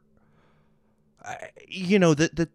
you 1.68 1.98
know, 1.98 2.14
that 2.14 2.36
that 2.36 2.50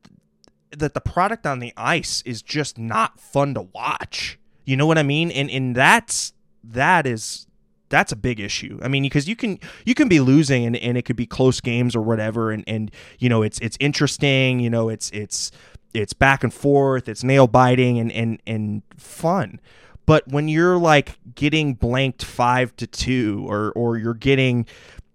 that 0.78 0.94
the 0.94 1.02
product 1.02 1.46
on 1.46 1.60
the 1.60 1.74
ice 1.78 2.22
is 2.26 2.42
just 2.42 2.78
not 2.78 3.20
fun 3.20 3.54
to 3.54 3.62
watch. 3.62 4.40
You 4.66 4.76
know 4.76 4.86
what 4.86 4.98
I 4.98 5.04
mean? 5.04 5.32
And 5.32 5.50
and 5.50 5.76
that's 5.76 6.34
that 6.64 7.06
is 7.06 7.48
that's 7.90 8.12
a 8.12 8.16
big 8.16 8.40
issue. 8.40 8.80
I 8.82 8.88
mean, 8.88 9.04
because 9.04 9.28
you 9.28 9.36
can 9.36 9.60
you 9.86 9.94
can 9.94 10.10
be 10.10 10.20
losing 10.20 10.66
and, 10.66 10.76
and 10.76 10.98
it 10.98 11.04
could 11.04 11.16
be 11.16 11.26
close 11.26 11.62
games 11.62 11.96
or 11.96 12.02
whatever, 12.02 12.52
and 12.52 12.64
and 12.68 12.92
you 13.20 13.30
know 13.30 13.44
it's 13.44 13.60
it's 13.60 13.78
interesting. 13.80 14.60
You 14.60 14.70
know, 14.70 14.90
it's 14.90 15.10
it's 15.12 15.52
it's 15.94 16.14
back 16.14 16.44
and 16.44 16.54
forth, 16.54 17.08
it's 17.08 17.24
nail 17.24 17.48
biting 17.48 17.98
and 18.00 18.12
and 18.12 18.42
and 18.46 18.82
fun. 18.98 19.60
But 20.06 20.26
when 20.28 20.48
you're 20.48 20.78
like 20.78 21.20
getting 21.36 21.74
blanked 21.74 22.24
five 22.24 22.76
to 22.78 22.88
two, 22.88 23.46
or 23.48 23.72
or 23.74 23.98
you're 23.98 24.14
getting, 24.14 24.66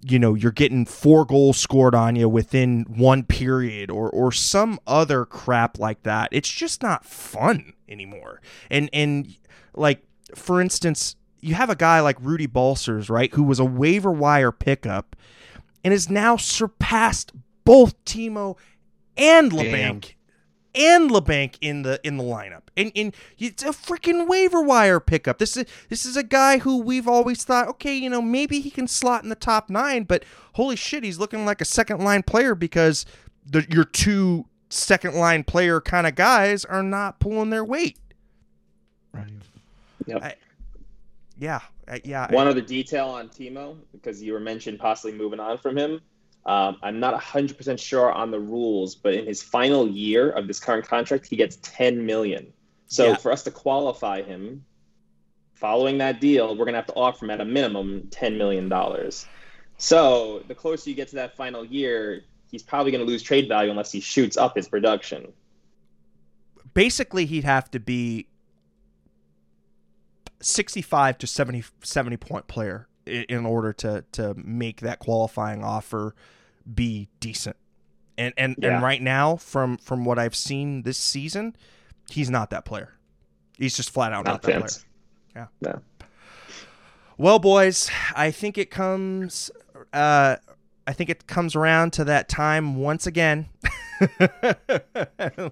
you 0.02 0.18
know, 0.18 0.34
you're 0.34 0.50
getting 0.50 0.84
four 0.84 1.24
goals 1.24 1.58
scored 1.58 1.94
on 1.94 2.16
you 2.16 2.28
within 2.28 2.84
one 2.88 3.22
period, 3.22 3.90
or 3.90 4.10
or 4.10 4.32
some 4.32 4.78
other 4.86 5.24
crap 5.24 5.78
like 5.78 6.02
that, 6.02 6.28
it's 6.32 6.50
just 6.50 6.82
not 6.82 7.04
fun 7.04 7.72
anymore. 7.88 8.40
And 8.70 8.90
and 8.92 9.36
like 9.74 10.02
for 10.34 10.60
instance, 10.60 11.16
you 11.40 11.54
have 11.54 11.70
a 11.70 11.76
guy 11.76 12.00
like 12.00 12.16
Rudy 12.20 12.46
Balcers, 12.46 13.08
right, 13.08 13.32
who 13.32 13.42
was 13.42 13.58
a 13.58 13.64
waiver 13.64 14.10
wire 14.12 14.52
pickup, 14.52 15.14
and 15.84 15.92
has 15.92 16.10
now 16.10 16.36
surpassed 16.36 17.32
both 17.64 18.02
Timo 18.04 18.56
and 19.16 19.52
Labanc 19.52 20.14
and 20.74 21.10
Labanc 21.10 21.56
in 21.60 21.82
the 21.82 22.00
in 22.04 22.16
the 22.16 22.24
lineup. 22.24 22.62
And, 22.76 22.92
and 22.94 23.14
it's 23.38 23.62
a 23.62 23.68
freaking 23.68 24.26
waiver 24.26 24.62
wire 24.62 25.00
pickup. 25.00 25.38
This 25.38 25.56
is 25.56 25.66
this 25.88 26.06
is 26.06 26.16
a 26.16 26.22
guy 26.22 26.58
who 26.58 26.78
we've 26.78 27.08
always 27.08 27.44
thought, 27.44 27.68
okay, 27.68 27.94
you 27.94 28.08
know, 28.08 28.22
maybe 28.22 28.60
he 28.60 28.70
can 28.70 28.88
slot 28.88 29.22
in 29.22 29.28
the 29.28 29.34
top 29.34 29.68
nine, 29.70 30.04
but 30.04 30.24
holy 30.54 30.76
shit, 30.76 31.04
he's 31.04 31.18
looking 31.18 31.44
like 31.44 31.60
a 31.60 31.66
second 31.66 32.00
line 32.00 32.22
player 32.22 32.54
because 32.54 33.04
the, 33.44 33.66
your 33.70 33.84
two 33.84 34.46
second 34.68 35.14
line 35.14 35.44
player 35.44 35.80
kind 35.80 36.06
of 36.06 36.14
guys 36.14 36.64
are 36.64 36.82
not 36.82 37.20
pulling 37.20 37.50
their 37.50 37.64
weight. 37.64 37.98
Right. 39.12 39.30
Yep. 40.06 40.22
I, 40.22 40.34
yeah. 41.38 41.60
yeah. 42.04 42.32
One 42.32 42.46
I, 42.46 42.50
other 42.50 42.60
detail 42.60 43.08
on 43.08 43.28
Timo, 43.28 43.76
because 43.92 44.22
you 44.22 44.32
were 44.32 44.40
mentioned 44.40 44.78
possibly 44.78 45.12
moving 45.12 45.40
on 45.40 45.58
from 45.58 45.76
him. 45.76 46.00
Um, 46.44 46.78
I'm 46.82 46.98
not 46.98 47.20
100% 47.20 47.78
sure 47.78 48.10
on 48.10 48.30
the 48.30 48.40
rules, 48.40 48.94
but 48.94 49.14
in 49.14 49.26
his 49.26 49.42
final 49.42 49.88
year 49.88 50.30
of 50.30 50.48
this 50.48 50.58
current 50.58 50.86
contract, 50.86 51.26
he 51.26 51.36
gets 51.36 51.56
10 51.62 52.04
million. 52.04 52.52
So 52.86 53.08
yeah. 53.08 53.16
for 53.16 53.30
us 53.30 53.44
to 53.44 53.50
qualify 53.50 54.22
him, 54.22 54.64
following 55.54 55.98
that 55.98 56.20
deal, 56.20 56.50
we're 56.50 56.64
going 56.64 56.72
to 56.72 56.78
have 56.78 56.86
to 56.86 56.94
offer 56.94 57.24
him 57.24 57.30
at 57.30 57.40
a 57.40 57.44
minimum 57.44 58.08
10 58.10 58.36
million 58.36 58.68
dollars. 58.68 59.26
So 59.78 60.42
the 60.48 60.54
closer 60.54 60.90
you 60.90 60.96
get 60.96 61.08
to 61.08 61.16
that 61.16 61.36
final 61.36 61.64
year, 61.64 62.22
he's 62.50 62.62
probably 62.62 62.92
going 62.92 63.04
to 63.04 63.10
lose 63.10 63.22
trade 63.22 63.48
value 63.48 63.70
unless 63.70 63.92
he 63.92 64.00
shoots 64.00 64.36
up 64.36 64.56
his 64.56 64.68
production. 64.68 65.32
Basically, 66.74 67.26
he'd 67.26 67.44
have 67.44 67.70
to 67.70 67.80
be 67.80 68.26
65 70.40 71.18
to 71.18 71.26
70 71.26 71.64
70 71.82 72.16
point 72.16 72.48
player 72.48 72.88
in 73.06 73.46
order 73.46 73.72
to 73.72 74.04
to 74.12 74.34
make 74.36 74.80
that 74.80 74.98
qualifying 74.98 75.64
offer 75.64 76.14
be 76.72 77.08
decent. 77.20 77.56
And 78.18 78.34
and 78.36 78.56
yeah. 78.58 78.74
and 78.74 78.82
right 78.82 79.00
now, 79.00 79.36
from 79.36 79.78
from 79.78 80.04
what 80.04 80.18
I've 80.18 80.36
seen 80.36 80.82
this 80.82 80.98
season, 80.98 81.56
he's 82.10 82.30
not 82.30 82.50
that 82.50 82.64
player. 82.64 82.94
He's 83.58 83.76
just 83.76 83.90
flat 83.90 84.12
out 84.12 84.24
not, 84.24 84.32
not 84.32 84.42
that 84.42 84.58
player. 84.58 84.68
Yeah. 85.34 85.46
Yeah. 85.60 86.06
Well, 87.18 87.38
boys, 87.38 87.90
I 88.14 88.30
think 88.30 88.58
it 88.58 88.70
comes. 88.70 89.50
Uh, 89.92 90.36
I 90.86 90.92
think 90.92 91.10
it 91.10 91.26
comes 91.26 91.54
around 91.54 91.92
to 91.94 92.04
that 92.04 92.28
time 92.28 92.76
once 92.76 93.06
again. 93.06 93.48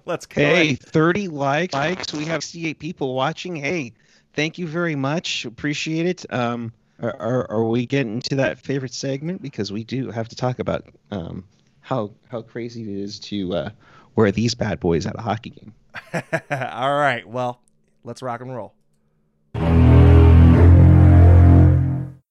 Let's 0.05 0.25
go. 0.25 0.41
Hey, 0.41 0.75
30 0.75 1.29
likes. 1.29 1.73
Likes. 1.73 2.13
We 2.13 2.25
have 2.25 2.43
68 2.43 2.79
people 2.79 3.13
watching. 3.13 3.55
Hey, 3.55 3.93
thank 4.33 4.57
you 4.57 4.67
very 4.67 4.95
much. 4.95 5.45
Appreciate 5.45 6.05
it. 6.05 6.33
Um, 6.33 6.73
are, 7.01 7.15
are, 7.19 7.51
are 7.51 7.63
we 7.63 7.85
getting 7.85 8.21
to 8.21 8.35
that 8.35 8.59
favorite 8.59 8.93
segment? 8.93 9.41
Because 9.41 9.71
we 9.71 9.83
do 9.83 10.11
have 10.11 10.29
to 10.29 10.35
talk 10.35 10.59
about 10.59 10.85
um, 11.09 11.43
how 11.81 12.11
how 12.29 12.41
crazy 12.41 12.83
it 12.83 12.89
is 12.89 13.19
to 13.19 13.53
uh, 13.53 13.69
wear 14.15 14.31
these 14.31 14.55
bad 14.55 14.79
boys 14.79 15.05
at 15.05 15.17
a 15.17 15.21
hockey 15.21 15.49
game. 15.49 15.73
All 16.51 16.95
right. 16.95 17.27
Well, 17.27 17.59
let's 18.03 18.21
rock 18.21 18.41
and 18.41 18.55
roll. 18.55 18.73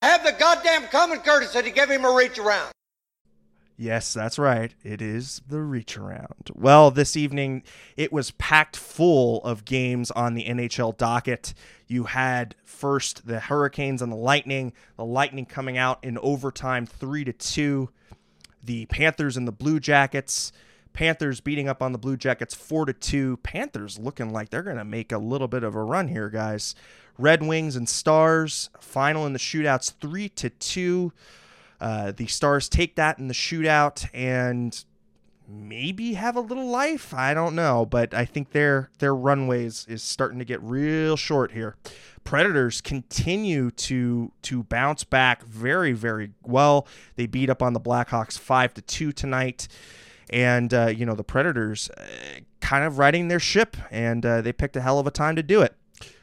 Have 0.02 0.24
the 0.24 0.34
goddamn 0.38 0.88
common 0.88 1.18
courtesy 1.18 1.62
to 1.62 1.70
give 1.70 1.90
him 1.90 2.04
a 2.04 2.12
reach 2.14 2.38
around. 2.38 2.72
Yes, 3.80 4.12
that's 4.12 4.38
right. 4.38 4.74
It 4.84 5.00
is 5.00 5.40
the 5.48 5.62
reach 5.62 5.96
around. 5.96 6.50
Well, 6.54 6.90
this 6.90 7.16
evening 7.16 7.62
it 7.96 8.12
was 8.12 8.32
packed 8.32 8.76
full 8.76 9.42
of 9.42 9.64
games 9.64 10.10
on 10.10 10.34
the 10.34 10.44
NHL 10.44 10.98
docket. 10.98 11.54
You 11.86 12.04
had 12.04 12.54
first 12.62 13.26
the 13.26 13.40
Hurricanes 13.40 14.02
and 14.02 14.12
the 14.12 14.16
Lightning. 14.16 14.74
The 14.98 15.06
Lightning 15.06 15.46
coming 15.46 15.78
out 15.78 16.04
in 16.04 16.18
overtime 16.18 16.84
3 16.84 17.24
to 17.24 17.32
2. 17.32 17.88
The 18.62 18.84
Panthers 18.84 19.38
and 19.38 19.48
the 19.48 19.52
Blue 19.52 19.80
Jackets. 19.80 20.52
Panthers 20.92 21.40
beating 21.40 21.66
up 21.66 21.80
on 21.80 21.92
the 21.92 21.98
Blue 21.98 22.18
Jackets 22.18 22.54
4 22.54 22.84
to 22.84 22.92
2. 22.92 23.38
Panthers 23.38 23.98
looking 23.98 24.30
like 24.30 24.50
they're 24.50 24.62
going 24.62 24.76
to 24.76 24.84
make 24.84 25.10
a 25.10 25.16
little 25.16 25.48
bit 25.48 25.64
of 25.64 25.74
a 25.74 25.82
run 25.82 26.08
here, 26.08 26.28
guys. 26.28 26.74
Red 27.16 27.42
Wings 27.42 27.76
and 27.76 27.88
Stars 27.88 28.68
final 28.78 29.24
in 29.24 29.32
the 29.32 29.38
shootouts 29.38 29.94
3 30.02 30.28
to 30.28 30.50
2. 30.50 31.12
Uh, 31.80 32.12
the 32.12 32.26
Stars 32.26 32.68
take 32.68 32.96
that 32.96 33.18
in 33.18 33.28
the 33.28 33.34
shootout 33.34 34.08
and 34.12 34.84
maybe 35.50 36.14
have 36.14 36.36
a 36.36 36.40
little 36.40 36.66
life. 36.66 37.12
I 37.12 37.34
don't 37.34 37.54
know, 37.54 37.84
but 37.84 38.14
I 38.14 38.24
think 38.24 38.52
their 38.52 38.90
their 38.98 39.14
runways 39.14 39.86
is 39.88 40.02
starting 40.02 40.38
to 40.38 40.44
get 40.44 40.62
real 40.62 41.16
short 41.16 41.52
here. 41.52 41.76
Predators 42.22 42.80
continue 42.80 43.70
to 43.72 44.32
to 44.42 44.62
bounce 44.64 45.04
back 45.04 45.42
very 45.44 45.92
very 45.92 46.32
well. 46.42 46.86
They 47.16 47.26
beat 47.26 47.50
up 47.50 47.62
on 47.62 47.72
the 47.72 47.80
Blackhawks 47.80 48.38
five 48.38 48.74
to 48.74 48.82
two 48.82 49.12
tonight, 49.12 49.68
and 50.28 50.72
uh, 50.72 50.86
you 50.88 51.04
know 51.04 51.14
the 51.14 51.24
Predators 51.24 51.90
uh, 51.90 52.04
kind 52.60 52.84
of 52.84 52.98
riding 52.98 53.28
their 53.28 53.40
ship, 53.40 53.76
and 53.90 54.24
uh, 54.24 54.40
they 54.42 54.52
picked 54.52 54.76
a 54.76 54.80
hell 54.82 54.98
of 54.98 55.06
a 55.06 55.10
time 55.10 55.36
to 55.36 55.42
do 55.42 55.62
it. 55.62 55.74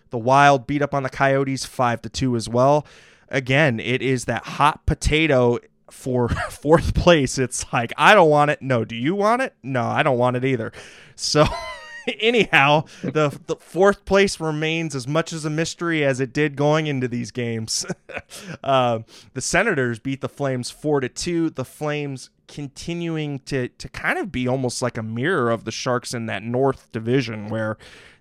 The 0.10 0.18
Wild 0.18 0.68
beat 0.68 0.82
up 0.82 0.94
on 0.94 1.04
the 1.04 1.10
Coyotes 1.10 1.66
five 1.66 2.02
to 2.04 2.10
two 2.10 2.36
as 2.36 2.48
well 2.48 2.86
again, 3.30 3.80
it 3.80 4.02
is 4.02 4.26
that 4.26 4.46
hot 4.46 4.86
potato 4.86 5.60
for 5.90 6.30
fourth 6.50 6.94
place. 6.94 7.38
It's 7.38 7.66
like, 7.72 7.94
I 7.98 8.14
don't 8.14 8.30
want 8.30 8.52
it. 8.52 8.62
No, 8.62 8.86
do 8.86 8.96
you 8.96 9.16
want 9.16 9.42
it? 9.42 9.56
No, 9.64 9.84
I 9.84 10.04
don't 10.04 10.18
want 10.18 10.38
it 10.38 10.46
either. 10.46 10.72
So, 11.16 11.46
anyhow, 12.20 12.86
the, 13.02 13.38
the 13.48 13.56
fourth 13.56 14.06
place 14.06 14.40
remains 14.40 14.96
as 14.96 15.08
much 15.08 15.34
as 15.34 15.46
a 15.46 15.50
mystery 15.50 16.04
as 16.04 16.20
it 16.20 16.34
did 16.34 16.56
going 16.56 16.88
into 16.88 17.08
these 17.08 17.32
games. 17.32 17.86
uh, 18.64 19.00
the 19.34 19.42
Senators 19.42 20.00
beat 20.00 20.22
the 20.22 20.30
Flames 20.30 20.70
4 20.70 21.02
to 21.02 21.10
2. 21.10 21.50
The 21.52 21.66
Flames 21.66 22.30
continuing 22.48 23.40
to, 23.40 23.68
to 23.68 23.90
kind 23.90 24.18
of 24.18 24.32
be 24.32 24.48
almost 24.48 24.82
like 24.82 24.98
a 24.98 25.04
mirror 25.04 25.52
of 25.52 25.66
the 25.66 25.72
Sharks 25.72 26.14
in 26.14 26.28
that 26.28 26.44
North 26.44 26.92
Division 26.92 27.50
where 27.50 27.78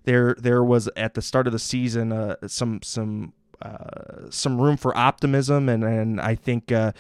there 0.06 0.36
there 0.38 0.64
was 0.64 0.88
at 0.96 1.14
the 1.14 1.22
start 1.22 1.46
of 1.46 1.52
the 1.52 1.58
season 1.58 2.12
uh, 2.12 2.36
some 2.46 2.80
some 2.82 3.32
uh, 3.62 4.30
some 4.30 4.60
room 4.60 4.76
for 4.76 4.96
optimism, 4.96 5.68
and 5.68 5.84
and 5.84 6.20
I 6.20 6.34
think. 6.34 6.72
Uh, 6.72 6.92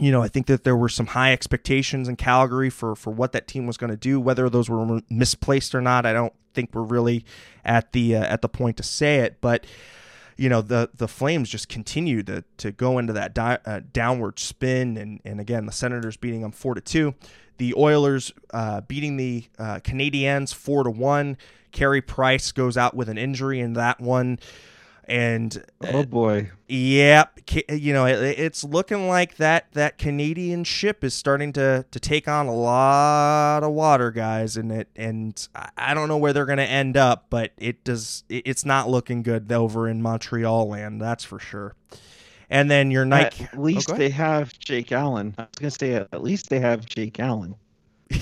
you 0.00 0.10
know, 0.10 0.22
I 0.22 0.28
think 0.28 0.46
that 0.46 0.64
there 0.64 0.74
were 0.74 0.88
some 0.88 1.08
high 1.08 1.34
expectations 1.34 2.08
in 2.08 2.16
Calgary 2.16 2.70
for 2.70 2.94
for 2.96 3.10
what 3.10 3.32
that 3.32 3.46
team 3.46 3.66
was 3.66 3.76
going 3.76 3.90
to 3.90 3.96
do. 3.96 4.18
Whether 4.18 4.48
those 4.48 4.70
were 4.70 5.02
misplaced 5.10 5.74
or 5.74 5.82
not, 5.82 6.06
I 6.06 6.14
don't 6.14 6.32
think 6.54 6.70
we're 6.74 6.82
really 6.82 7.26
at 7.62 7.92
the 7.92 8.16
uh, 8.16 8.24
at 8.24 8.40
the 8.40 8.48
point 8.48 8.78
to 8.78 8.82
say 8.82 9.18
it. 9.18 9.42
But 9.42 9.66
you 10.36 10.48
know, 10.48 10.62
the 10.62 10.90
the 10.94 11.08
Flames 11.08 11.50
just 11.50 11.68
continue 11.68 12.22
to 12.22 12.42
to 12.58 12.72
go 12.72 12.98
into 12.98 13.12
that 13.12 13.34
di- 13.34 13.58
uh, 13.66 13.80
downward 13.92 14.38
spin, 14.38 14.96
and 14.96 15.20
and 15.24 15.40
again, 15.40 15.66
the 15.66 15.72
Senators 15.72 16.16
beating 16.16 16.40
them 16.40 16.52
four 16.52 16.74
to 16.74 16.80
two, 16.80 17.14
the 17.58 17.74
Oilers 17.76 18.32
uh, 18.52 18.80
beating 18.82 19.16
the 19.16 19.44
uh, 19.58 19.80
Canadiens 19.80 20.54
four 20.54 20.84
to 20.84 20.90
one. 20.90 21.36
Carey 21.70 22.02
Price 22.02 22.52
goes 22.52 22.76
out 22.76 22.94
with 22.94 23.08
an 23.08 23.18
injury 23.18 23.60
in 23.60 23.74
that 23.74 24.00
one. 24.00 24.38
And 25.04 25.64
oh 25.82 26.04
boy, 26.04 26.50
yep, 26.68 27.40
you 27.68 27.92
know 27.92 28.06
it, 28.06 28.38
it's 28.38 28.62
looking 28.62 29.08
like 29.08 29.36
that 29.38 29.72
that 29.72 29.98
Canadian 29.98 30.62
ship 30.62 31.02
is 31.02 31.12
starting 31.12 31.52
to 31.54 31.84
to 31.90 32.00
take 32.00 32.28
on 32.28 32.46
a 32.46 32.54
lot 32.54 33.64
of 33.64 33.72
water, 33.72 34.12
guys, 34.12 34.56
and 34.56 34.70
it 34.70 34.88
and 34.94 35.48
I 35.76 35.92
don't 35.94 36.06
know 36.06 36.18
where 36.18 36.32
they're 36.32 36.46
going 36.46 36.58
to 36.58 36.64
end 36.64 36.96
up, 36.96 37.26
but 37.30 37.50
it 37.58 37.82
does 37.82 38.22
it's 38.28 38.64
not 38.64 38.88
looking 38.88 39.24
good 39.24 39.50
over 39.50 39.88
in 39.88 40.02
Montreal 40.02 40.68
land, 40.68 41.00
that's 41.00 41.24
for 41.24 41.40
sure. 41.40 41.74
And 42.48 42.70
then 42.70 42.90
your 42.90 43.04
Nike, 43.04 43.44
at 43.44 43.58
least 43.58 43.90
oh, 43.90 43.96
they 43.96 44.10
have 44.10 44.56
Jake 44.58 44.92
Allen. 44.92 45.34
I 45.38 45.42
was 45.42 45.48
going 45.58 45.70
to 45.70 45.78
say 45.78 45.94
at 45.94 46.22
least 46.22 46.48
they 46.48 46.60
have 46.60 46.86
Jake 46.86 47.18
Allen. 47.18 47.56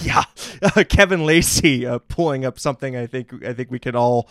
Yeah, 0.03 0.23
uh, 0.63 0.85
Kevin 0.89 1.27
Lacey 1.27 1.85
uh, 1.85 1.99
pulling 1.99 2.45
up 2.45 2.61
something 2.61 2.97
I 2.97 3.09
think 3.09 3.45
I 3.45 3.53
think 3.53 3.73
we 3.73 3.81
could 3.81 3.97
all 3.97 4.29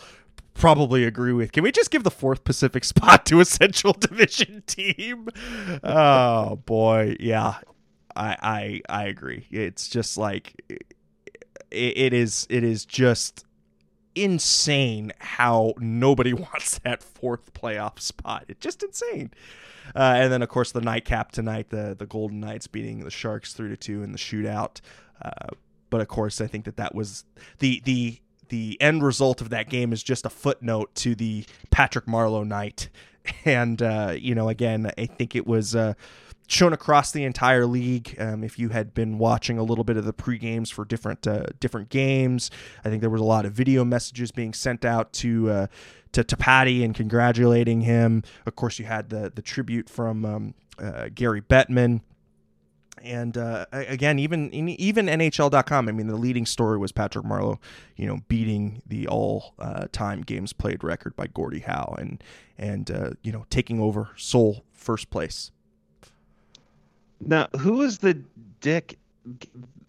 probably 0.60 1.06
agree 1.06 1.34
with. 1.34 1.52
Can 1.52 1.64
we 1.64 1.72
just 1.72 1.90
give 1.90 2.04
the 2.04 2.12
fourth 2.12 2.44
Pacific 2.44 2.84
spot 2.84 3.26
to 3.28 3.40
a 3.40 3.46
Central 3.46 3.94
Division 4.00 4.64
team? 4.68 5.30
Oh 5.84 6.58
boy, 6.58 7.16
yeah, 7.20 7.58
I 8.16 8.82
I 8.90 9.02
I 9.02 9.04
agree. 9.06 9.48
It's 9.50 9.88
just 9.88 10.18
like 10.18 10.54
it, 10.70 10.86
it 11.72 12.14
is. 12.14 12.46
It 12.50 12.64
is 12.64 12.86
just 12.86 13.46
insane 14.16 15.14
how 15.20 15.74
nobody 15.78 16.34
wants 16.34 16.80
that 16.80 17.02
fourth 17.02 17.54
playoff 17.54 18.00
spot. 18.00 18.46
It's 18.48 18.60
just 18.60 18.84
insane. 18.84 19.32
Uh, 19.96 20.14
and 20.18 20.32
then 20.32 20.44
of 20.44 20.50
course 20.50 20.72
the 20.72 20.82
nightcap 20.82 21.32
tonight, 21.32 21.70
the 21.70 21.96
the 21.98 22.06
Golden 22.06 22.40
Knights 22.40 22.68
beating 22.68 23.00
the 23.04 23.10
Sharks 23.10 23.54
three 23.54 23.70
to 23.70 23.78
two 23.78 24.04
in 24.04 24.12
the 24.12 24.20
shootout. 24.20 24.82
Uh, 25.22 25.48
but 25.90 26.02
of 26.02 26.08
course, 26.08 26.40
I 26.40 26.48
think 26.48 26.66
that 26.66 26.78
that 26.78 26.94
was 26.94 27.26
the 27.60 27.82
the 27.84 28.20
the 28.50 28.78
end 28.82 29.04
result 29.04 29.42
of 29.42 29.50
that 29.50 29.70
game 29.70 29.94
is 29.94 30.04
just 30.04 30.26
a 30.26 30.30
footnote 30.30 30.94
to 30.96 31.16
the 31.16 31.46
Patrick 31.72 32.06
Marleau 32.06 32.46
night. 32.46 32.90
And, 33.46 33.80
uh, 33.82 34.16
you 34.18 34.34
know, 34.34 34.50
again, 34.50 34.90
I 34.98 35.06
think 35.06 35.36
it 35.36 35.46
was 35.46 35.76
uh, 35.76 35.94
shown 36.48 36.74
across 36.74 37.12
the 37.12 37.24
entire 37.24 37.66
league. 37.68 38.16
Um, 38.20 38.44
if 38.44 38.58
you 38.58 38.70
had 38.70 38.94
been 38.94 39.20
watching 39.20 39.58
a 39.60 39.64
little 39.64 39.84
bit 39.84 39.98
of 39.98 40.06
the 40.06 40.14
pre 40.14 40.38
games 40.38 40.72
for 40.72 40.84
different 40.84 41.28
uh, 41.28 41.46
different 41.60 41.90
games, 41.90 42.50
I 42.84 42.90
think 42.90 43.02
there 43.02 43.10
was 43.10 43.22
a 43.22 43.26
lot 43.26 43.46
of 43.46 43.54
video 43.54 43.86
messages 43.86 44.32
being 44.32 44.54
sent 44.54 44.84
out 44.84 45.14
to 45.14 45.50
uh, 45.50 45.68
to, 46.14 46.24
to 46.24 46.38
Patty 46.38 46.84
and 46.84 46.96
congratulating 46.96 47.82
him. 47.82 48.24
Of 48.48 48.56
course, 48.56 48.80
you 48.80 48.86
had 48.86 49.10
the 49.10 49.32
the 49.34 49.44
tribute 49.44 49.90
from 49.90 50.26
um, 50.26 50.54
uh, 50.80 51.10
Gary 51.14 51.42
Bettman 51.42 52.02
and 53.04 53.38
uh, 53.38 53.66
again, 53.72 54.20
even 54.20 54.54
even 54.54 55.08
NHL.com. 55.08 55.90
I 55.90 55.92
mean, 55.92 56.08
the 56.08 56.16
leading 56.16 56.46
story 56.46 56.78
was 56.78 56.92
Patrick 56.92 57.26
Marleau, 57.26 57.58
you 57.96 58.08
know, 58.08 58.20
beating 58.28 58.82
the 58.88 59.08
all-time 59.08 60.20
uh, 60.20 60.24
games 60.26 60.54
played 60.54 60.84
record 60.84 61.16
by 61.16 61.28
Gordie 61.28 61.60
Howe, 61.60 61.96
and 61.98 62.24
and 62.58 62.92
uh, 62.92 63.12
you 63.24 63.32
know, 63.32 63.46
taking 63.50 63.80
over 63.80 64.10
sole 64.16 64.64
first 64.74 65.10
place. 65.10 65.52
Now, 67.22 67.48
who 67.60 67.82
is 67.82 67.98
the 67.98 68.22
dick 68.62 68.98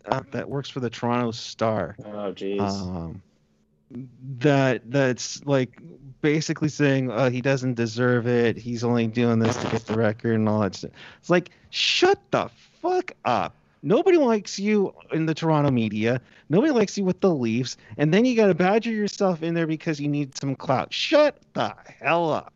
uh, 0.06 0.22
that 0.32 0.48
works 0.48 0.68
for 0.68 0.80
the 0.80 0.90
Toronto 0.90 1.30
Star? 1.30 1.96
Oh, 2.04 2.32
jeez. 2.32 2.60
Um, 2.60 3.22
that 4.38 4.88
that's 4.90 5.44
like 5.44 5.80
basically 6.20 6.68
saying 6.68 7.10
uh, 7.10 7.30
he 7.30 7.40
doesn't 7.40 7.74
deserve 7.74 8.26
it. 8.26 8.56
He's 8.56 8.84
only 8.84 9.06
doing 9.06 9.38
this 9.38 9.56
to 9.56 9.68
get 9.68 9.86
the 9.86 9.94
record 9.94 10.34
and 10.34 10.48
all 10.48 10.60
that 10.60 10.76
stuff. 10.76 10.92
It's 11.18 11.30
like 11.30 11.50
shut 11.70 12.18
the 12.30 12.50
fuck 12.80 13.12
up. 13.24 13.54
Nobody 13.82 14.18
likes 14.18 14.58
you 14.58 14.94
in 15.12 15.26
the 15.26 15.34
Toronto 15.34 15.70
media. 15.70 16.20
Nobody 16.50 16.72
likes 16.72 16.98
you 16.98 17.04
with 17.04 17.20
the 17.20 17.30
Leafs. 17.30 17.76
And 17.96 18.12
then 18.12 18.24
you 18.24 18.36
got 18.36 18.48
to 18.48 18.54
badger 18.54 18.90
yourself 18.90 19.42
in 19.42 19.54
there 19.54 19.66
because 19.66 19.98
you 19.98 20.08
need 20.08 20.36
some 20.36 20.54
clout. 20.54 20.92
Shut 20.92 21.38
the 21.54 21.74
hell 22.00 22.30
up. 22.30 22.52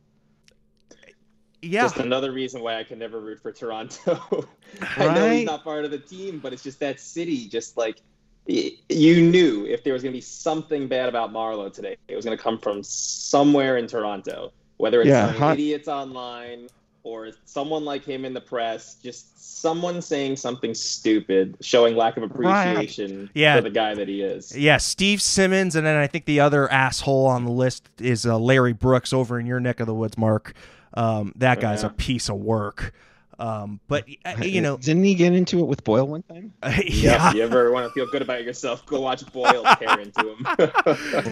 Yeah. 1.62 1.84
Just 1.84 1.96
another 1.96 2.30
reason 2.32 2.60
why 2.60 2.78
I 2.78 2.84
can 2.84 2.98
never 2.98 3.20
root 3.20 3.40
for 3.40 3.50
Toronto. 3.52 4.46
I 4.98 5.14
know 5.14 5.30
he's 5.30 5.46
not 5.46 5.64
part 5.64 5.86
of 5.86 5.90
the 5.90 5.98
team, 5.98 6.40
but 6.40 6.52
it's 6.52 6.62
just 6.62 6.78
that 6.80 7.00
city. 7.00 7.48
Just 7.48 7.78
like 7.78 8.02
you 8.46 9.22
knew 9.22 9.64
if 9.64 9.82
there 9.82 9.94
was 9.94 10.02
going 10.02 10.12
to 10.12 10.16
be 10.16 10.20
something 10.20 10.88
bad 10.88 11.08
about 11.08 11.32
Marleau 11.32 11.72
today, 11.72 11.96
it 12.08 12.16
was 12.16 12.26
going 12.26 12.36
to 12.36 12.42
come 12.42 12.58
from 12.58 12.82
somewhere 12.82 13.78
in 13.78 13.86
Toronto. 13.86 14.52
Whether 14.76 15.00
it's 15.00 15.08
yeah, 15.08 15.32
hot- 15.32 15.54
idiots 15.54 15.88
online 15.88 16.68
or 17.04 17.30
someone 17.44 17.84
like 17.84 18.02
him 18.04 18.24
in 18.24 18.32
the 18.32 18.40
press, 18.40 18.94
just 18.94 19.60
someone 19.60 20.00
saying 20.00 20.36
something 20.36 20.74
stupid, 20.74 21.56
showing 21.60 21.94
lack 21.94 22.16
of 22.16 22.22
appreciation 22.22 23.20
right. 23.20 23.30
yeah. 23.34 23.56
for 23.56 23.62
the 23.62 23.70
guy 23.70 23.94
that 23.94 24.08
he 24.08 24.22
is. 24.22 24.56
Yeah, 24.56 24.78
Steve 24.78 25.20
Simmons, 25.20 25.76
and 25.76 25.86
then 25.86 25.96
I 25.96 26.06
think 26.06 26.24
the 26.24 26.40
other 26.40 26.70
asshole 26.72 27.26
on 27.26 27.44
the 27.44 27.52
list 27.52 27.88
is 28.00 28.26
uh, 28.26 28.38
Larry 28.38 28.72
Brooks 28.72 29.12
over 29.12 29.38
in 29.38 29.46
your 29.46 29.60
neck 29.60 29.80
of 29.80 29.86
the 29.86 29.94
woods, 29.94 30.18
Mark. 30.18 30.54
Um, 30.94 31.32
that 31.36 31.60
guy's 31.60 31.82
yeah. 31.82 31.90
a 31.90 31.92
piece 31.92 32.28
of 32.28 32.36
work. 32.36 32.94
Um, 33.38 33.80
but 33.88 34.06
uh, 34.24 34.36
you 34.42 34.60
know, 34.60 34.76
didn't 34.76 35.04
he 35.04 35.14
get 35.14 35.32
into 35.32 35.58
it 35.60 35.66
with 35.66 35.84
Boyle 35.84 36.06
one 36.06 36.22
time? 36.22 36.52
Uh, 36.62 36.72
yeah. 36.86 37.32
you 37.32 37.42
ever 37.42 37.70
want 37.72 37.86
to 37.86 37.92
feel 37.92 38.06
good 38.06 38.22
about 38.22 38.44
yourself? 38.44 38.86
Go 38.86 39.00
watch 39.00 39.30
Boyle 39.32 39.64
tear 39.78 40.00
into 40.00 40.30
him. 40.30 40.46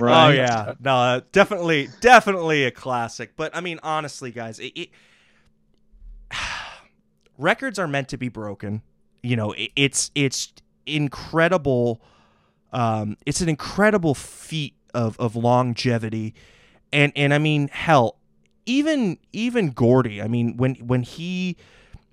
right. 0.00 0.22
Oh 0.22 0.28
yeah, 0.28 0.74
no, 0.80 0.96
uh, 0.96 1.20
definitely, 1.32 1.88
definitely 2.00 2.64
a 2.64 2.70
classic. 2.70 3.36
But 3.36 3.54
I 3.56 3.60
mean, 3.60 3.78
honestly, 3.82 4.30
guys, 4.30 4.58
it, 4.58 4.72
it 4.76 4.90
records 7.38 7.78
are 7.78 7.88
meant 7.88 8.08
to 8.08 8.16
be 8.16 8.28
broken. 8.28 8.82
You 9.22 9.36
know, 9.36 9.52
it, 9.52 9.70
it's 9.76 10.10
it's 10.14 10.52
incredible. 10.86 12.02
Um, 12.72 13.16
it's 13.26 13.40
an 13.40 13.48
incredible 13.48 14.14
feat 14.14 14.74
of 14.94 15.18
of 15.18 15.36
longevity, 15.36 16.34
and 16.92 17.12
and 17.16 17.32
I 17.34 17.38
mean, 17.38 17.68
hell, 17.68 18.18
even 18.66 19.18
even 19.32 19.70
Gordie, 19.70 20.22
I 20.22 20.28
mean, 20.28 20.56
when 20.56 20.74
when 20.76 21.02
he, 21.02 21.56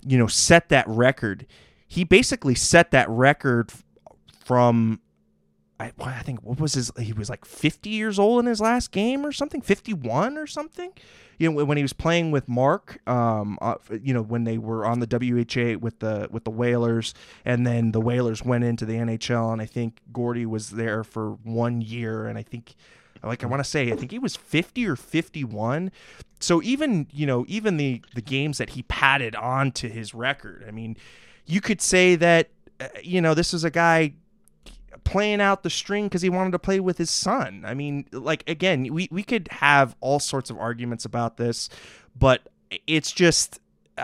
you 0.05 0.17
know, 0.17 0.27
set 0.27 0.69
that 0.69 0.87
record, 0.87 1.45
he 1.87 2.03
basically 2.03 2.55
set 2.55 2.91
that 2.91 3.09
record 3.09 3.71
from 4.43 4.99
I, 5.79 5.93
I 5.99 6.21
think 6.23 6.43
what 6.43 6.59
was 6.59 6.73
his 6.73 6.91
he 6.99 7.13
was 7.13 7.29
like 7.29 7.45
50 7.45 7.89
years 7.89 8.19
old 8.19 8.41
in 8.41 8.45
his 8.47 8.59
last 8.59 8.91
game 8.91 9.25
or 9.25 9.31
something? 9.31 9.61
51 9.61 10.37
or 10.37 10.45
something? 10.45 10.91
You 11.37 11.49
know 11.51 11.63
when 11.63 11.77
he 11.77 11.83
was 11.83 11.93
playing 11.93 12.31
with 12.31 12.49
Mark 12.49 12.99
um 13.07 13.57
uh, 13.61 13.75
you 14.03 14.13
know 14.13 14.21
when 14.21 14.43
they 14.43 14.57
were 14.57 14.85
on 14.85 14.99
the 14.99 15.07
WHA 15.07 15.79
with 15.79 15.99
the 15.99 16.27
with 16.29 16.43
the 16.43 16.51
Whalers 16.51 17.13
and 17.45 17.65
then 17.65 17.93
the 17.93 18.01
Whalers 18.01 18.43
went 18.43 18.65
into 18.65 18.85
the 18.85 18.93
NHL 18.93 19.53
and 19.53 19.61
I 19.61 19.65
think 19.65 20.01
Gordie 20.11 20.45
was 20.45 20.71
there 20.71 21.03
for 21.03 21.31
1 21.43 21.81
year 21.81 22.27
and 22.27 22.37
I 22.37 22.43
think 22.43 22.75
like 23.23 23.43
I 23.43 23.47
want 23.47 23.63
to 23.63 23.69
say 23.69 23.91
I 23.91 23.95
think 23.95 24.11
he 24.11 24.19
was 24.19 24.35
50 24.35 24.85
or 24.85 24.97
51 24.97 25.91
so 26.41 26.61
even 26.61 27.07
you 27.13 27.25
know 27.25 27.45
even 27.47 27.77
the 27.77 28.01
the 28.15 28.21
games 28.21 28.57
that 28.57 28.71
he 28.71 28.83
padded 28.83 29.33
onto 29.35 29.87
his 29.87 30.13
record 30.13 30.65
I 30.67 30.71
mean 30.71 30.97
you 31.45 31.61
could 31.61 31.81
say 31.81 32.15
that 32.17 32.49
uh, 32.81 32.87
you 33.01 33.21
know 33.21 33.33
this 33.33 33.53
is 33.53 33.63
a 33.63 33.71
guy 33.71 34.13
playing 35.03 35.41
out 35.41 35.63
the 35.63 35.69
string 35.69 36.05
because 36.05 36.21
he 36.21 36.29
wanted 36.29 36.51
to 36.51 36.59
play 36.59 36.79
with 36.79 36.97
his 36.97 37.11
son. 37.11 37.63
I 37.65 37.73
mean, 37.73 38.05
like 38.11 38.47
again, 38.49 38.93
we 38.93 39.07
we 39.11 39.23
could 39.23 39.47
have 39.51 39.95
all 39.99 40.19
sorts 40.19 40.49
of 40.49 40.57
arguments 40.57 41.05
about 41.05 41.37
this, 41.37 41.69
but 42.17 42.47
it's 42.87 43.11
just 43.11 43.59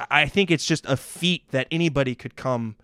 I 0.09 0.27
think 0.27 0.51
it's 0.51 0.65
just 0.65 0.86
a 0.86 0.97
feat 0.97 1.49
that 1.51 1.67
anybody 1.71 2.15
could 2.15 2.36
come, 2.36 2.75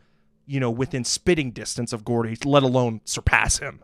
you 0.45 0.59
know, 0.59 0.71
within 0.71 1.03
spitting 1.03 1.51
distance 1.51 1.93
of 1.93 2.05
Gordie, 2.05 2.37
let 2.45 2.63
alone 2.63 3.01
surpass 3.05 3.59
him. 3.59 3.83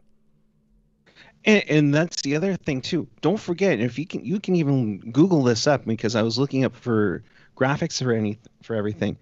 And, 1.46 1.64
and 1.70 1.94
that's 1.94 2.22
the 2.22 2.36
other 2.36 2.56
thing 2.56 2.82
too. 2.82 3.08
Don't 3.22 3.40
forget 3.40 3.80
if 3.80 3.98
you 3.98 4.06
can 4.06 4.24
you 4.24 4.40
can 4.40 4.56
even 4.56 5.00
Google 5.12 5.44
this 5.44 5.68
up 5.68 5.86
because 5.86 6.16
I 6.16 6.22
was 6.22 6.38
looking 6.38 6.64
up 6.64 6.76
for 6.76 7.24
graphics 7.56 8.02
for 8.02 8.12
any 8.12 8.40
for 8.64 8.76
everything. 8.76 9.18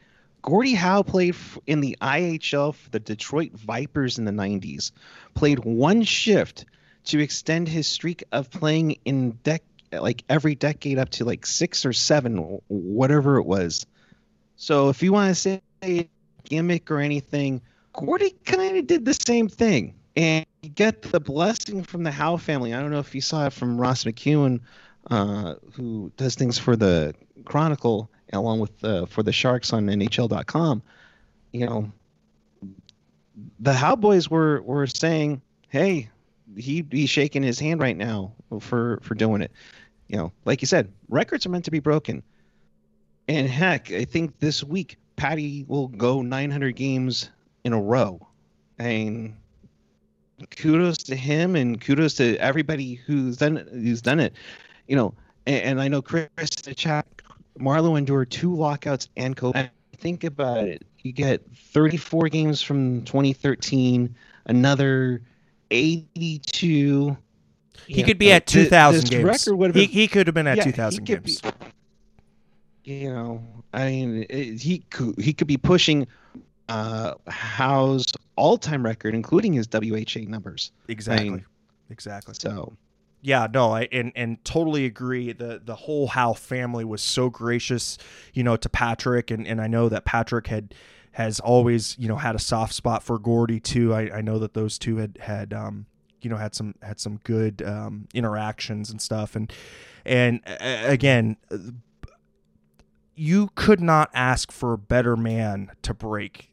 Gordie 0.46 0.76
Howe 0.76 1.02
played 1.02 1.36
in 1.66 1.82
the 1.82 1.98
IHL 2.02 2.76
for 2.76 2.90
the 2.92 3.00
Detroit 3.00 3.54
Vipers 3.54 4.20
in 4.20 4.26
the 4.26 4.32
90s. 4.32 4.92
Played 5.34 5.66
one 5.66 6.04
shift 6.04 6.66
to 7.06 7.20
extend 7.20 7.68
his 7.68 7.88
streak 7.88 8.24
of 8.32 8.52
playing 8.52 8.98
in 9.06 9.34
dec 9.44 9.62
like 9.92 10.24
every 10.30 10.54
decade 10.54 11.00
up 11.00 11.10
to 11.10 11.26
like 11.26 11.48
six 11.48 11.84
or 11.84 11.94
seven, 11.94 12.60
whatever 12.68 13.38
it 13.38 13.46
was. 13.48 13.88
So 14.56 14.90
if 14.90 15.02
you 15.02 15.14
want 15.14 15.36
to 15.36 15.62
say 15.82 16.10
gimmick 16.44 16.92
or 16.92 17.00
anything, 17.00 17.60
Gordie 17.94 18.36
kind 18.46 18.78
of 18.78 18.86
did 18.86 19.04
the 19.04 19.16
same 19.16 19.48
thing. 19.48 19.96
And 20.16 20.46
you 20.62 20.70
get 20.70 21.02
the 21.02 21.20
blessing 21.20 21.82
from 21.82 22.04
the 22.04 22.12
Howe 22.12 22.38
family. 22.38 22.72
I 22.72 22.82
don't 22.82 22.92
know 22.92 23.00
if 23.00 23.16
you 23.16 23.22
saw 23.22 23.48
it 23.48 23.54
from 23.54 23.82
Ross 23.82 24.04
McKeon, 24.04 24.60
uh, 25.10 25.56
who 25.74 26.12
does 26.18 26.36
things 26.36 26.60
for 26.60 26.76
the 26.76 27.16
Chronicle 27.46 28.12
along 28.36 28.60
with 28.60 28.84
uh, 28.84 29.06
for 29.06 29.24
the 29.24 29.32
Sharks 29.32 29.74
on 29.74 29.88
NHL.com, 29.88 30.82
you 31.52 31.66
know, 31.66 31.92
the 33.60 33.74
Cowboys 33.74 34.30
were 34.30 34.62
were 34.62 34.88
saying, 34.88 35.42
"Hey, 35.70 36.10
he 36.56 36.86
he's 36.92 37.10
shaking 37.10 37.44
his 37.44 37.60
hand 37.60 37.80
right 37.80 37.98
now 37.98 38.32
for 38.60 39.00
for 39.02 39.16
doing 39.16 39.42
it." 39.42 39.52
You 40.08 40.18
know, 40.18 40.32
like 40.46 40.62
you 40.62 40.68
said, 40.68 40.92
records 41.10 41.46
are 41.46 41.50
meant 41.50 41.66
to 41.66 41.72
be 41.72 41.80
broken. 41.80 42.24
And 43.28 43.50
heck, 43.50 43.92
I 43.92 44.06
think 44.06 44.38
this 44.40 44.64
week 44.64 44.98
Patty 45.16 45.66
will 45.68 45.88
go 45.88 46.22
900 46.22 46.76
games 46.76 47.30
in 47.64 47.74
a 47.74 47.82
row. 47.82 48.26
And 48.78 49.36
kudos 50.58 50.98
to 50.98 51.16
him 51.16 51.56
and 51.56 51.80
kudos 51.80 52.16
to 52.16 52.38
everybody 52.38 52.96
who's 52.96 53.38
done 53.38 53.68
who's 53.72 54.02
done 54.02 54.20
it. 54.20 54.34
You 54.88 54.96
know, 54.96 55.14
and, 55.48 55.64
and 55.64 55.82
I 55.82 55.88
know 55.88 56.02
Chris 56.02 56.28
the 56.64 56.76
chat 56.76 57.08
Marleau 57.60 57.98
endured 57.98 58.32
two 58.32 58.54
lockouts 58.56 59.10
and 59.16 59.36
COVID. 59.36 59.70
Think 59.98 60.24
about 60.24 60.68
it. 60.68 60.86
You 61.04 61.14
get 61.14 61.44
34 61.56 62.30
games 62.30 62.62
from 62.62 63.04
2013, 63.04 64.16
another 64.46 65.22
82. 65.72 67.18
He 67.88 68.04
could 68.04 68.18
be 68.18 68.32
at 68.32 68.48
2,000 68.48 69.10
games. 69.10 69.24
Record 69.24 69.74
Been, 69.74 69.82
he, 69.82 69.86
he 69.86 70.08
could 70.08 70.28
have 70.28 70.34
been 70.34 70.48
at 70.48 70.58
yeah, 70.58 70.64
2,000 70.64 71.04
games. 71.04 71.42
Be, 71.42 71.52
you 72.84 73.14
know, 73.14 73.44
I 73.74 73.86
mean, 73.88 74.26
it, 74.30 74.62
he 74.62 74.80
could 74.90 75.20
he 75.20 75.34
could 75.34 75.48
be 75.48 75.58
pushing 75.58 76.08
uh, 76.70 77.16
Howe's 77.28 78.06
all-time 78.36 78.84
record, 78.84 79.16
including 79.16 79.54
his 79.54 79.68
WHA 79.72 80.28
numbers. 80.28 80.72
Exactly. 80.88 81.28
I 81.28 81.32
mean, 81.32 81.46
exactly. 81.90 82.36
So 82.38 82.74
yeah, 83.26 83.48
no, 83.52 83.72
I 83.72 83.88
and 83.92 84.12
and 84.16 84.44
totally 84.46 84.86
agree. 84.86 85.34
The 85.34 85.60
the 85.64 85.74
whole 85.74 86.06
Howe 86.06 86.34
family 86.34 86.86
was 86.86 87.02
so 87.02 87.32
gracious, 87.32 87.98
you 88.36 88.44
know, 88.44 88.56
to 88.56 88.70
Patrick, 88.70 89.32
and 89.32 89.48
and 89.48 89.60
I 89.60 89.66
know 89.66 89.90
that 89.90 90.06
Patrick 90.06 90.46
had 90.46 90.76
has 91.14 91.40
always 91.40 91.98
you 91.98 92.08
know 92.08 92.18
had 92.18 92.36
a 92.36 92.40
soft 92.40 92.76
spot 92.76 93.02
for 93.02 93.18
Gordie 93.18 93.60
too. 93.60 93.96
I, 93.96 94.18
I 94.18 94.22
know 94.22 94.38
that 94.38 94.54
those 94.54 94.78
two 94.78 94.98
had 94.98 95.18
had 95.20 95.54
um 95.54 95.88
you 96.22 96.30
know 96.30 96.38
had 96.38 96.54
some 96.54 96.76
had 96.84 97.00
some 97.00 97.20
good 97.24 97.64
um, 97.64 98.08
interactions 98.14 98.92
and 98.92 99.02
stuff, 99.02 99.36
and 99.36 99.52
and 100.06 100.42
uh, 100.46 100.84
again. 100.86 101.38
You 103.18 103.50
could 103.56 103.80
not 103.80 104.10
ask 104.14 104.52
for 104.52 104.74
a 104.74 104.78
better 104.78 105.16
man 105.16 105.72
to 105.84 105.94
break 105.94 106.50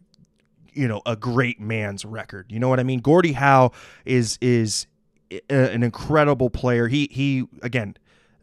you 0.72 0.86
know 0.88 1.02
a 1.04 1.16
great 1.16 1.60
man's 1.60 2.04
record. 2.04 2.46
You 2.50 2.60
know 2.60 2.68
what 2.68 2.78
I 2.78 2.84
mean? 2.84 3.00
Gordie 3.00 3.32
Howe 3.32 3.72
is 4.04 4.38
is 4.40 4.86
an 5.48 5.82
incredible 5.82 6.50
player. 6.50 6.88
He 6.88 7.08
he 7.10 7.46
again, 7.62 7.96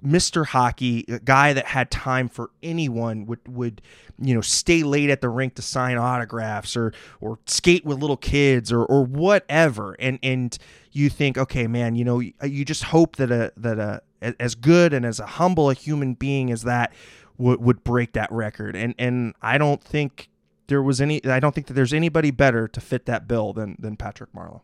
Mr. 0.04 0.46
Hockey, 0.46 1.06
a 1.08 1.20
guy 1.20 1.54
that 1.54 1.66
had 1.66 1.92
time 1.92 2.30
for 2.30 2.52
anyone 2.64 3.26
would 3.26 3.40
would 3.48 3.82
you 4.18 4.34
know 4.34 4.42
stay 4.42 4.84
late 4.84 5.10
at 5.10 5.22
the 5.22 5.30
rink 5.30 5.56
to 5.56 5.62
sign 5.62 5.98
autographs 5.98 6.78
or 6.78 6.94
or 7.20 7.40
skate 7.46 7.86
with 7.86 8.00
little 8.00 8.18
kids 8.18 8.72
or 8.72 8.84
or 8.86 9.04
whatever. 9.04 9.96
And 10.00 10.20
and 10.24 10.58
you 10.92 11.10
think, 11.10 11.38
okay, 11.38 11.68
man, 11.68 11.96
you 11.96 12.06
know, 12.06 12.22
uh, 12.42 12.46
you 12.46 12.66
just 12.66 12.86
hope 12.86 13.18
that 13.18 13.32
a 13.32 13.52
that 13.58 13.80
a 13.80 14.02
as 14.40 14.56
good 14.56 14.94
and 14.94 15.06
as 15.06 15.20
a 15.20 15.26
humble 15.26 15.70
a 15.70 15.74
human 15.74 16.14
being 16.14 16.52
as 16.52 16.64
that 16.64 16.94
would 17.38 17.62
would 17.62 17.84
break 17.84 18.14
that 18.14 18.32
record. 18.32 18.76
And 18.76 18.96
and 18.98 19.34
I 19.42 19.58
don't 19.58 19.84
think 19.84 20.30
there 20.68 20.82
was 20.82 21.02
any 21.02 21.24
I 21.26 21.40
don't 21.40 21.54
think 21.54 21.68
that 21.68 21.74
there's 21.74 21.94
anybody 21.94 22.32
better 22.32 22.68
to 22.70 22.80
fit 22.82 23.06
that 23.08 23.28
bill 23.28 23.54
than 23.54 23.76
than 23.80 23.98
Patrick 23.98 24.32
Marleau 24.34 24.62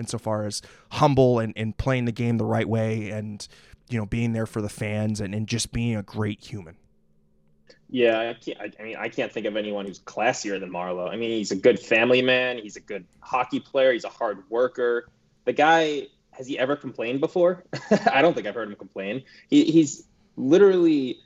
insofar 0.00 0.46
as 0.46 0.62
humble 0.90 1.38
and, 1.38 1.52
and 1.56 1.76
playing 1.76 2.06
the 2.06 2.12
game 2.12 2.38
the 2.38 2.44
right 2.44 2.68
way 2.68 3.10
and 3.10 3.46
you 3.88 3.98
know 3.98 4.06
being 4.06 4.32
there 4.32 4.46
for 4.46 4.60
the 4.60 4.68
fans 4.68 5.20
and, 5.20 5.34
and 5.34 5.46
just 5.46 5.72
being 5.72 5.96
a 5.96 6.02
great 6.02 6.44
human. 6.44 6.76
Yeah, 7.88 8.30
I 8.30 8.34
can't. 8.34 8.74
I 8.78 8.82
mean, 8.82 8.96
I 8.96 9.08
can't 9.08 9.32
think 9.32 9.46
of 9.46 9.56
anyone 9.56 9.84
who's 9.84 9.98
classier 9.98 10.60
than 10.60 10.70
Marleau. 10.70 11.10
I 11.10 11.16
mean, 11.16 11.30
he's 11.30 11.50
a 11.50 11.56
good 11.56 11.78
family 11.78 12.22
man. 12.22 12.58
He's 12.58 12.76
a 12.76 12.80
good 12.80 13.04
hockey 13.20 13.60
player. 13.60 13.92
He's 13.92 14.04
a 14.04 14.08
hard 14.08 14.48
worker. 14.48 15.08
The 15.44 15.52
guy 15.52 16.06
has 16.32 16.46
he 16.46 16.58
ever 16.58 16.76
complained 16.76 17.20
before? 17.20 17.64
I 18.12 18.22
don't 18.22 18.34
think 18.34 18.46
I've 18.46 18.54
heard 18.54 18.68
him 18.68 18.76
complain. 18.76 19.24
He, 19.48 19.64
he's 19.64 20.04
literally 20.36 21.18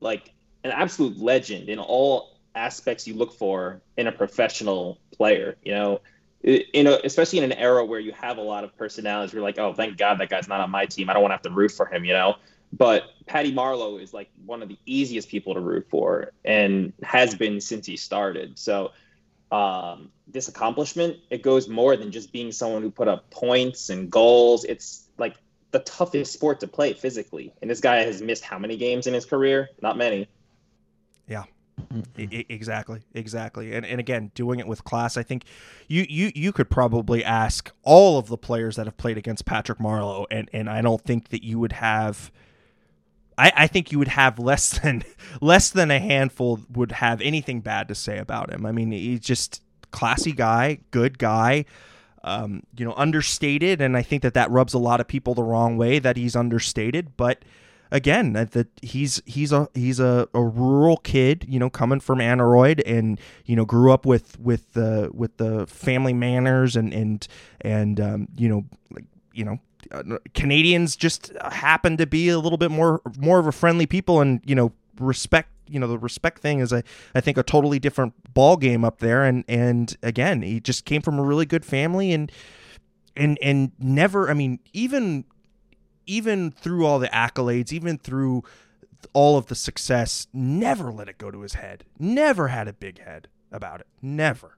like 0.00 0.32
an 0.64 0.70
absolute 0.70 1.18
legend 1.18 1.68
in 1.68 1.78
all 1.78 2.38
aspects 2.54 3.06
you 3.06 3.14
look 3.14 3.32
for 3.32 3.82
in 3.96 4.06
a 4.06 4.12
professional 4.12 4.98
player. 5.12 5.56
You 5.62 5.72
know, 5.72 6.00
you 6.46 6.84
know, 6.84 6.98
especially 7.02 7.38
in 7.38 7.44
an 7.44 7.52
era 7.52 7.84
where 7.84 7.98
you 7.98 8.12
have 8.12 8.38
a 8.38 8.42
lot 8.42 8.62
of 8.62 8.76
personalities, 8.76 9.32
you're 9.32 9.42
like, 9.42 9.58
oh, 9.58 9.74
thank 9.74 9.98
God 9.98 10.18
that 10.18 10.30
guy's 10.30 10.46
not 10.46 10.60
on 10.60 10.70
my 10.70 10.86
team. 10.86 11.10
I 11.10 11.12
don't 11.12 11.22
want 11.22 11.32
to 11.32 11.34
have 11.34 11.42
to 11.42 11.50
root 11.50 11.72
for 11.72 11.86
him, 11.86 12.04
you 12.04 12.12
know. 12.12 12.36
But 12.72 13.04
Patty 13.26 13.52
Marleau 13.52 14.00
is 14.00 14.14
like 14.14 14.30
one 14.44 14.62
of 14.62 14.68
the 14.68 14.78
easiest 14.86 15.28
people 15.28 15.54
to 15.54 15.60
root 15.60 15.86
for, 15.90 16.32
and 16.44 16.92
has 17.02 17.34
been 17.34 17.60
since 17.60 17.84
he 17.86 17.96
started. 17.96 18.58
So 18.58 18.92
um, 19.50 20.10
this 20.28 20.46
accomplishment, 20.46 21.16
it 21.30 21.42
goes 21.42 21.68
more 21.68 21.96
than 21.96 22.12
just 22.12 22.32
being 22.32 22.52
someone 22.52 22.82
who 22.82 22.90
put 22.90 23.08
up 23.08 23.28
points 23.30 23.90
and 23.90 24.10
goals. 24.10 24.64
It's 24.64 25.08
like 25.18 25.34
the 25.72 25.80
toughest 25.80 26.32
sport 26.32 26.60
to 26.60 26.68
play 26.68 26.92
physically, 26.92 27.52
and 27.60 27.68
this 27.68 27.80
guy 27.80 27.96
has 28.04 28.22
missed 28.22 28.44
how 28.44 28.58
many 28.58 28.76
games 28.76 29.08
in 29.08 29.14
his 29.14 29.24
career? 29.24 29.70
Not 29.82 29.96
many. 29.96 30.28
Yeah, 31.26 31.44
exactly, 32.16 33.02
exactly, 33.14 33.74
and 33.74 33.84
and 33.84 34.00
again, 34.00 34.30
doing 34.34 34.58
it 34.60 34.66
with 34.66 34.84
class. 34.84 35.16
I 35.16 35.22
think 35.22 35.44
you 35.88 36.06
you 36.08 36.32
you 36.34 36.52
could 36.52 36.70
probably 36.70 37.24
ask 37.24 37.70
all 37.82 38.18
of 38.18 38.28
the 38.28 38.38
players 38.38 38.76
that 38.76 38.86
have 38.86 38.96
played 38.96 39.18
against 39.18 39.44
Patrick 39.44 39.78
Marleau, 39.78 40.26
and 40.30 40.48
and 40.52 40.70
I 40.70 40.80
don't 40.80 41.02
think 41.02 41.28
that 41.28 41.44
you 41.44 41.58
would 41.58 41.72
have. 41.72 42.30
I, 43.38 43.52
I 43.54 43.66
think 43.66 43.92
you 43.92 43.98
would 43.98 44.08
have 44.08 44.38
less 44.38 44.78
than 44.82 45.04
less 45.40 45.70
than 45.70 45.90
a 45.90 45.98
handful 45.98 46.60
would 46.72 46.92
have 46.92 47.20
anything 47.20 47.60
bad 47.60 47.88
to 47.88 47.94
say 47.94 48.18
about 48.18 48.50
him. 48.50 48.64
I 48.64 48.72
mean, 48.72 48.90
he's 48.90 49.20
just 49.20 49.62
classy 49.90 50.32
guy, 50.32 50.78
good 50.90 51.18
guy. 51.18 51.64
Um, 52.24 52.64
you 52.76 52.84
know, 52.84 52.94
understated, 52.96 53.80
and 53.80 53.96
I 53.96 54.02
think 54.02 54.22
that 54.22 54.34
that 54.34 54.50
rubs 54.50 54.74
a 54.74 54.78
lot 54.78 55.00
of 55.00 55.06
people 55.06 55.34
the 55.34 55.44
wrong 55.44 55.76
way 55.76 56.00
that 56.00 56.16
he's 56.16 56.34
understated, 56.34 57.16
but 57.16 57.44
again 57.90 58.32
that, 58.32 58.68
he's 58.82 59.22
he's 59.26 59.52
a 59.52 59.68
he's 59.74 60.00
a, 60.00 60.28
a 60.34 60.42
rural 60.42 60.96
kid 60.98 61.44
you 61.48 61.58
know 61.58 61.70
coming 61.70 62.00
from 62.00 62.18
Aneroid 62.18 62.82
and 62.86 63.20
you 63.44 63.56
know 63.56 63.64
grew 63.64 63.92
up 63.92 64.04
with 64.06 64.38
with 64.40 64.72
the 64.72 65.10
with 65.12 65.36
the 65.36 65.66
family 65.66 66.12
manners 66.12 66.76
and 66.76 66.92
and 66.92 67.26
and 67.60 68.00
um, 68.00 68.28
you 68.36 68.48
know 68.48 68.64
like 68.90 69.04
you 69.32 69.44
know 69.44 69.60
Canadians 70.34 70.96
just 70.96 71.32
happen 71.42 71.96
to 71.96 72.06
be 72.06 72.28
a 72.28 72.38
little 72.38 72.58
bit 72.58 72.70
more 72.70 73.00
more 73.18 73.38
of 73.38 73.46
a 73.46 73.52
friendly 73.52 73.86
people, 73.86 74.20
and 74.20 74.40
you 74.44 74.54
know 74.54 74.72
respect. 74.98 75.50
You 75.68 75.80
know 75.80 75.88
the 75.88 75.98
respect 75.98 76.40
thing 76.40 76.60
is 76.60 76.72
a 76.72 76.84
I 77.14 77.20
think 77.20 77.36
a 77.36 77.42
totally 77.42 77.78
different 77.80 78.14
ball 78.34 78.56
game 78.56 78.84
up 78.84 78.98
there, 78.98 79.24
and 79.24 79.44
and 79.48 79.96
again 80.02 80.42
he 80.42 80.60
just 80.60 80.84
came 80.84 81.02
from 81.02 81.18
a 81.18 81.24
really 81.24 81.46
good 81.46 81.64
family 81.64 82.12
and 82.12 82.30
and 83.16 83.36
and 83.42 83.72
never 83.78 84.30
I 84.30 84.34
mean 84.34 84.60
even 84.72 85.24
even 86.06 86.50
through 86.50 86.86
all 86.86 86.98
the 86.98 87.08
accolades, 87.08 87.72
even 87.72 87.98
through 87.98 88.44
all 89.12 89.36
of 89.36 89.46
the 89.46 89.54
success, 89.54 90.26
never 90.32 90.92
let 90.92 91.08
it 91.08 91.18
go 91.18 91.30
to 91.30 91.40
his 91.40 91.54
head. 91.54 91.84
Never 91.98 92.48
had 92.48 92.68
a 92.68 92.72
big 92.72 93.00
head 93.00 93.28
about 93.52 93.80
it. 93.80 93.86
Never. 94.02 94.56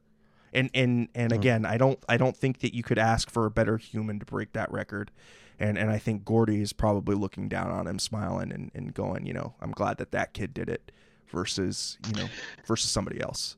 And 0.53 0.71
and 0.75 1.09
and 1.15 1.33
hmm. 1.33 1.39
again, 1.39 1.65
I 1.67 1.77
don't 1.77 1.99
I 2.09 2.17
don't 2.17 2.37
think 2.37 2.61
that 2.61 2.75
you 2.75 2.83
could 2.83 2.99
ask 2.99 3.31
for 3.31 3.47
a 3.47 3.51
better 3.51 3.77
human 3.77 4.19
to 4.19 4.27
break 4.27 4.53
that 4.53 4.71
record. 4.71 5.11
And 5.59 5.77
and 5.77 5.91
I 5.91 5.99
think 5.99 6.25
Gordie 6.25 6.63
is 6.63 6.73
probably 6.73 7.15
looking 7.15 7.49
down 7.49 7.71
on 7.71 7.87
him, 7.87 7.99
smiling 7.99 8.53
and, 8.53 8.71
and 8.75 8.95
going, 8.95 9.27
you 9.27 9.33
know, 9.33 9.55
I'm 9.61 9.73
glad 9.73 9.99
that 9.99 10.13
that 10.13 10.33
kid 10.33 10.55
did 10.55 10.69
it 10.69 10.93
versus 11.31 11.99
you 12.07 12.23
know 12.23 12.29
versus 12.67 12.91
somebody 12.91 13.21
else. 13.21 13.57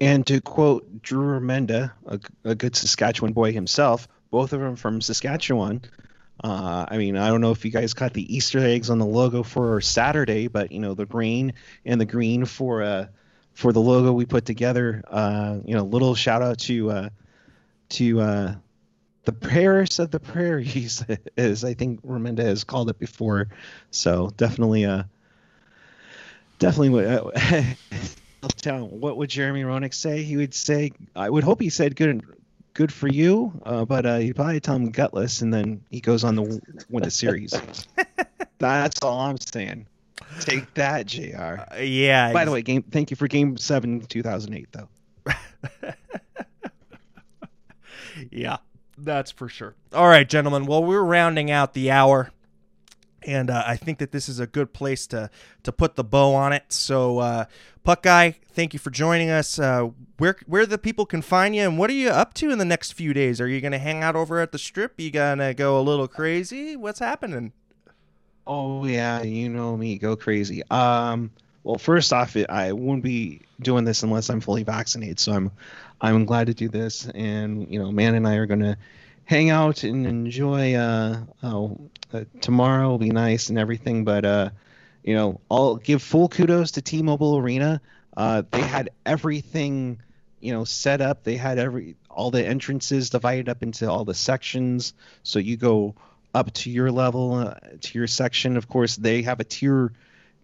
And 0.00 0.24
to 0.28 0.40
quote 0.40 1.02
Drew 1.02 1.40
Remenda, 1.40 1.92
a, 2.06 2.20
a 2.44 2.54
good 2.54 2.76
Saskatchewan 2.76 3.32
boy 3.32 3.52
himself, 3.52 4.06
both 4.30 4.52
of 4.52 4.60
them 4.60 4.76
from 4.76 5.00
Saskatchewan. 5.00 5.82
Uh, 6.42 6.84
I 6.88 6.98
mean, 6.98 7.16
I 7.16 7.28
don't 7.28 7.40
know 7.40 7.52
if 7.52 7.64
you 7.64 7.70
guys 7.70 7.94
caught 7.94 8.12
the 8.12 8.34
Easter 8.34 8.58
eggs 8.58 8.90
on 8.90 8.98
the 8.98 9.06
logo 9.06 9.42
for 9.42 9.80
Saturday, 9.80 10.48
but 10.48 10.72
you 10.72 10.80
know 10.80 10.94
the 10.94 11.06
green 11.06 11.54
and 11.84 12.00
the 12.00 12.04
green 12.04 12.44
for 12.44 12.82
uh, 12.82 13.06
for 13.52 13.72
the 13.72 13.80
logo 13.80 14.12
we 14.12 14.26
put 14.26 14.44
together. 14.44 15.02
Uh, 15.06 15.58
you 15.64 15.74
know, 15.74 15.84
little 15.84 16.14
shout 16.14 16.42
out 16.42 16.58
to 16.60 16.90
uh, 16.90 17.08
to 17.90 18.20
uh, 18.20 18.54
the 19.24 19.32
Paris 19.32 19.98
of 19.98 20.10
the 20.10 20.20
Prairies, 20.20 21.04
as 21.36 21.64
I 21.64 21.74
think 21.74 22.04
Remenda 22.04 22.42
has 22.42 22.64
called 22.64 22.90
it 22.90 22.98
before. 22.98 23.48
So 23.90 24.30
definitely, 24.36 24.84
uh, 24.84 25.04
definitely. 26.58 27.06
Uh, 27.06 27.64
what 28.80 29.16
would 29.16 29.30
Jeremy 29.30 29.62
Roenick 29.62 29.94
say? 29.94 30.22
He 30.22 30.36
would 30.36 30.54
say, 30.54 30.92
I 31.14 31.30
would 31.30 31.44
hope 31.44 31.60
he 31.60 31.70
said 31.70 31.96
good 31.96 32.22
good 32.74 32.92
for 32.92 33.08
you, 33.08 33.52
uh, 33.64 33.84
but 33.84 34.04
uh, 34.04 34.18
he'd 34.18 34.36
probably 34.36 34.60
tell 34.60 34.76
him 34.76 34.90
gutless, 34.90 35.40
and 35.40 35.54
then 35.54 35.82
he 35.90 36.00
goes 36.00 36.24
on 36.24 36.36
to 36.36 36.60
win 36.90 37.04
the 37.04 37.10
series. 37.10 37.54
That's 38.58 39.00
all 39.02 39.20
I'm 39.20 39.38
saying. 39.38 39.86
Take 40.40 40.74
that, 40.74 41.06
Jr. 41.06 41.36
Uh, 41.36 41.76
yeah. 41.78 42.32
By 42.32 42.44
the 42.44 42.50
way, 42.50 42.62
game. 42.62 42.82
Thank 42.82 43.10
you 43.10 43.16
for 43.16 43.28
Game 43.28 43.56
Seven, 43.56 44.00
2008, 44.00 44.68
though. 44.72 44.88
yeah, 48.30 48.58
that's 48.98 49.30
for 49.30 49.48
sure. 49.48 49.74
All 49.92 50.08
right, 50.08 50.28
gentlemen. 50.28 50.66
Well, 50.66 50.84
we're 50.84 51.02
rounding 51.02 51.50
out 51.50 51.72
the 51.74 51.90
hour 51.90 52.30
and 53.26 53.50
uh, 53.50 53.62
I 53.66 53.76
think 53.76 53.98
that 53.98 54.12
this 54.12 54.28
is 54.28 54.40
a 54.40 54.46
good 54.46 54.72
place 54.72 55.06
to 55.08 55.30
to 55.62 55.72
put 55.72 55.96
the 55.96 56.04
bow 56.04 56.34
on 56.34 56.52
it. 56.52 56.64
So, 56.68 57.18
uh, 57.18 57.44
Puck 57.82 58.02
guy, 58.02 58.36
thank 58.52 58.72
you 58.72 58.78
for 58.78 58.90
joining 58.90 59.30
us. 59.30 59.58
Uh, 59.58 59.90
where 60.18 60.36
where 60.46 60.66
the 60.66 60.78
people 60.78 61.06
can 61.06 61.22
find 61.22 61.54
you, 61.54 61.62
and 61.62 61.78
what 61.78 61.90
are 61.90 61.94
you 61.94 62.08
up 62.08 62.34
to 62.34 62.50
in 62.50 62.58
the 62.58 62.64
next 62.64 62.92
few 62.92 63.12
days? 63.12 63.40
Are 63.40 63.48
you 63.48 63.60
going 63.60 63.72
to 63.72 63.78
hang 63.78 64.02
out 64.02 64.16
over 64.16 64.40
at 64.40 64.52
the 64.52 64.58
strip? 64.58 64.98
You 64.98 65.10
gonna 65.10 65.54
go 65.54 65.78
a 65.78 65.82
little 65.82 66.08
crazy? 66.08 66.76
What's 66.76 67.00
happening? 67.00 67.52
Oh 68.46 68.84
yeah, 68.84 69.22
you 69.22 69.48
know 69.48 69.76
me, 69.76 69.98
go 69.98 70.16
crazy. 70.16 70.62
Um, 70.70 71.30
well, 71.62 71.78
first 71.78 72.12
off, 72.12 72.36
I 72.48 72.72
wouldn't 72.72 73.02
be 73.02 73.40
doing 73.60 73.84
this 73.84 74.02
unless 74.02 74.28
I'm 74.28 74.40
fully 74.40 74.64
vaccinated. 74.64 75.18
So 75.18 75.32
I'm 75.32 75.50
I'm 76.00 76.24
glad 76.26 76.48
to 76.48 76.54
do 76.54 76.68
this, 76.68 77.08
and 77.08 77.70
you 77.70 77.78
know, 77.78 77.90
Man 77.90 78.14
and 78.14 78.26
I 78.28 78.36
are 78.36 78.46
gonna 78.46 78.76
hang 79.24 79.50
out 79.50 79.82
and 79.84 80.06
enjoy. 80.06 80.74
Uh, 80.74 81.20
oh, 81.42 81.78
uh, 82.12 82.24
tomorrow 82.40 82.90
will 82.90 82.98
be 82.98 83.10
nice 83.10 83.48
and 83.48 83.58
everything, 83.58 84.04
but 84.04 84.24
uh, 84.24 84.50
you 85.02 85.14
know, 85.14 85.40
I'll 85.50 85.76
give 85.76 86.02
full 86.02 86.28
kudos 86.28 86.72
to 86.72 86.82
T-Mobile 86.82 87.38
Arena. 87.38 87.80
Uh, 88.16 88.42
they 88.50 88.60
had 88.60 88.90
everything, 89.04 90.00
you 90.40 90.52
know, 90.52 90.64
set 90.64 91.00
up. 91.00 91.24
They 91.24 91.36
had 91.36 91.58
every 91.58 91.96
all 92.10 92.30
the 92.30 92.46
entrances 92.46 93.10
divided 93.10 93.48
up 93.48 93.62
into 93.62 93.90
all 93.90 94.04
the 94.04 94.14
sections, 94.14 94.94
so 95.24 95.38
you 95.38 95.56
go 95.56 95.94
up 96.34 96.52
to 96.52 96.70
your 96.70 96.90
level, 96.92 97.34
uh, 97.34 97.54
to 97.80 97.98
your 97.98 98.06
section. 98.06 98.56
Of 98.56 98.68
course, 98.68 98.96
they 98.96 99.22
have 99.22 99.40
a 99.40 99.44
tier 99.44 99.92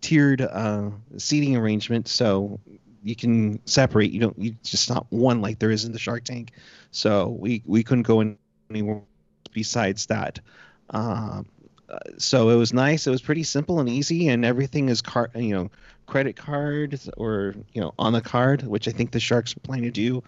tiered 0.00 0.40
uh, 0.40 0.90
seating 1.16 1.56
arrangement, 1.56 2.08
so 2.08 2.58
you 3.02 3.14
can 3.14 3.64
separate. 3.66 4.10
You 4.10 4.20
don't. 4.20 4.38
You 4.38 4.56
just 4.62 4.90
not 4.90 5.06
one 5.10 5.40
like 5.40 5.58
there 5.58 5.70
is 5.70 5.84
in 5.84 5.92
the 5.92 5.98
Shark 5.98 6.24
Tank. 6.24 6.50
So 6.90 7.28
we 7.28 7.62
we 7.64 7.84
couldn't 7.84 8.02
go 8.02 8.20
in 8.20 8.36
besides 9.52 10.06
that. 10.06 10.40
Um, 10.90 11.46
so 12.18 12.50
it 12.50 12.56
was 12.56 12.72
nice. 12.72 13.06
It 13.06 13.10
was 13.10 13.22
pretty 13.22 13.42
simple 13.42 13.80
and 13.80 13.88
easy, 13.88 14.28
and 14.28 14.44
everything 14.44 14.88
is 14.88 15.02
card, 15.02 15.30
you 15.34 15.54
know, 15.54 15.70
credit 16.06 16.36
cards 16.36 17.08
or 17.16 17.54
you 17.72 17.80
know 17.80 17.94
on 17.98 18.12
the 18.12 18.20
card, 18.20 18.62
which 18.62 18.88
I 18.88 18.92
think 18.92 19.10
the 19.10 19.20
Sharks 19.20 19.56
are 19.56 19.60
planning 19.60 19.84
to 19.84 19.90
do 19.90 20.22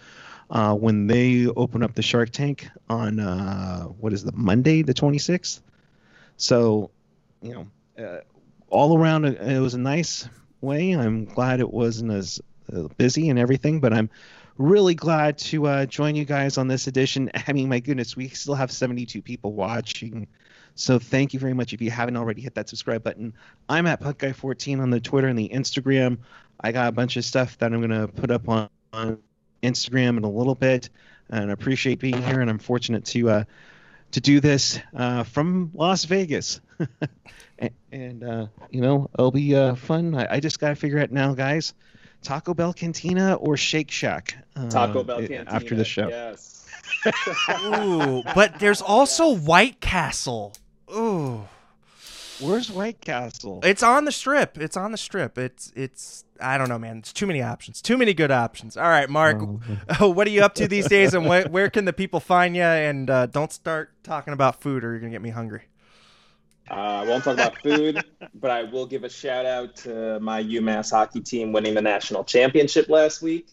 uh, 0.50 0.74
when 0.74 1.06
they 1.06 1.46
open 1.46 1.82
up 1.82 1.94
the 1.94 2.02
Shark 2.02 2.30
Tank 2.30 2.68
on 2.88 3.20
uh, 3.20 3.84
what 3.84 4.12
is 4.12 4.24
the 4.24 4.32
Monday, 4.32 4.82
the 4.82 4.94
26th. 4.94 5.60
So, 6.36 6.90
you 7.40 7.52
know, 7.54 8.04
uh, 8.04 8.20
all 8.68 8.98
around 8.98 9.24
it 9.24 9.60
was 9.60 9.74
a 9.74 9.78
nice 9.78 10.28
way. 10.60 10.92
I'm 10.92 11.24
glad 11.26 11.60
it 11.60 11.70
wasn't 11.70 12.10
as 12.10 12.40
uh, 12.72 12.88
busy 12.96 13.28
and 13.28 13.38
everything, 13.38 13.80
but 13.80 13.92
I'm 13.92 14.10
really 14.62 14.94
glad 14.94 15.38
to 15.38 15.66
uh, 15.66 15.86
join 15.86 16.14
you 16.14 16.24
guys 16.24 16.56
on 16.56 16.68
this 16.68 16.86
edition. 16.86 17.30
I 17.46 17.52
mean, 17.52 17.68
my 17.68 17.80
goodness, 17.80 18.16
we 18.16 18.28
still 18.28 18.54
have 18.54 18.70
72 18.70 19.20
people 19.22 19.52
watching. 19.52 20.28
So 20.74 20.98
thank 20.98 21.34
you 21.34 21.40
very 21.40 21.52
much. 21.52 21.72
If 21.72 21.82
you 21.82 21.90
haven't 21.90 22.16
already 22.16 22.40
hit 22.40 22.54
that 22.54 22.68
subscribe 22.68 23.02
button, 23.02 23.34
I'm 23.68 23.86
at 23.86 24.00
PuckGuy14 24.00 24.80
on 24.80 24.90
the 24.90 25.00
Twitter 25.00 25.28
and 25.28 25.38
the 25.38 25.50
Instagram. 25.50 26.18
I 26.60 26.72
got 26.72 26.88
a 26.88 26.92
bunch 26.92 27.16
of 27.16 27.24
stuff 27.24 27.58
that 27.58 27.72
I'm 27.72 27.80
going 27.80 28.00
to 28.00 28.08
put 28.08 28.30
up 28.30 28.48
on, 28.48 28.70
on 28.92 29.18
Instagram 29.62 30.16
in 30.16 30.24
a 30.24 30.30
little 30.30 30.54
bit, 30.54 30.88
and 31.28 31.50
I 31.50 31.52
appreciate 31.52 31.98
being 31.98 32.22
here. 32.22 32.40
And 32.40 32.48
I'm 32.48 32.58
fortunate 32.58 33.04
to 33.06 33.30
uh, 33.30 33.44
to 34.12 34.20
do 34.20 34.40
this 34.40 34.78
uh, 34.94 35.24
from 35.24 35.70
Las 35.74 36.04
Vegas. 36.04 36.60
and, 37.58 37.70
and 37.90 38.24
uh, 38.24 38.46
you 38.70 38.80
know, 38.80 39.10
it'll 39.14 39.30
be 39.30 39.54
uh, 39.54 39.74
fun. 39.74 40.14
I, 40.14 40.36
I 40.36 40.40
just 40.40 40.58
got 40.58 40.70
to 40.70 40.76
figure 40.76 41.00
out 41.00 41.10
now, 41.10 41.34
guys. 41.34 41.74
Taco 42.22 42.54
Bell 42.54 42.72
Cantina 42.72 43.34
or 43.34 43.56
Shake 43.56 43.90
Shack? 43.90 44.36
Uh, 44.56 44.68
Taco 44.68 45.02
Bell 45.02 45.18
Cantina 45.18 45.50
after 45.50 45.74
the 45.74 45.84
show. 45.84 46.08
Yes. 46.08 46.66
Ooh, 47.64 48.22
but 48.34 48.58
there's 48.58 48.82
also 48.82 49.34
White 49.34 49.80
Castle. 49.80 50.52
Ooh. 50.94 51.42
Where's 52.40 52.70
White 52.70 53.00
Castle? 53.00 53.60
It's 53.62 53.82
on 53.82 54.04
the 54.04 54.12
strip. 54.12 54.58
It's 54.58 54.76
on 54.76 54.90
the 54.90 54.98
strip. 54.98 55.38
It's 55.38 55.72
it's 55.76 56.24
I 56.40 56.58
don't 56.58 56.68
know, 56.68 56.78
man. 56.78 56.98
It's 56.98 57.12
too 57.12 57.26
many 57.26 57.40
options. 57.40 57.80
Too 57.80 57.96
many 57.96 58.14
good 58.14 58.32
options. 58.32 58.76
All 58.76 58.88
right, 58.88 59.08
Mark. 59.08 59.38
Oh. 60.00 60.08
what 60.10 60.26
are 60.26 60.30
you 60.30 60.42
up 60.42 60.54
to 60.56 60.66
these 60.66 60.88
days, 60.88 61.14
and 61.14 61.26
wh- 61.26 61.50
where 61.52 61.70
can 61.70 61.84
the 61.84 61.92
people 61.92 62.18
find 62.18 62.56
you? 62.56 62.62
And 62.62 63.08
uh, 63.08 63.26
don't 63.26 63.52
start 63.52 63.92
talking 64.02 64.32
about 64.32 64.60
food, 64.60 64.82
or 64.82 64.90
you're 64.90 64.98
gonna 64.98 65.12
get 65.12 65.22
me 65.22 65.30
hungry. 65.30 65.62
Uh, 66.72 67.02
I 67.02 67.04
won't 67.04 67.22
talk 67.22 67.34
about 67.34 67.58
food, 67.58 68.02
but 68.34 68.50
I 68.50 68.62
will 68.62 68.86
give 68.86 69.04
a 69.04 69.08
shout 69.10 69.44
out 69.44 69.76
to 69.76 70.18
my 70.20 70.42
UMass 70.42 70.90
hockey 70.90 71.20
team 71.20 71.52
winning 71.52 71.74
the 71.74 71.82
national 71.82 72.24
championship 72.24 72.88
last 72.88 73.20
week. 73.20 73.46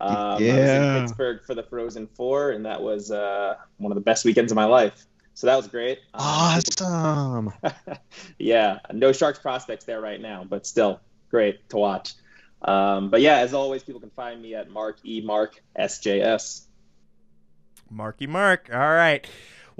Um, 0.00 0.42
yeah. 0.42 0.54
I 0.54 0.60
was 0.60 0.70
in 0.70 1.02
Pittsburgh 1.02 1.42
for 1.44 1.54
the 1.54 1.64
Frozen 1.64 2.06
Four, 2.14 2.52
and 2.52 2.64
that 2.66 2.80
was 2.80 3.10
uh, 3.10 3.56
one 3.78 3.90
of 3.90 3.96
the 3.96 4.02
best 4.02 4.24
weekends 4.24 4.52
of 4.52 4.56
my 4.56 4.66
life. 4.66 5.04
So 5.34 5.48
that 5.48 5.56
was 5.56 5.66
great. 5.66 5.98
Um, 6.14 6.22
awesome. 6.78 7.52
yeah, 8.38 8.78
no 8.92 9.10
Sharks 9.10 9.40
prospects 9.40 9.84
there 9.84 10.00
right 10.00 10.20
now, 10.20 10.44
but 10.48 10.64
still 10.64 11.00
great 11.28 11.68
to 11.70 11.76
watch. 11.76 12.14
Um, 12.62 13.10
but 13.10 13.20
yeah, 13.20 13.38
as 13.38 13.52
always, 13.52 13.82
people 13.82 14.00
can 14.00 14.10
find 14.10 14.40
me 14.40 14.54
at 14.54 14.70
Mark 14.70 14.98
E 15.04 15.20
Mark 15.22 15.60
SJS. 15.78 16.66
Marky 17.90 18.26
Mark. 18.26 18.70
All 18.72 18.78
right. 18.78 19.26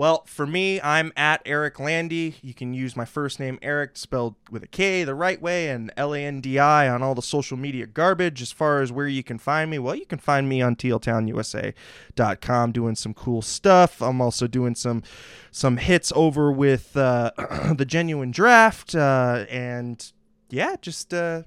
Well, 0.01 0.23
for 0.25 0.47
me, 0.47 0.81
I'm 0.81 1.13
at 1.15 1.43
Erik 1.45 1.79
Landi. 1.79 2.37
You 2.41 2.55
can 2.55 2.73
use 2.73 2.97
my 2.97 3.05
first 3.05 3.39
name, 3.39 3.59
Erik, 3.61 3.99
spelled 3.99 4.35
with 4.51 4.63
a 4.63 4.67
K 4.67 5.05
the 5.05 5.15
right 5.15 5.39
way, 5.43 5.69
and 5.69 5.93
L 5.95 6.15
A 6.15 6.25
N 6.25 6.41
D 6.41 6.59
I 6.59 6.89
on 6.89 7.03
all 7.03 7.15
the 7.15 7.21
social 7.21 7.59
media 7.59 7.87
garbage. 7.87 8.41
As 8.41 8.51
far 8.51 8.81
as 8.81 8.91
where 8.91 9.07
you 9.07 9.23
can 9.23 9.39
find 9.39 9.71
me, 9.71 9.79
well, 9.79 9.95
you 9.95 10.07
can 10.07 10.19
find 10.19 10.49
me 10.49 10.63
on 10.63 10.75
tealtownusa.com 10.75 12.73
doing 12.73 12.95
some 12.95 13.13
cool 13.13 13.43
stuff. 13.43 14.01
I'm 14.01 14.23
also 14.23 14.47
doing 14.47 14.75
some 14.75 15.03
some 15.51 15.77
hits 15.77 16.15
over 16.17 16.51
with 16.51 16.97
uh, 16.97 17.33
the 17.77 17.85
genuine 17.85 18.31
draft, 18.31 18.95
uh, 18.95 19.45
and 19.51 20.11
yeah, 20.49 20.77
just 20.81 21.13
uh, 21.13 21.43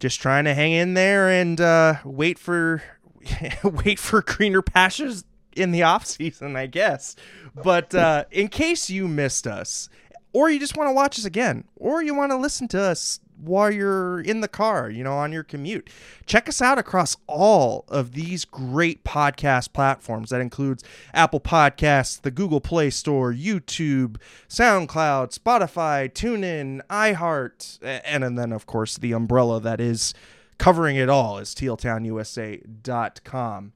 just 0.00 0.22
trying 0.22 0.44
to 0.44 0.54
hang 0.54 0.72
in 0.72 0.94
there 0.94 1.28
and 1.28 1.60
uh, 1.60 1.96
wait 2.02 2.38
for 2.38 2.82
wait 3.62 3.98
for 3.98 4.22
greener 4.22 4.62
pastures 4.62 5.24
in 5.56 5.72
the 5.72 5.82
off 5.82 6.06
season, 6.06 6.56
I 6.56 6.66
guess. 6.66 7.16
But 7.62 7.94
uh, 7.94 8.24
in 8.30 8.48
case 8.48 8.90
you 8.90 9.08
missed 9.08 9.46
us, 9.46 9.88
or 10.32 10.50
you 10.50 10.58
just 10.58 10.76
want 10.76 10.88
to 10.88 10.94
watch 10.94 11.18
us 11.18 11.24
again, 11.24 11.64
or 11.76 12.02
you 12.02 12.14
want 12.14 12.32
to 12.32 12.36
listen 12.36 12.66
to 12.68 12.80
us 12.80 13.20
while 13.38 13.70
you're 13.70 14.20
in 14.20 14.40
the 14.40 14.48
car, 14.48 14.90
you 14.90 15.04
know, 15.04 15.12
on 15.12 15.32
your 15.32 15.42
commute. 15.42 15.90
Check 16.26 16.48
us 16.48 16.62
out 16.62 16.78
across 16.78 17.16
all 17.26 17.84
of 17.88 18.12
these 18.12 18.44
great 18.44 19.02
podcast 19.04 19.72
platforms. 19.72 20.30
That 20.30 20.40
includes 20.40 20.84
Apple 21.12 21.40
Podcasts, 21.40 22.20
the 22.20 22.30
Google 22.30 22.60
Play 22.60 22.90
Store, 22.90 23.32
YouTube, 23.32 24.18
SoundCloud, 24.48 25.36
Spotify, 25.36 26.12
TuneIn, 26.12 26.80
iHeart, 26.88 27.80
and, 27.82 28.22
and 28.24 28.38
then, 28.38 28.52
of 28.52 28.66
course, 28.66 28.96
the 28.96 29.10
umbrella 29.12 29.60
that 29.60 29.80
is 29.80 30.14
covering 30.58 30.96
it 30.96 31.08
all 31.08 31.38
is 31.38 31.54
tealtownusa.com. 31.54 33.72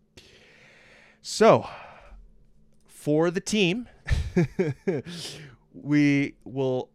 So, 1.20 1.68
for 2.86 3.30
the 3.30 3.40
team, 3.40 3.88
we 5.72 6.34
will 6.44 6.90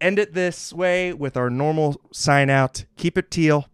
end 0.00 0.18
it 0.18 0.34
this 0.34 0.72
way 0.72 1.12
with 1.12 1.36
our 1.36 1.50
normal 1.50 2.00
sign 2.12 2.50
out. 2.50 2.84
Keep 2.96 3.18
it 3.18 3.30
teal. 3.30 3.68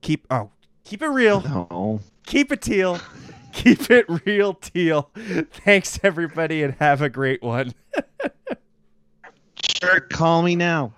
Keep 0.00 0.26
oh, 0.30 0.50
keep 0.84 1.02
it 1.02 1.08
real. 1.08 1.40
No. 1.40 2.00
Keep 2.26 2.52
it 2.52 2.62
teal. 2.62 3.00
keep 3.52 3.90
it 3.90 4.06
real 4.26 4.54
teal. 4.54 5.10
Thanks 5.50 5.98
everybody 6.02 6.62
and 6.62 6.74
have 6.74 7.00
a 7.00 7.08
great 7.08 7.42
one. 7.42 7.74
Sure, 9.80 10.00
call 10.00 10.42
me 10.42 10.56
now. 10.56 10.92